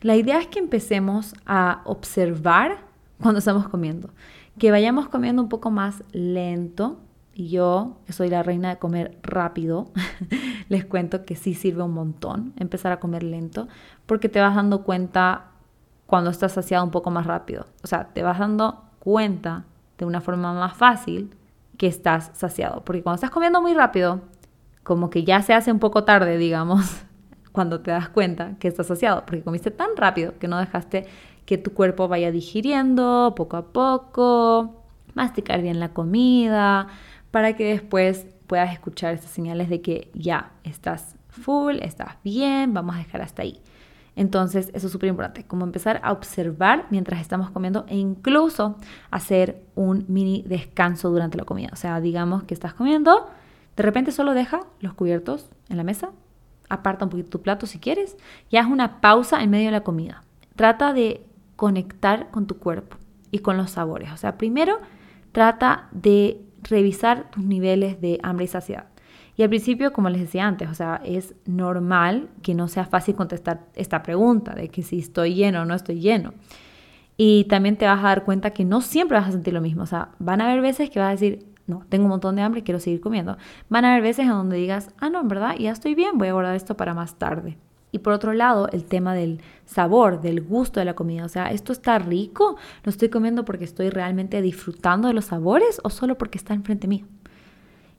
La 0.00 0.16
idea 0.16 0.38
es 0.38 0.46
que 0.46 0.58
empecemos 0.58 1.34
a 1.46 1.82
observar 1.84 2.78
cuando 3.20 3.38
estamos 3.38 3.68
comiendo 3.68 4.10
que 4.58 4.70
vayamos 4.70 5.08
comiendo 5.08 5.42
un 5.42 5.48
poco 5.48 5.70
más 5.70 6.02
lento 6.12 6.98
y 7.34 7.48
yo, 7.50 7.98
soy 8.08 8.30
la 8.30 8.42
reina 8.42 8.70
de 8.70 8.78
comer 8.78 9.18
rápido, 9.22 9.90
les 10.70 10.86
cuento 10.86 11.26
que 11.26 11.36
sí 11.36 11.52
sirve 11.52 11.82
un 11.82 11.92
montón 11.92 12.54
empezar 12.56 12.92
a 12.92 12.98
comer 12.98 13.22
lento, 13.22 13.68
porque 14.06 14.30
te 14.30 14.40
vas 14.40 14.54
dando 14.54 14.84
cuenta 14.84 15.48
cuando 16.06 16.30
estás 16.30 16.52
saciado 16.52 16.82
un 16.82 16.90
poco 16.90 17.10
más 17.10 17.26
rápido. 17.26 17.66
O 17.82 17.86
sea, 17.86 18.08
te 18.14 18.22
vas 18.22 18.38
dando 18.38 18.84
cuenta 19.00 19.64
de 19.98 20.06
una 20.06 20.22
forma 20.22 20.54
más 20.54 20.74
fácil 20.78 21.34
que 21.76 21.88
estás 21.88 22.30
saciado. 22.32 22.82
Porque 22.84 23.02
cuando 23.02 23.16
estás 23.16 23.30
comiendo 23.30 23.60
muy 23.60 23.74
rápido, 23.74 24.22
como 24.86 25.10
que 25.10 25.24
ya 25.24 25.42
se 25.42 25.52
hace 25.52 25.72
un 25.72 25.80
poco 25.80 26.04
tarde, 26.04 26.38
digamos, 26.38 27.02
cuando 27.52 27.80
te 27.80 27.90
das 27.90 28.08
cuenta 28.08 28.54
que 28.60 28.68
estás 28.68 28.86
saciado, 28.86 29.26
porque 29.26 29.42
comiste 29.42 29.72
tan 29.72 29.96
rápido 29.96 30.38
que 30.38 30.46
no 30.46 30.58
dejaste 30.58 31.06
que 31.44 31.58
tu 31.58 31.72
cuerpo 31.74 32.06
vaya 32.06 32.30
digiriendo 32.30 33.34
poco 33.36 33.56
a 33.56 33.72
poco, 33.72 34.84
masticar 35.14 35.60
bien 35.60 35.80
la 35.80 35.88
comida, 35.88 36.86
para 37.32 37.56
que 37.56 37.64
después 37.64 38.26
puedas 38.46 38.72
escuchar 38.72 39.12
estas 39.12 39.32
señales 39.32 39.68
de 39.68 39.80
que 39.80 40.08
ya 40.14 40.52
estás 40.62 41.16
full, 41.28 41.78
estás 41.82 42.14
bien, 42.22 42.72
vamos 42.72 42.94
a 42.94 42.98
dejar 42.98 43.22
hasta 43.22 43.42
ahí. 43.42 43.60
Entonces, 44.14 44.70
eso 44.72 44.86
es 44.86 44.92
súper 44.92 45.08
importante, 45.08 45.44
como 45.44 45.64
empezar 45.64 46.00
a 46.04 46.12
observar 46.12 46.86
mientras 46.90 47.20
estamos 47.20 47.50
comiendo 47.50 47.86
e 47.88 47.96
incluso 47.96 48.76
hacer 49.10 49.64
un 49.74 50.04
mini 50.06 50.44
descanso 50.46 51.10
durante 51.10 51.36
la 51.36 51.44
comida. 51.44 51.70
O 51.72 51.76
sea, 51.76 52.00
digamos 52.00 52.44
que 52.44 52.54
estás 52.54 52.72
comiendo, 52.72 53.28
de 53.76 53.82
repente 53.82 54.12
solo 54.12 54.34
deja 54.34 54.60
los 54.80 54.94
cubiertos 54.94 55.50
en 55.68 55.76
la 55.76 55.84
mesa, 55.84 56.10
aparta 56.68 57.04
un 57.04 57.10
poquito 57.10 57.30
tu 57.30 57.42
plato 57.42 57.66
si 57.66 57.78
quieres 57.78 58.16
y 58.50 58.56
haz 58.56 58.66
una 58.66 59.00
pausa 59.00 59.42
en 59.42 59.50
medio 59.50 59.66
de 59.66 59.72
la 59.72 59.82
comida. 59.82 60.22
Trata 60.56 60.92
de 60.92 61.24
conectar 61.56 62.30
con 62.30 62.46
tu 62.46 62.58
cuerpo 62.58 62.96
y 63.30 63.40
con 63.40 63.56
los 63.56 63.70
sabores. 63.70 64.10
O 64.12 64.16
sea, 64.16 64.38
primero 64.38 64.78
trata 65.32 65.88
de 65.92 66.40
revisar 66.62 67.30
tus 67.30 67.44
niveles 67.44 68.00
de 68.00 68.18
hambre 68.22 68.46
y 68.46 68.48
saciedad. 68.48 68.86
Y 69.36 69.42
al 69.42 69.50
principio, 69.50 69.92
como 69.92 70.08
les 70.08 70.22
decía 70.22 70.46
antes, 70.46 70.68
o 70.70 70.74
sea, 70.74 71.00
es 71.04 71.34
normal 71.44 72.30
que 72.42 72.54
no 72.54 72.68
sea 72.68 72.86
fácil 72.86 73.14
contestar 73.14 73.66
esta 73.74 74.02
pregunta 74.02 74.54
de 74.54 74.68
que 74.68 74.82
si 74.82 74.98
estoy 74.98 75.34
lleno 75.34 75.62
o 75.62 75.64
no 75.66 75.74
estoy 75.74 76.00
lleno. 76.00 76.32
Y 77.18 77.44
también 77.44 77.76
te 77.76 77.86
vas 77.86 77.98
a 78.00 78.08
dar 78.08 78.24
cuenta 78.24 78.50
que 78.50 78.64
no 78.64 78.80
siempre 78.80 79.18
vas 79.18 79.28
a 79.28 79.32
sentir 79.32 79.52
lo 79.52 79.60
mismo. 79.60 79.82
O 79.82 79.86
sea, 79.86 80.10
van 80.18 80.40
a 80.40 80.50
haber 80.50 80.62
veces 80.62 80.88
que 80.88 80.98
vas 80.98 81.08
a 81.08 81.12
decir, 81.12 81.46
no, 81.66 81.84
tengo 81.88 82.04
un 82.04 82.10
montón 82.10 82.36
de 82.36 82.42
hambre, 82.42 82.62
quiero 82.62 82.80
seguir 82.80 83.00
comiendo. 83.00 83.36
Van 83.68 83.84
a 83.84 83.92
haber 83.92 84.02
veces 84.02 84.24
en 84.24 84.30
donde 84.30 84.56
digas, 84.56 84.90
ah, 84.98 85.10
no, 85.10 85.20
en 85.20 85.28
verdad, 85.28 85.56
ya 85.58 85.72
estoy 85.72 85.94
bien, 85.94 86.18
voy 86.18 86.28
a 86.28 86.32
guardar 86.32 86.54
esto 86.54 86.76
para 86.76 86.94
más 86.94 87.16
tarde. 87.16 87.58
Y 87.92 87.98
por 88.00 88.12
otro 88.12 88.32
lado, 88.34 88.68
el 88.72 88.84
tema 88.84 89.14
del 89.14 89.40
sabor, 89.64 90.20
del 90.20 90.42
gusto 90.42 90.80
de 90.80 90.86
la 90.86 90.94
comida. 90.94 91.24
O 91.24 91.28
sea, 91.28 91.50
¿esto 91.50 91.72
está 91.72 91.98
rico? 91.98 92.56
¿Lo 92.84 92.90
estoy 92.90 93.08
comiendo 93.08 93.44
porque 93.44 93.64
estoy 93.64 93.90
realmente 93.90 94.42
disfrutando 94.42 95.08
de 95.08 95.14
los 95.14 95.26
sabores 95.26 95.80
o 95.82 95.90
solo 95.90 96.18
porque 96.18 96.36
está 96.38 96.52
enfrente 96.52 96.88
mío? 96.88 97.06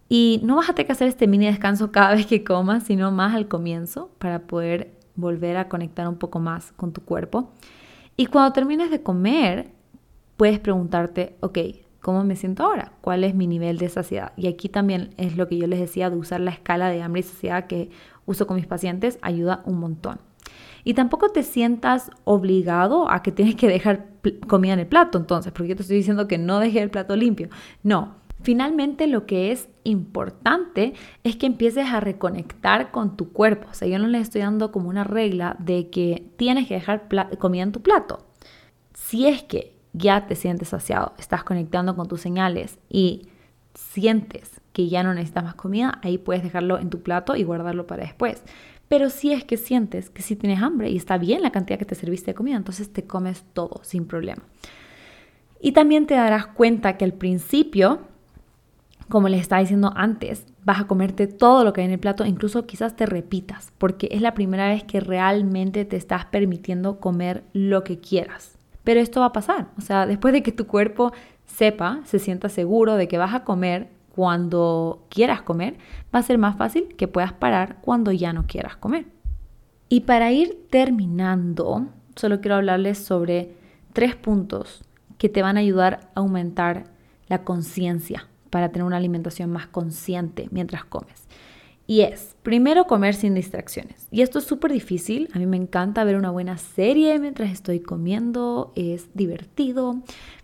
Y 0.09 0.39
no 0.43 0.55
vas 0.55 0.69
a 0.69 0.73
tener 0.73 0.87
que 0.87 0.93
hacer 0.93 1.07
este 1.07 1.27
mini 1.27 1.47
descanso 1.47 1.91
cada 1.91 2.15
vez 2.15 2.27
que 2.27 2.43
comas, 2.43 2.83
sino 2.83 3.11
más 3.11 3.35
al 3.35 3.47
comienzo 3.47 4.11
para 4.19 4.43
poder 4.43 4.93
volver 5.15 5.57
a 5.57 5.67
conectar 5.67 6.07
un 6.07 6.17
poco 6.17 6.39
más 6.39 6.71
con 6.73 6.93
tu 6.93 7.01
cuerpo. 7.01 7.51
Y 8.15 8.27
cuando 8.27 8.53
termines 8.53 8.91
de 8.91 9.01
comer, 9.03 9.71
puedes 10.37 10.59
preguntarte, 10.59 11.35
ok, 11.41 11.57
¿cómo 12.01 12.23
me 12.23 12.35
siento 12.35 12.63
ahora? 12.63 12.93
¿Cuál 13.01 13.23
es 13.23 13.35
mi 13.35 13.47
nivel 13.47 13.77
de 13.77 13.89
saciedad? 13.89 14.33
Y 14.35 14.47
aquí 14.47 14.69
también 14.69 15.13
es 15.17 15.37
lo 15.37 15.47
que 15.47 15.57
yo 15.57 15.67
les 15.67 15.79
decía 15.79 16.09
de 16.09 16.17
usar 16.17 16.39
la 16.39 16.51
escala 16.51 16.89
de 16.89 17.01
hambre 17.01 17.21
y 17.21 17.23
saciedad 17.23 17.67
que 17.67 17.89
uso 18.25 18.47
con 18.47 18.57
mis 18.57 18.67
pacientes, 18.67 19.19
ayuda 19.21 19.61
un 19.65 19.79
montón. 19.79 20.19
Y 20.83 20.93
tampoco 20.93 21.29
te 21.29 21.43
sientas 21.43 22.11
obligado 22.23 23.09
a 23.09 23.21
que 23.21 23.31
tienes 23.31 23.55
que 23.55 23.67
dejar 23.67 24.07
comida 24.47 24.73
en 24.73 24.79
el 24.79 24.87
plato, 24.87 25.17
entonces, 25.17 25.51
porque 25.51 25.69
yo 25.69 25.75
te 25.75 25.81
estoy 25.81 25.97
diciendo 25.97 26.27
que 26.27 26.37
no 26.37 26.59
deje 26.59 26.81
el 26.81 26.89
plato 26.89 27.15
limpio. 27.15 27.49
No, 27.83 28.15
Finalmente, 28.41 29.07
lo 29.07 29.25
que 29.25 29.51
es 29.51 29.67
importante 29.83 30.93
es 31.23 31.35
que 31.35 31.47
empieces 31.47 31.87
a 31.87 31.99
reconectar 31.99 32.91
con 32.91 33.17
tu 33.17 33.31
cuerpo. 33.31 33.67
O 33.71 33.73
sea, 33.73 33.87
yo 33.87 33.97
no 33.99 34.07
le 34.07 34.19
estoy 34.19 34.41
dando 34.41 34.71
como 34.71 34.89
una 34.89 35.03
regla 35.03 35.55
de 35.59 35.89
que 35.89 36.29
tienes 36.37 36.67
que 36.67 36.75
dejar 36.75 37.07
comida 37.39 37.63
en 37.63 37.71
tu 37.71 37.81
plato. 37.81 38.25
Si 38.93 39.27
es 39.27 39.43
que 39.43 39.76
ya 39.97 40.27
te 40.27 40.35
sientes 40.35 40.69
saciado, 40.69 41.13
estás 41.17 41.43
conectando 41.43 41.95
con 41.95 42.07
tus 42.07 42.21
señales 42.21 42.77
y 42.89 43.27
sientes 43.73 44.61
que 44.73 44.89
ya 44.89 45.03
no 45.03 45.13
necesitas 45.13 45.43
más 45.43 45.55
comida, 45.55 45.99
ahí 46.03 46.17
puedes 46.17 46.43
dejarlo 46.43 46.79
en 46.79 46.89
tu 46.89 47.01
plato 47.01 47.35
y 47.35 47.43
guardarlo 47.43 47.87
para 47.87 48.03
después. 48.03 48.43
Pero 48.87 49.09
si 49.09 49.33
es 49.33 49.43
que 49.43 49.57
sientes 49.57 50.09
que 50.09 50.21
sí 50.21 50.35
tienes 50.35 50.61
hambre 50.61 50.89
y 50.89 50.97
está 50.97 51.17
bien 51.17 51.41
la 51.41 51.51
cantidad 51.51 51.77
que 51.77 51.85
te 51.85 51.95
serviste 51.95 52.31
de 52.31 52.35
comida, 52.35 52.55
entonces 52.55 52.91
te 52.93 53.05
comes 53.05 53.43
todo 53.53 53.81
sin 53.83 54.05
problema. 54.05 54.43
Y 55.59 55.71
también 55.71 56.05
te 56.05 56.13
darás 56.13 56.47
cuenta 56.47 56.97
que 56.97 57.05
al 57.05 57.13
principio 57.13 58.01
como 59.09 59.29
les 59.29 59.41
estaba 59.41 59.61
diciendo 59.61 59.93
antes, 59.95 60.45
vas 60.65 60.81
a 60.81 60.87
comerte 60.87 61.27
todo 61.27 61.63
lo 61.63 61.71
que 61.71 61.81
hay 61.81 61.85
en 61.85 61.93
el 61.93 61.99
plato, 61.99 62.25
incluso 62.25 62.65
quizás 62.65 62.95
te 62.95 63.05
repitas, 63.05 63.71
porque 63.77 64.09
es 64.11 64.21
la 64.21 64.33
primera 64.33 64.67
vez 64.67 64.83
que 64.83 64.99
realmente 64.99 65.85
te 65.85 65.95
estás 65.95 66.25
permitiendo 66.25 66.99
comer 66.99 67.43
lo 67.53 67.83
que 67.83 67.99
quieras. 67.99 68.56
Pero 68.87 69.01
esto 69.01 69.19
va 69.19 69.25
a 69.25 69.33
pasar, 69.33 69.67
o 69.77 69.81
sea, 69.81 70.05
después 70.05 70.31
de 70.33 70.41
que 70.41 70.53
tu 70.53 70.65
cuerpo 70.65 71.11
sepa, 71.45 71.99
se 72.05 72.19
sienta 72.19 72.47
seguro 72.47 72.95
de 72.95 73.09
que 73.09 73.17
vas 73.17 73.33
a 73.33 73.43
comer 73.43 73.89
cuando 74.15 75.05
quieras 75.09 75.41
comer, 75.41 75.75
va 76.15 76.19
a 76.19 76.23
ser 76.23 76.37
más 76.37 76.55
fácil 76.55 76.95
que 76.95 77.09
puedas 77.09 77.33
parar 77.33 77.79
cuando 77.81 78.13
ya 78.13 78.31
no 78.31 78.47
quieras 78.47 78.77
comer. 78.77 79.07
Y 79.89 80.01
para 80.01 80.31
ir 80.31 80.67
terminando, 80.69 81.89
solo 82.15 82.39
quiero 82.39 82.55
hablarles 82.55 82.97
sobre 82.97 83.57
tres 83.91 84.15
puntos 84.15 84.85
que 85.17 85.27
te 85.27 85.41
van 85.41 85.57
a 85.57 85.59
ayudar 85.59 86.09
a 86.15 86.21
aumentar 86.21 86.85
la 87.27 87.43
conciencia 87.43 88.29
para 88.49 88.69
tener 88.69 88.85
una 88.85 88.95
alimentación 88.95 89.51
más 89.51 89.67
consciente 89.67 90.47
mientras 90.51 90.85
comes. 90.85 91.27
Y 91.89 92.01
es, 92.01 92.35
primero, 92.43 92.85
comer 92.85 93.15
sin 93.15 93.33
distracciones. 93.33 94.07
Y 94.11 94.21
esto 94.21 94.39
es 94.39 94.45
súper 94.45 94.73
difícil. 94.73 95.29
A 95.33 95.39
mí 95.39 95.45
me 95.45 95.55
encanta 95.55 96.03
ver 96.03 96.17
una 96.17 96.29
buena 96.29 96.57
serie 96.57 97.17
mientras 97.17 97.49
estoy 97.49 97.79
comiendo. 97.79 98.73
Es 98.75 99.09
divertido. 99.13 100.01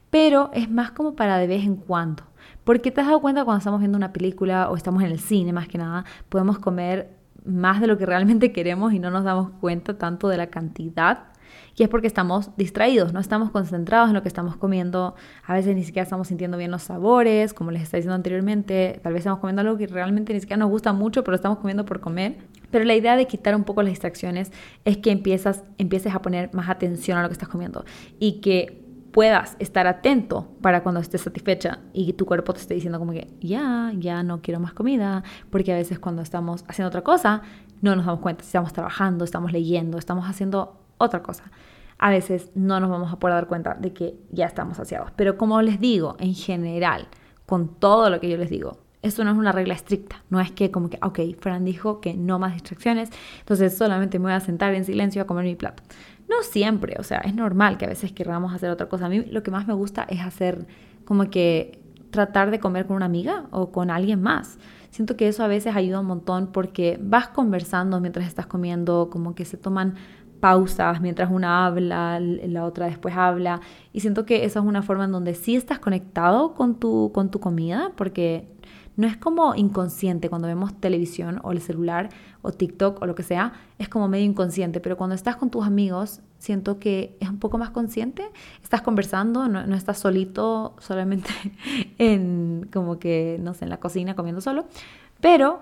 Pero 0.09 0.51
es 0.53 0.71
más 0.71 0.91
como 0.91 1.15
para 1.15 1.37
de 1.37 1.47
vez 1.47 1.65
en 1.65 1.75
cuando. 1.75 2.23
Porque 2.63 2.91
te 2.91 3.01
has 3.01 3.07
dado 3.07 3.19
cuenta 3.19 3.43
cuando 3.43 3.57
estamos 3.57 3.81
viendo 3.81 3.97
una 3.97 4.13
película 4.13 4.69
o 4.69 4.77
estamos 4.77 5.03
en 5.03 5.11
el 5.11 5.19
cine 5.19 5.51
más 5.51 5.67
que 5.67 5.77
nada, 5.77 6.05
podemos 6.29 6.59
comer 6.59 7.17
más 7.43 7.81
de 7.81 7.87
lo 7.87 7.97
que 7.97 8.05
realmente 8.05 8.53
queremos 8.53 8.93
y 8.93 8.99
no 8.99 9.11
nos 9.11 9.25
damos 9.25 9.49
cuenta 9.59 9.97
tanto 9.97 10.29
de 10.29 10.37
la 10.37 10.47
cantidad 10.47 11.32
y 11.75 11.83
es 11.83 11.89
porque 11.89 12.07
estamos 12.07 12.55
distraídos, 12.55 13.13
no 13.13 13.19
estamos 13.19 13.51
concentrados 13.51 14.09
en 14.09 14.13
lo 14.13 14.21
que 14.21 14.27
estamos 14.27 14.55
comiendo, 14.55 15.15
a 15.45 15.53
veces 15.53 15.75
ni 15.75 15.83
siquiera 15.83 16.03
estamos 16.03 16.27
sintiendo 16.27 16.57
bien 16.57 16.71
los 16.71 16.83
sabores, 16.83 17.53
como 17.53 17.71
les 17.71 17.83
estaba 17.83 17.99
diciendo 17.99 18.15
anteriormente, 18.15 18.99
tal 19.01 19.13
vez 19.13 19.21
estamos 19.21 19.39
comiendo 19.39 19.61
algo 19.61 19.77
que 19.77 19.87
realmente 19.87 20.33
ni 20.33 20.39
siquiera 20.39 20.57
nos 20.57 20.69
gusta 20.69 20.93
mucho, 20.93 21.23
pero 21.23 21.35
estamos 21.35 21.59
comiendo 21.59 21.85
por 21.85 21.99
comer. 21.99 22.37
Pero 22.69 22.85
la 22.85 22.95
idea 22.95 23.15
de 23.15 23.27
quitar 23.27 23.55
un 23.55 23.63
poco 23.63 23.81
las 23.83 23.91
distracciones 23.91 24.51
es 24.85 24.97
que 24.97 25.11
empiezas, 25.11 25.63
empieces 25.77 26.13
a 26.13 26.21
poner 26.21 26.53
más 26.53 26.69
atención 26.69 27.17
a 27.17 27.21
lo 27.21 27.29
que 27.29 27.33
estás 27.33 27.49
comiendo 27.49 27.85
y 28.19 28.41
que 28.41 28.83
puedas 29.11 29.55
estar 29.59 29.85
atento 29.85 30.49
para 30.61 30.81
cuando 30.81 30.99
estés 30.99 31.21
satisfecha 31.21 31.79
y 31.93 32.13
tu 32.13 32.25
cuerpo 32.25 32.51
te 32.53 32.61
esté 32.61 32.73
diciendo 32.73 32.97
como 32.97 33.11
que 33.11 33.27
ya, 33.39 33.93
ya 33.95 34.23
no 34.23 34.41
quiero 34.41 34.59
más 34.59 34.73
comida, 34.73 35.23
porque 35.51 35.71
a 35.71 35.75
veces 35.75 35.99
cuando 35.99 36.23
estamos 36.23 36.65
haciendo 36.67 36.87
otra 36.87 37.03
cosa 37.03 37.43
no 37.81 37.95
nos 37.95 38.05
damos 38.05 38.21
cuenta, 38.21 38.43
estamos 38.43 38.73
trabajando, 38.73 39.23
estamos 39.23 39.51
leyendo, 39.51 39.99
estamos 39.99 40.25
haciendo 40.25 40.82
otra 41.03 41.21
cosa. 41.21 41.51
A 41.97 42.09
veces 42.09 42.51
no 42.55 42.79
nos 42.79 42.89
vamos 42.89 43.11
a 43.13 43.19
poder 43.19 43.35
dar 43.35 43.47
cuenta 43.47 43.75
de 43.75 43.93
que 43.93 44.15
ya 44.31 44.45
estamos 44.45 44.77
saciados. 44.77 45.11
Pero 45.15 45.37
como 45.37 45.61
les 45.61 45.79
digo, 45.79 46.15
en 46.19 46.33
general, 46.33 47.07
con 47.45 47.75
todo 47.79 48.09
lo 48.09 48.19
que 48.19 48.29
yo 48.29 48.37
les 48.37 48.49
digo, 48.49 48.77
esto 49.03 49.23
no 49.23 49.31
es 49.31 49.37
una 49.37 49.51
regla 49.51 49.73
estricta. 49.73 50.23
No 50.29 50.39
es 50.39 50.51
que 50.51 50.71
como 50.71 50.89
que, 50.89 50.97
ok, 51.01 51.19
Fran 51.39 51.65
dijo 51.65 52.01
que 52.01 52.13
no 52.13 52.39
más 52.39 52.53
distracciones, 52.53 53.09
entonces 53.39 53.77
solamente 53.77 54.17
me 54.17 54.23
voy 54.23 54.33
a 54.33 54.39
sentar 54.39 54.73
en 54.73 54.85
silencio 54.85 55.21
a 55.21 55.27
comer 55.27 55.45
mi 55.45 55.55
plato. 55.55 55.83
No 56.29 56.41
siempre, 56.41 56.95
o 56.99 57.03
sea, 57.03 57.19
es 57.19 57.35
normal 57.35 57.77
que 57.77 57.85
a 57.85 57.89
veces 57.89 58.13
queramos 58.13 58.53
hacer 58.53 58.69
otra 58.69 58.87
cosa. 58.87 59.05
A 59.05 59.09
mí 59.09 59.21
lo 59.25 59.43
que 59.43 59.51
más 59.51 59.67
me 59.67 59.73
gusta 59.73 60.03
es 60.09 60.21
hacer 60.21 60.65
como 61.05 61.29
que 61.29 61.79
tratar 62.11 62.49
de 62.49 62.59
comer 62.59 62.85
con 62.85 62.95
una 62.95 63.05
amiga 63.05 63.45
o 63.51 63.71
con 63.71 63.91
alguien 63.91 64.21
más. 64.21 64.57
Siento 64.89 65.17
que 65.17 65.27
eso 65.27 65.43
a 65.43 65.47
veces 65.47 65.75
ayuda 65.75 65.99
un 65.99 66.05
montón 66.05 66.47
porque 66.47 66.97
vas 67.01 67.27
conversando 67.27 67.99
mientras 67.99 68.27
estás 68.27 68.45
comiendo, 68.45 69.09
como 69.11 69.35
que 69.35 69.43
se 69.43 69.57
toman 69.57 69.95
pausas 70.43 70.99
mientras 70.99 71.31
una 71.31 71.65
habla, 71.65 72.19
la 72.19 72.65
otra 72.65 72.87
después 72.87 73.15
habla. 73.15 73.61
Y 73.93 74.01
siento 74.01 74.25
que 74.25 74.43
esa 74.43 74.59
es 74.59 74.65
una 74.65 74.81
forma 74.81 75.05
en 75.05 75.13
donde 75.13 75.35
sí 75.35 75.55
estás 75.55 75.79
conectado 75.79 76.53
con 76.53 76.75
tu, 76.75 77.13
con 77.13 77.31
tu 77.31 77.39
comida, 77.39 77.93
porque 77.95 78.49
no 78.97 79.07
es 79.07 79.15
como 79.15 79.55
inconsciente 79.55 80.29
cuando 80.29 80.49
vemos 80.49 80.73
televisión 80.81 81.39
o 81.43 81.53
el 81.53 81.61
celular 81.61 82.09
o 82.41 82.51
TikTok 82.51 83.01
o 83.01 83.05
lo 83.05 83.15
que 83.15 83.23
sea, 83.23 83.53
es 83.79 83.87
como 83.87 84.09
medio 84.09 84.25
inconsciente, 84.25 84.81
pero 84.81 84.97
cuando 84.97 85.15
estás 85.15 85.37
con 85.37 85.49
tus 85.49 85.65
amigos 85.65 86.19
siento 86.39 86.77
que 86.77 87.15
es 87.21 87.29
un 87.29 87.39
poco 87.39 87.57
más 87.57 87.69
consciente, 87.69 88.29
estás 88.61 88.81
conversando, 88.81 89.47
no, 89.47 89.65
no 89.65 89.75
estás 89.77 89.97
solito 89.97 90.75
solamente 90.79 91.29
en 91.99 92.69
como 92.73 92.99
que, 92.99 93.37
no 93.39 93.53
sé, 93.53 93.63
en 93.63 93.69
la 93.69 93.79
cocina 93.79 94.13
comiendo 94.13 94.41
solo, 94.41 94.65
pero 95.21 95.61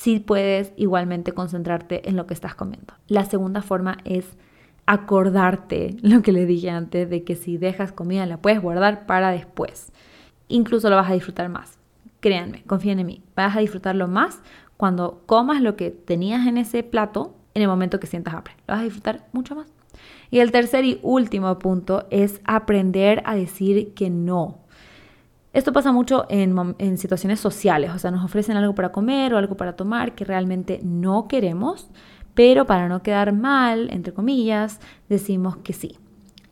sí 0.00 0.18
puedes 0.18 0.72
igualmente 0.76 1.32
concentrarte 1.32 2.08
en 2.08 2.16
lo 2.16 2.26
que 2.26 2.32
estás 2.32 2.54
comiendo. 2.54 2.94
La 3.06 3.26
segunda 3.26 3.60
forma 3.60 3.98
es 4.04 4.24
acordarte 4.86 5.96
lo 6.02 6.22
que 6.22 6.32
le 6.32 6.46
dije 6.46 6.70
antes 6.70 7.10
de 7.10 7.22
que 7.22 7.36
si 7.36 7.58
dejas 7.58 7.92
comida 7.92 8.24
la 8.24 8.38
puedes 8.38 8.62
guardar 8.62 9.04
para 9.04 9.30
después. 9.30 9.92
Incluso 10.48 10.88
lo 10.88 10.96
vas 10.96 11.10
a 11.10 11.14
disfrutar 11.14 11.50
más. 11.50 11.78
créanme, 12.20 12.62
confíen 12.62 12.98
en 12.98 13.06
mí, 13.06 13.22
vas 13.36 13.54
a 13.54 13.60
disfrutarlo 13.60 14.08
más 14.08 14.40
cuando 14.78 15.22
comas 15.26 15.60
lo 15.60 15.76
que 15.76 15.90
tenías 15.90 16.46
en 16.46 16.56
ese 16.56 16.82
plato 16.82 17.34
en 17.52 17.60
el 17.60 17.68
momento 17.68 18.00
que 18.00 18.06
sientas 18.06 18.32
hambre. 18.32 18.54
Lo 18.66 18.72
vas 18.72 18.80
a 18.80 18.84
disfrutar 18.84 19.26
mucho 19.32 19.54
más. 19.54 19.66
Y 20.30 20.38
el 20.38 20.50
tercer 20.50 20.86
y 20.86 20.98
último 21.02 21.58
punto 21.58 22.06
es 22.10 22.40
aprender 22.44 23.22
a 23.26 23.34
decir 23.34 23.92
que 23.92 24.08
no. 24.08 24.60
Esto 25.52 25.72
pasa 25.72 25.90
mucho 25.90 26.26
en, 26.28 26.96
situaciones 26.96 27.40
sociales, 27.40 27.90
o 27.92 27.98
sea, 27.98 28.12
nos 28.12 28.24
ofrecen 28.24 28.56
algo 28.56 28.74
para 28.74 28.92
comer 28.92 29.34
o 29.34 29.38
algo 29.38 29.56
para 29.56 29.74
tomar 29.74 30.14
que 30.14 30.24
realmente 30.24 30.80
no 30.84 31.26
queremos, 31.26 31.88
pero 32.34 32.66
para 32.66 32.88
no 32.88 33.02
quedar 33.02 33.32
mal, 33.32 33.90
entre 33.90 34.12
comillas, 34.12 34.78
decimos 35.08 35.56
que 35.56 35.72
sí. 35.72 35.98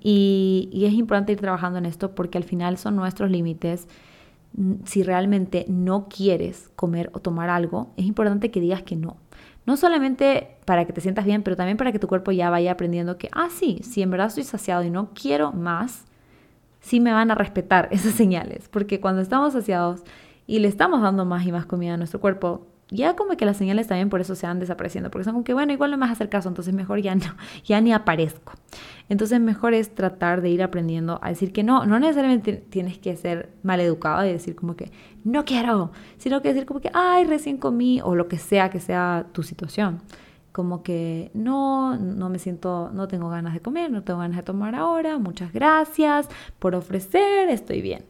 Y, 0.01 0.69
y 0.73 0.87
es 0.87 0.95
importante 0.95 1.33
ir 1.33 1.41
trabajando 1.41 1.79
en 1.79 1.87
esto 1.87 2.15
porque 2.15 2.39
al 2.39 2.45
final 2.45 2.77
son 2.77 2.97
nuestros 2.97 3.31
límites. 3.31 3.87
Si 4.85 5.05
realmente 5.05 5.65
no 5.69 6.09
quieres 6.09 6.71
comer 6.75 7.11
o 7.13 7.21
tomar 7.21 7.51
algo, 7.51 7.93
es 7.97 8.05
importante 8.05 8.51
que 8.51 8.61
digas 8.61 8.83
que 8.83 8.97
no. 8.97 9.17
No 9.65 9.77
solamente 9.77 10.57
para 10.65 10.87
que 10.87 10.93
te 10.93 11.01
sientas 11.01 11.25
bien, 11.25 11.43
pero 11.43 11.55
también 11.55 11.77
para 11.77 11.93
que 11.93 11.99
tu 12.01 12.09
cuerpo 12.09 12.33
ya 12.33 12.51
vaya 12.51 12.73
aprendiendo 12.73 13.17
que, 13.17 13.29
ah, 13.33 13.49
sí, 13.51 13.81
si 13.85 14.03
en 14.03 14.11
verdad 14.11 14.29
estoy 14.29 14.45
saciado 14.45 14.83
y 14.83 14.91
no 14.91 15.11
quiero 15.15 15.53
más, 15.53 16.08
sí 16.81 17.01
me 17.01 17.13
van 17.13 17.31
a 17.31 17.35
respetar 17.35 17.89
esas 17.93 18.15
señales, 18.15 18.69
porque 18.69 19.01
cuando 19.01 19.23
estamos 19.23 19.53
saciados 19.53 20.03
y 20.47 20.61
le 20.61 20.69
estamos 20.69 21.03
dando 21.03 21.25
más 21.25 21.47
y 21.47 21.53
más 21.53 21.67
comida 21.67 21.95
a 21.95 21.97
nuestro 21.97 22.21
cuerpo, 22.21 22.67
ya 22.91 23.17
como 23.17 23.37
que 23.37 23.45
las 23.45 23.59
señales 23.59 23.87
también 23.87 24.09
por 24.09 24.21
eso 24.21 24.35
se 24.35 24.47
van 24.47 24.61
desapareciendo, 24.61 25.11
porque 25.11 25.25
son 25.25 25.35
como 25.35 25.45
que, 25.45 25.53
bueno, 25.53 25.73
igual 25.73 25.91
no 25.91 25.99
me 25.99 26.03
vas 26.03 26.11
a 26.11 26.13
hacer 26.15 26.31
caso, 26.31 26.49
entonces 26.49 26.73
mejor 26.73 27.01
ya 27.01 27.15
no, 27.17 27.37
ya 27.65 27.81
ni 27.81 27.93
aparezco. 27.93 28.55
Entonces 29.11 29.41
mejor 29.41 29.75
es 29.75 29.95
tratar 29.95 30.41
de 30.41 30.51
ir 30.51 30.63
aprendiendo 30.63 31.19
a 31.23 31.29
decir 31.29 31.53
que 31.53 31.63
no, 31.63 31.85
no 31.87 31.99
necesariamente 31.99 32.55
tienes 32.55 32.99
que 32.99 33.17
ser 33.17 33.51
mal 33.63 33.81
educado 33.81 34.25
y 34.25 34.33
decir 34.33 34.55
como 34.55 34.75
que 34.75 34.91
no 35.25 35.45
quiero, 35.45 35.93
sino 36.17 36.41
que 36.41 36.49
decir 36.49 36.67
como 36.67 36.81
que, 36.81 36.91
ay, 36.95 37.25
recién 37.25 37.59
comí 37.59 38.01
o 38.03 38.15
lo 38.15 38.29
que 38.29 38.39
sea 38.39 38.71
que 38.71 38.81
sea 38.81 39.27
tu 39.33 39.43
situación 39.43 40.01
como 40.59 40.83
que 40.83 41.31
no, 41.35 41.97
no 41.97 42.29
me 42.31 42.41
siento, 42.41 42.91
no 42.93 43.07
tengo 43.07 43.29
ganas 43.29 43.55
de 43.55 43.61
comer, 43.61 43.93
no 43.93 44.03
tengo 44.03 44.19
ganas 44.19 44.39
de 44.39 44.43
tomar 44.43 44.75
ahora, 44.75 45.17
muchas 45.17 45.53
gracias 45.53 46.29
por 46.59 46.75
ofrecer, 46.75 47.49
estoy 47.49 47.81
bien. 47.81 48.05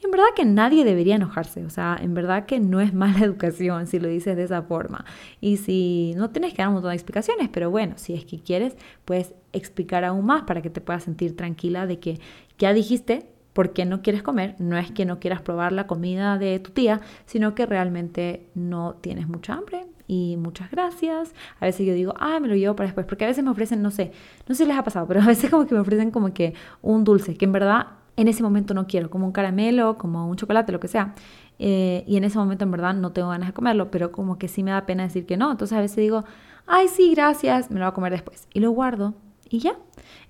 Y 0.00 0.06
en 0.06 0.10
verdad 0.10 0.24
que 0.34 0.44
nadie 0.44 0.82
debería 0.82 1.14
enojarse, 1.14 1.64
o 1.64 1.70
sea, 1.70 1.96
en 2.02 2.12
verdad 2.12 2.44
que 2.44 2.58
no 2.58 2.80
es 2.80 2.92
mala 3.02 3.20
educación 3.20 3.86
si 3.86 4.00
lo 4.00 4.08
dices 4.08 4.36
de 4.36 4.42
esa 4.42 4.62
forma. 4.62 5.04
Y 5.40 5.58
si 5.58 6.12
no 6.16 6.30
tienes 6.30 6.54
que 6.54 6.62
dar 6.62 6.70
un 6.70 6.74
montón 6.74 6.90
de 6.90 6.96
explicaciones, 6.96 7.48
pero 7.52 7.70
bueno, 7.70 7.94
si 7.98 8.14
es 8.14 8.24
que 8.24 8.40
quieres, 8.40 8.76
puedes 9.04 9.32
explicar 9.52 10.04
aún 10.04 10.26
más 10.26 10.42
para 10.42 10.60
que 10.60 10.70
te 10.70 10.80
puedas 10.80 11.04
sentir 11.04 11.36
tranquila 11.36 11.86
de 11.86 12.00
que 12.00 12.18
ya 12.58 12.72
dijiste 12.72 13.28
por 13.52 13.72
qué 13.72 13.84
no 13.84 14.02
quieres 14.02 14.24
comer. 14.24 14.56
No 14.58 14.76
es 14.76 14.90
que 14.90 15.04
no 15.04 15.20
quieras 15.20 15.40
probar 15.42 15.70
la 15.70 15.86
comida 15.86 16.36
de 16.36 16.58
tu 16.58 16.72
tía, 16.72 17.00
sino 17.26 17.54
que 17.54 17.64
realmente 17.64 18.48
no 18.56 18.96
tienes 19.00 19.28
mucha 19.28 19.54
hambre 19.54 19.86
y 20.06 20.36
muchas 20.36 20.70
gracias. 20.70 21.34
A 21.60 21.66
veces 21.66 21.86
yo 21.86 21.94
digo, 21.94 22.14
ah, 22.18 22.40
me 22.40 22.48
lo 22.48 22.54
llevo 22.54 22.76
para 22.76 22.86
después, 22.88 23.06
porque 23.06 23.24
a 23.24 23.28
veces 23.28 23.44
me 23.44 23.50
ofrecen, 23.50 23.82
no 23.82 23.90
sé, 23.90 24.12
no 24.48 24.54
sé 24.54 24.64
si 24.64 24.68
les 24.68 24.76
ha 24.76 24.84
pasado, 24.84 25.06
pero 25.06 25.20
a 25.22 25.26
veces 25.26 25.50
como 25.50 25.66
que 25.66 25.74
me 25.74 25.80
ofrecen 25.80 26.10
como 26.10 26.32
que 26.32 26.54
un 26.82 27.04
dulce, 27.04 27.36
que 27.36 27.44
en 27.44 27.52
verdad 27.52 27.86
en 28.16 28.28
ese 28.28 28.42
momento 28.42 28.74
no 28.74 28.86
quiero, 28.86 29.10
como 29.10 29.26
un 29.26 29.32
caramelo, 29.32 29.96
como 29.96 30.28
un 30.28 30.36
chocolate, 30.36 30.72
lo 30.72 30.80
que 30.80 30.88
sea. 30.88 31.14
Eh, 31.58 32.04
y 32.06 32.16
en 32.16 32.24
ese 32.24 32.38
momento 32.38 32.64
en 32.64 32.70
verdad 32.70 32.94
no 32.94 33.12
tengo 33.12 33.28
ganas 33.30 33.48
de 33.48 33.54
comerlo, 33.54 33.90
pero 33.90 34.12
como 34.12 34.38
que 34.38 34.48
sí 34.48 34.62
me 34.62 34.70
da 34.70 34.84
pena 34.84 35.04
decir 35.04 35.26
que 35.26 35.36
no. 35.36 35.50
Entonces 35.50 35.76
a 35.76 35.80
veces 35.80 35.96
digo, 35.96 36.24
ay, 36.66 36.88
sí, 36.88 37.14
gracias, 37.14 37.70
me 37.70 37.78
lo 37.78 37.86
voy 37.86 37.90
a 37.90 37.94
comer 37.94 38.12
después. 38.12 38.48
Y 38.52 38.60
lo 38.60 38.70
guardo 38.70 39.14
y 39.48 39.60
ya. 39.60 39.76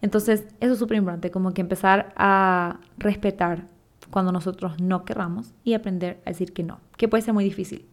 Entonces 0.01 0.47
eso 0.61 0.73
es 0.75 0.79
súper 0.79 0.97
importante, 0.97 1.31
como 1.31 1.53
que 1.55 1.61
empezar 1.61 2.13
a 2.17 2.79
respetar 2.99 3.67
cuando 4.11 4.31
nosotros 4.31 4.81
no 4.81 5.05
querramos 5.05 5.55
y 5.65 5.75
aprender 5.75 6.21
a 6.27 6.31
decir 6.31 6.53
que 6.53 6.63
no, 6.63 6.81
que 6.97 7.09
puede 7.09 7.23
ser 7.23 7.35
muy 7.35 7.45
difícil 7.45 7.87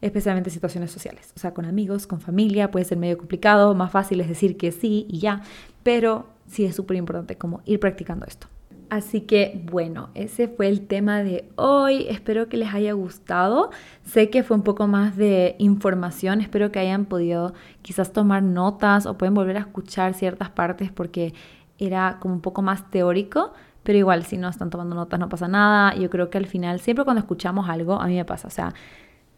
especialmente 0.00 0.50
en 0.50 0.54
situaciones 0.54 0.90
sociales. 0.90 1.32
O 1.36 1.38
sea, 1.38 1.54
con 1.54 1.64
amigos, 1.64 2.06
con 2.06 2.20
familia, 2.20 2.70
puede 2.70 2.84
ser 2.84 2.98
medio 2.98 3.18
complicado, 3.18 3.74
más 3.74 3.90
fácil 3.90 4.20
es 4.20 4.28
decir 4.28 4.56
que 4.56 4.72
sí 4.72 5.06
y 5.08 5.18
ya, 5.18 5.42
pero 5.82 6.26
sí 6.46 6.64
es 6.64 6.76
súper 6.76 6.96
importante 6.96 7.36
como 7.36 7.62
ir 7.64 7.80
practicando 7.80 8.26
esto. 8.26 8.48
Así 8.90 9.20
que 9.20 9.60
bueno, 9.70 10.08
ese 10.14 10.48
fue 10.48 10.68
el 10.68 10.86
tema 10.86 11.22
de 11.22 11.50
hoy. 11.56 12.06
Espero 12.08 12.48
que 12.48 12.56
les 12.56 12.72
haya 12.72 12.92
gustado. 12.92 13.70
Sé 14.04 14.30
que 14.30 14.42
fue 14.42 14.56
un 14.56 14.62
poco 14.62 14.86
más 14.86 15.14
de 15.16 15.56
información. 15.58 16.40
Espero 16.40 16.72
que 16.72 16.78
hayan 16.78 17.04
podido 17.04 17.52
quizás 17.82 18.14
tomar 18.14 18.42
notas 18.42 19.04
o 19.04 19.18
pueden 19.18 19.34
volver 19.34 19.58
a 19.58 19.60
escuchar 19.60 20.14
ciertas 20.14 20.48
partes 20.48 20.90
porque 20.90 21.34
era 21.78 22.16
como 22.18 22.34
un 22.34 22.40
poco 22.40 22.62
más 22.62 22.90
teórico. 22.90 23.52
Pero 23.82 23.98
igual, 23.98 24.24
si 24.24 24.38
no 24.38 24.48
están 24.48 24.70
tomando 24.70 24.96
notas 24.96 25.20
no 25.20 25.28
pasa 25.28 25.48
nada. 25.48 25.94
Yo 25.94 26.08
creo 26.08 26.30
que 26.30 26.38
al 26.38 26.46
final, 26.46 26.80
siempre 26.80 27.04
cuando 27.04 27.20
escuchamos 27.20 27.68
algo, 27.68 28.00
a 28.00 28.06
mí 28.06 28.14
me 28.16 28.24
pasa. 28.24 28.48
O 28.48 28.50
sea, 28.50 28.72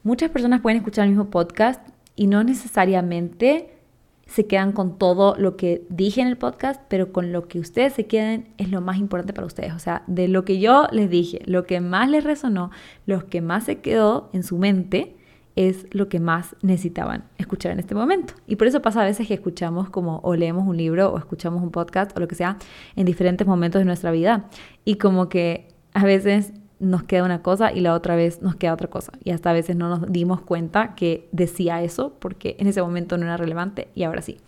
Muchas 0.02 0.30
personas 0.30 0.62
pueden 0.62 0.78
escuchar 0.78 1.04
el 1.04 1.10
mismo 1.10 1.28
podcast 1.28 1.86
y 2.16 2.26
no 2.26 2.42
necesariamente 2.42 3.68
se 4.24 4.46
quedan 4.46 4.72
con 4.72 4.96
todo 4.96 5.34
lo 5.36 5.58
que 5.58 5.84
dije 5.90 6.22
en 6.22 6.28
el 6.28 6.38
podcast, 6.38 6.80
pero 6.88 7.12
con 7.12 7.32
lo 7.32 7.48
que 7.48 7.58
ustedes 7.58 7.92
se 7.92 8.06
queden 8.06 8.48
es 8.56 8.70
lo 8.70 8.80
más 8.80 8.96
importante 8.96 9.34
para 9.34 9.46
ustedes. 9.46 9.74
O 9.74 9.78
sea, 9.78 10.02
de 10.06 10.28
lo 10.28 10.46
que 10.46 10.58
yo 10.58 10.86
les 10.90 11.10
dije, 11.10 11.42
lo 11.44 11.66
que 11.66 11.80
más 11.80 12.08
les 12.08 12.24
resonó, 12.24 12.70
lo 13.04 13.26
que 13.26 13.42
más 13.42 13.64
se 13.64 13.80
quedó 13.80 14.30
en 14.32 14.42
su 14.42 14.56
mente, 14.56 15.16
es 15.54 15.86
lo 15.90 16.08
que 16.08 16.20
más 16.20 16.56
necesitaban 16.62 17.24
escuchar 17.36 17.72
en 17.72 17.80
este 17.80 17.94
momento. 17.94 18.32
Y 18.46 18.56
por 18.56 18.68
eso 18.68 18.80
pasa 18.80 19.02
a 19.02 19.04
veces 19.04 19.28
que 19.28 19.34
escuchamos 19.34 19.90
como 19.90 20.20
o 20.22 20.34
leemos 20.34 20.66
un 20.66 20.78
libro 20.78 21.12
o 21.12 21.18
escuchamos 21.18 21.62
un 21.62 21.70
podcast 21.70 22.16
o 22.16 22.20
lo 22.20 22.28
que 22.28 22.36
sea 22.36 22.56
en 22.96 23.04
diferentes 23.04 23.46
momentos 23.46 23.80
de 23.80 23.84
nuestra 23.84 24.12
vida. 24.12 24.48
Y 24.86 24.94
como 24.94 25.28
que 25.28 25.68
a 25.92 26.04
veces 26.04 26.54
nos 26.80 27.02
queda 27.02 27.24
una 27.24 27.42
cosa 27.42 27.72
y 27.72 27.80
la 27.80 27.94
otra 27.94 28.16
vez 28.16 28.40
nos 28.40 28.56
queda 28.56 28.72
otra 28.72 28.88
cosa. 28.88 29.12
Y 29.22 29.30
hasta 29.30 29.50
a 29.50 29.52
veces 29.52 29.76
no 29.76 29.90
nos 29.90 30.10
dimos 30.10 30.40
cuenta 30.40 30.94
que 30.94 31.28
decía 31.30 31.82
eso 31.82 32.14
porque 32.18 32.56
en 32.58 32.66
ese 32.66 32.82
momento 32.82 33.18
no 33.18 33.26
era 33.26 33.36
relevante 33.36 33.88
y 33.94 34.02
ahora 34.02 34.22
sí. 34.22 34.38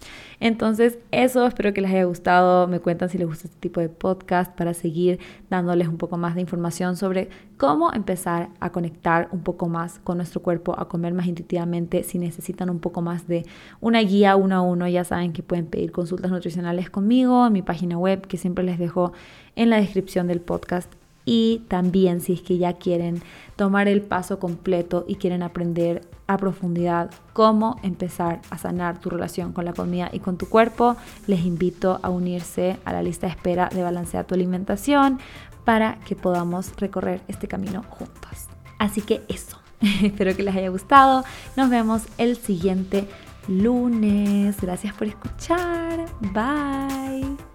Entonces, 0.41 0.99
eso 1.11 1.47
espero 1.47 1.75
que 1.75 1.83
les 1.83 1.91
haya 1.91 2.05
gustado. 2.05 2.67
Me 2.69 2.81
cuentan 2.81 3.11
si 3.11 3.19
les 3.19 3.29
gusta 3.29 3.49
este 3.49 3.61
tipo 3.61 3.81
de 3.81 3.91
podcast 3.91 4.51
para 4.57 4.73
seguir 4.73 5.21
dándoles 5.51 5.89
un 5.89 5.99
poco 5.99 6.17
más 6.17 6.35
de 6.35 6.41
información 6.41 6.97
sobre 6.97 7.29
cómo 7.59 7.93
empezar 7.93 8.49
a 8.61 8.73
conectar 8.73 9.29
un 9.31 9.43
poco 9.43 9.69
más 9.69 10.01
con 10.03 10.17
nuestro 10.17 10.41
cuerpo, 10.41 10.75
a 10.79 10.89
comer 10.89 11.13
más 11.13 11.27
intuitivamente. 11.27 12.03
Si 12.03 12.19
necesitan 12.19 12.71
un 12.71 12.81
poco 12.81 13.03
más 13.03 13.29
de 13.29 13.45
una 13.81 14.01
guía 14.01 14.37
uno 14.37 14.57
a 14.57 14.63
uno, 14.63 14.89
ya 14.89 15.05
saben 15.05 15.35
que 15.35 15.43
pueden 15.43 15.67
pedir 15.67 15.93
consultas 15.93 16.31
nutricionales 16.31 16.89
conmigo 16.89 17.47
en 17.47 17.53
mi 17.53 17.61
página 17.61 17.99
web 17.99 18.27
que 18.27 18.39
siempre 18.39 18.65
les 18.65 18.79
dejo 18.79 19.13
en 19.55 19.69
la 19.69 19.77
descripción 19.77 20.27
del 20.27 20.41
podcast 20.41 20.91
y 21.25 21.63
también 21.69 22.21
si 22.21 22.33
es 22.33 22.43
que 22.43 22.59
ya 22.59 22.75
quieren 22.75 23.23
tomar 23.57 23.89
el 23.89 24.03
paso 24.03 24.39
completo 24.39 25.05
y 25.07 25.17
quieren 25.17 25.43
aprender 25.43 26.09
a 26.27 26.37
profundidad 26.37 27.11
cómo 27.33 27.79
empezar 27.83 28.41
a 28.51 28.59
sanar 28.59 29.01
tu 29.01 29.11
relación 29.11 29.53
con 29.53 29.65
la 29.65 29.73
comida 29.73 30.09
y 30.13 30.21
con 30.21 30.39
tu 30.39 30.49
cuerpo, 30.49 30.97
les 31.27 31.45
invito 31.45 32.01
a 32.03 32.11
unirse 32.11 32.79
a 32.85 32.93
la 32.93 33.03
lista 33.03 33.27
de 33.27 33.35
espera 33.35 33.69
de 33.73 33.83
Balancea 33.83 34.25
tu 34.25 34.35
alimentación 34.35 35.21
para 35.65 35.99
que 36.07 36.17
podamos 36.17 36.75
recorrer 36.77 37.21
este 37.29 37.47
camino 37.47 37.85
juntos. 37.89 38.49
Así 38.79 39.01
que 39.01 39.23
eso, 39.29 39.59
espero 40.03 40.35
que 40.35 40.43
les 40.43 40.57
haya 40.57 40.71
gustado. 40.71 41.25
Nos 41.57 41.71
vemos 41.71 42.03
el 42.19 42.37
siguiente 42.37 43.07
lunes. 43.47 44.61
Gracias 44.61 44.95
por 44.95 45.07
escuchar. 45.07 46.05
Bye. 46.33 47.52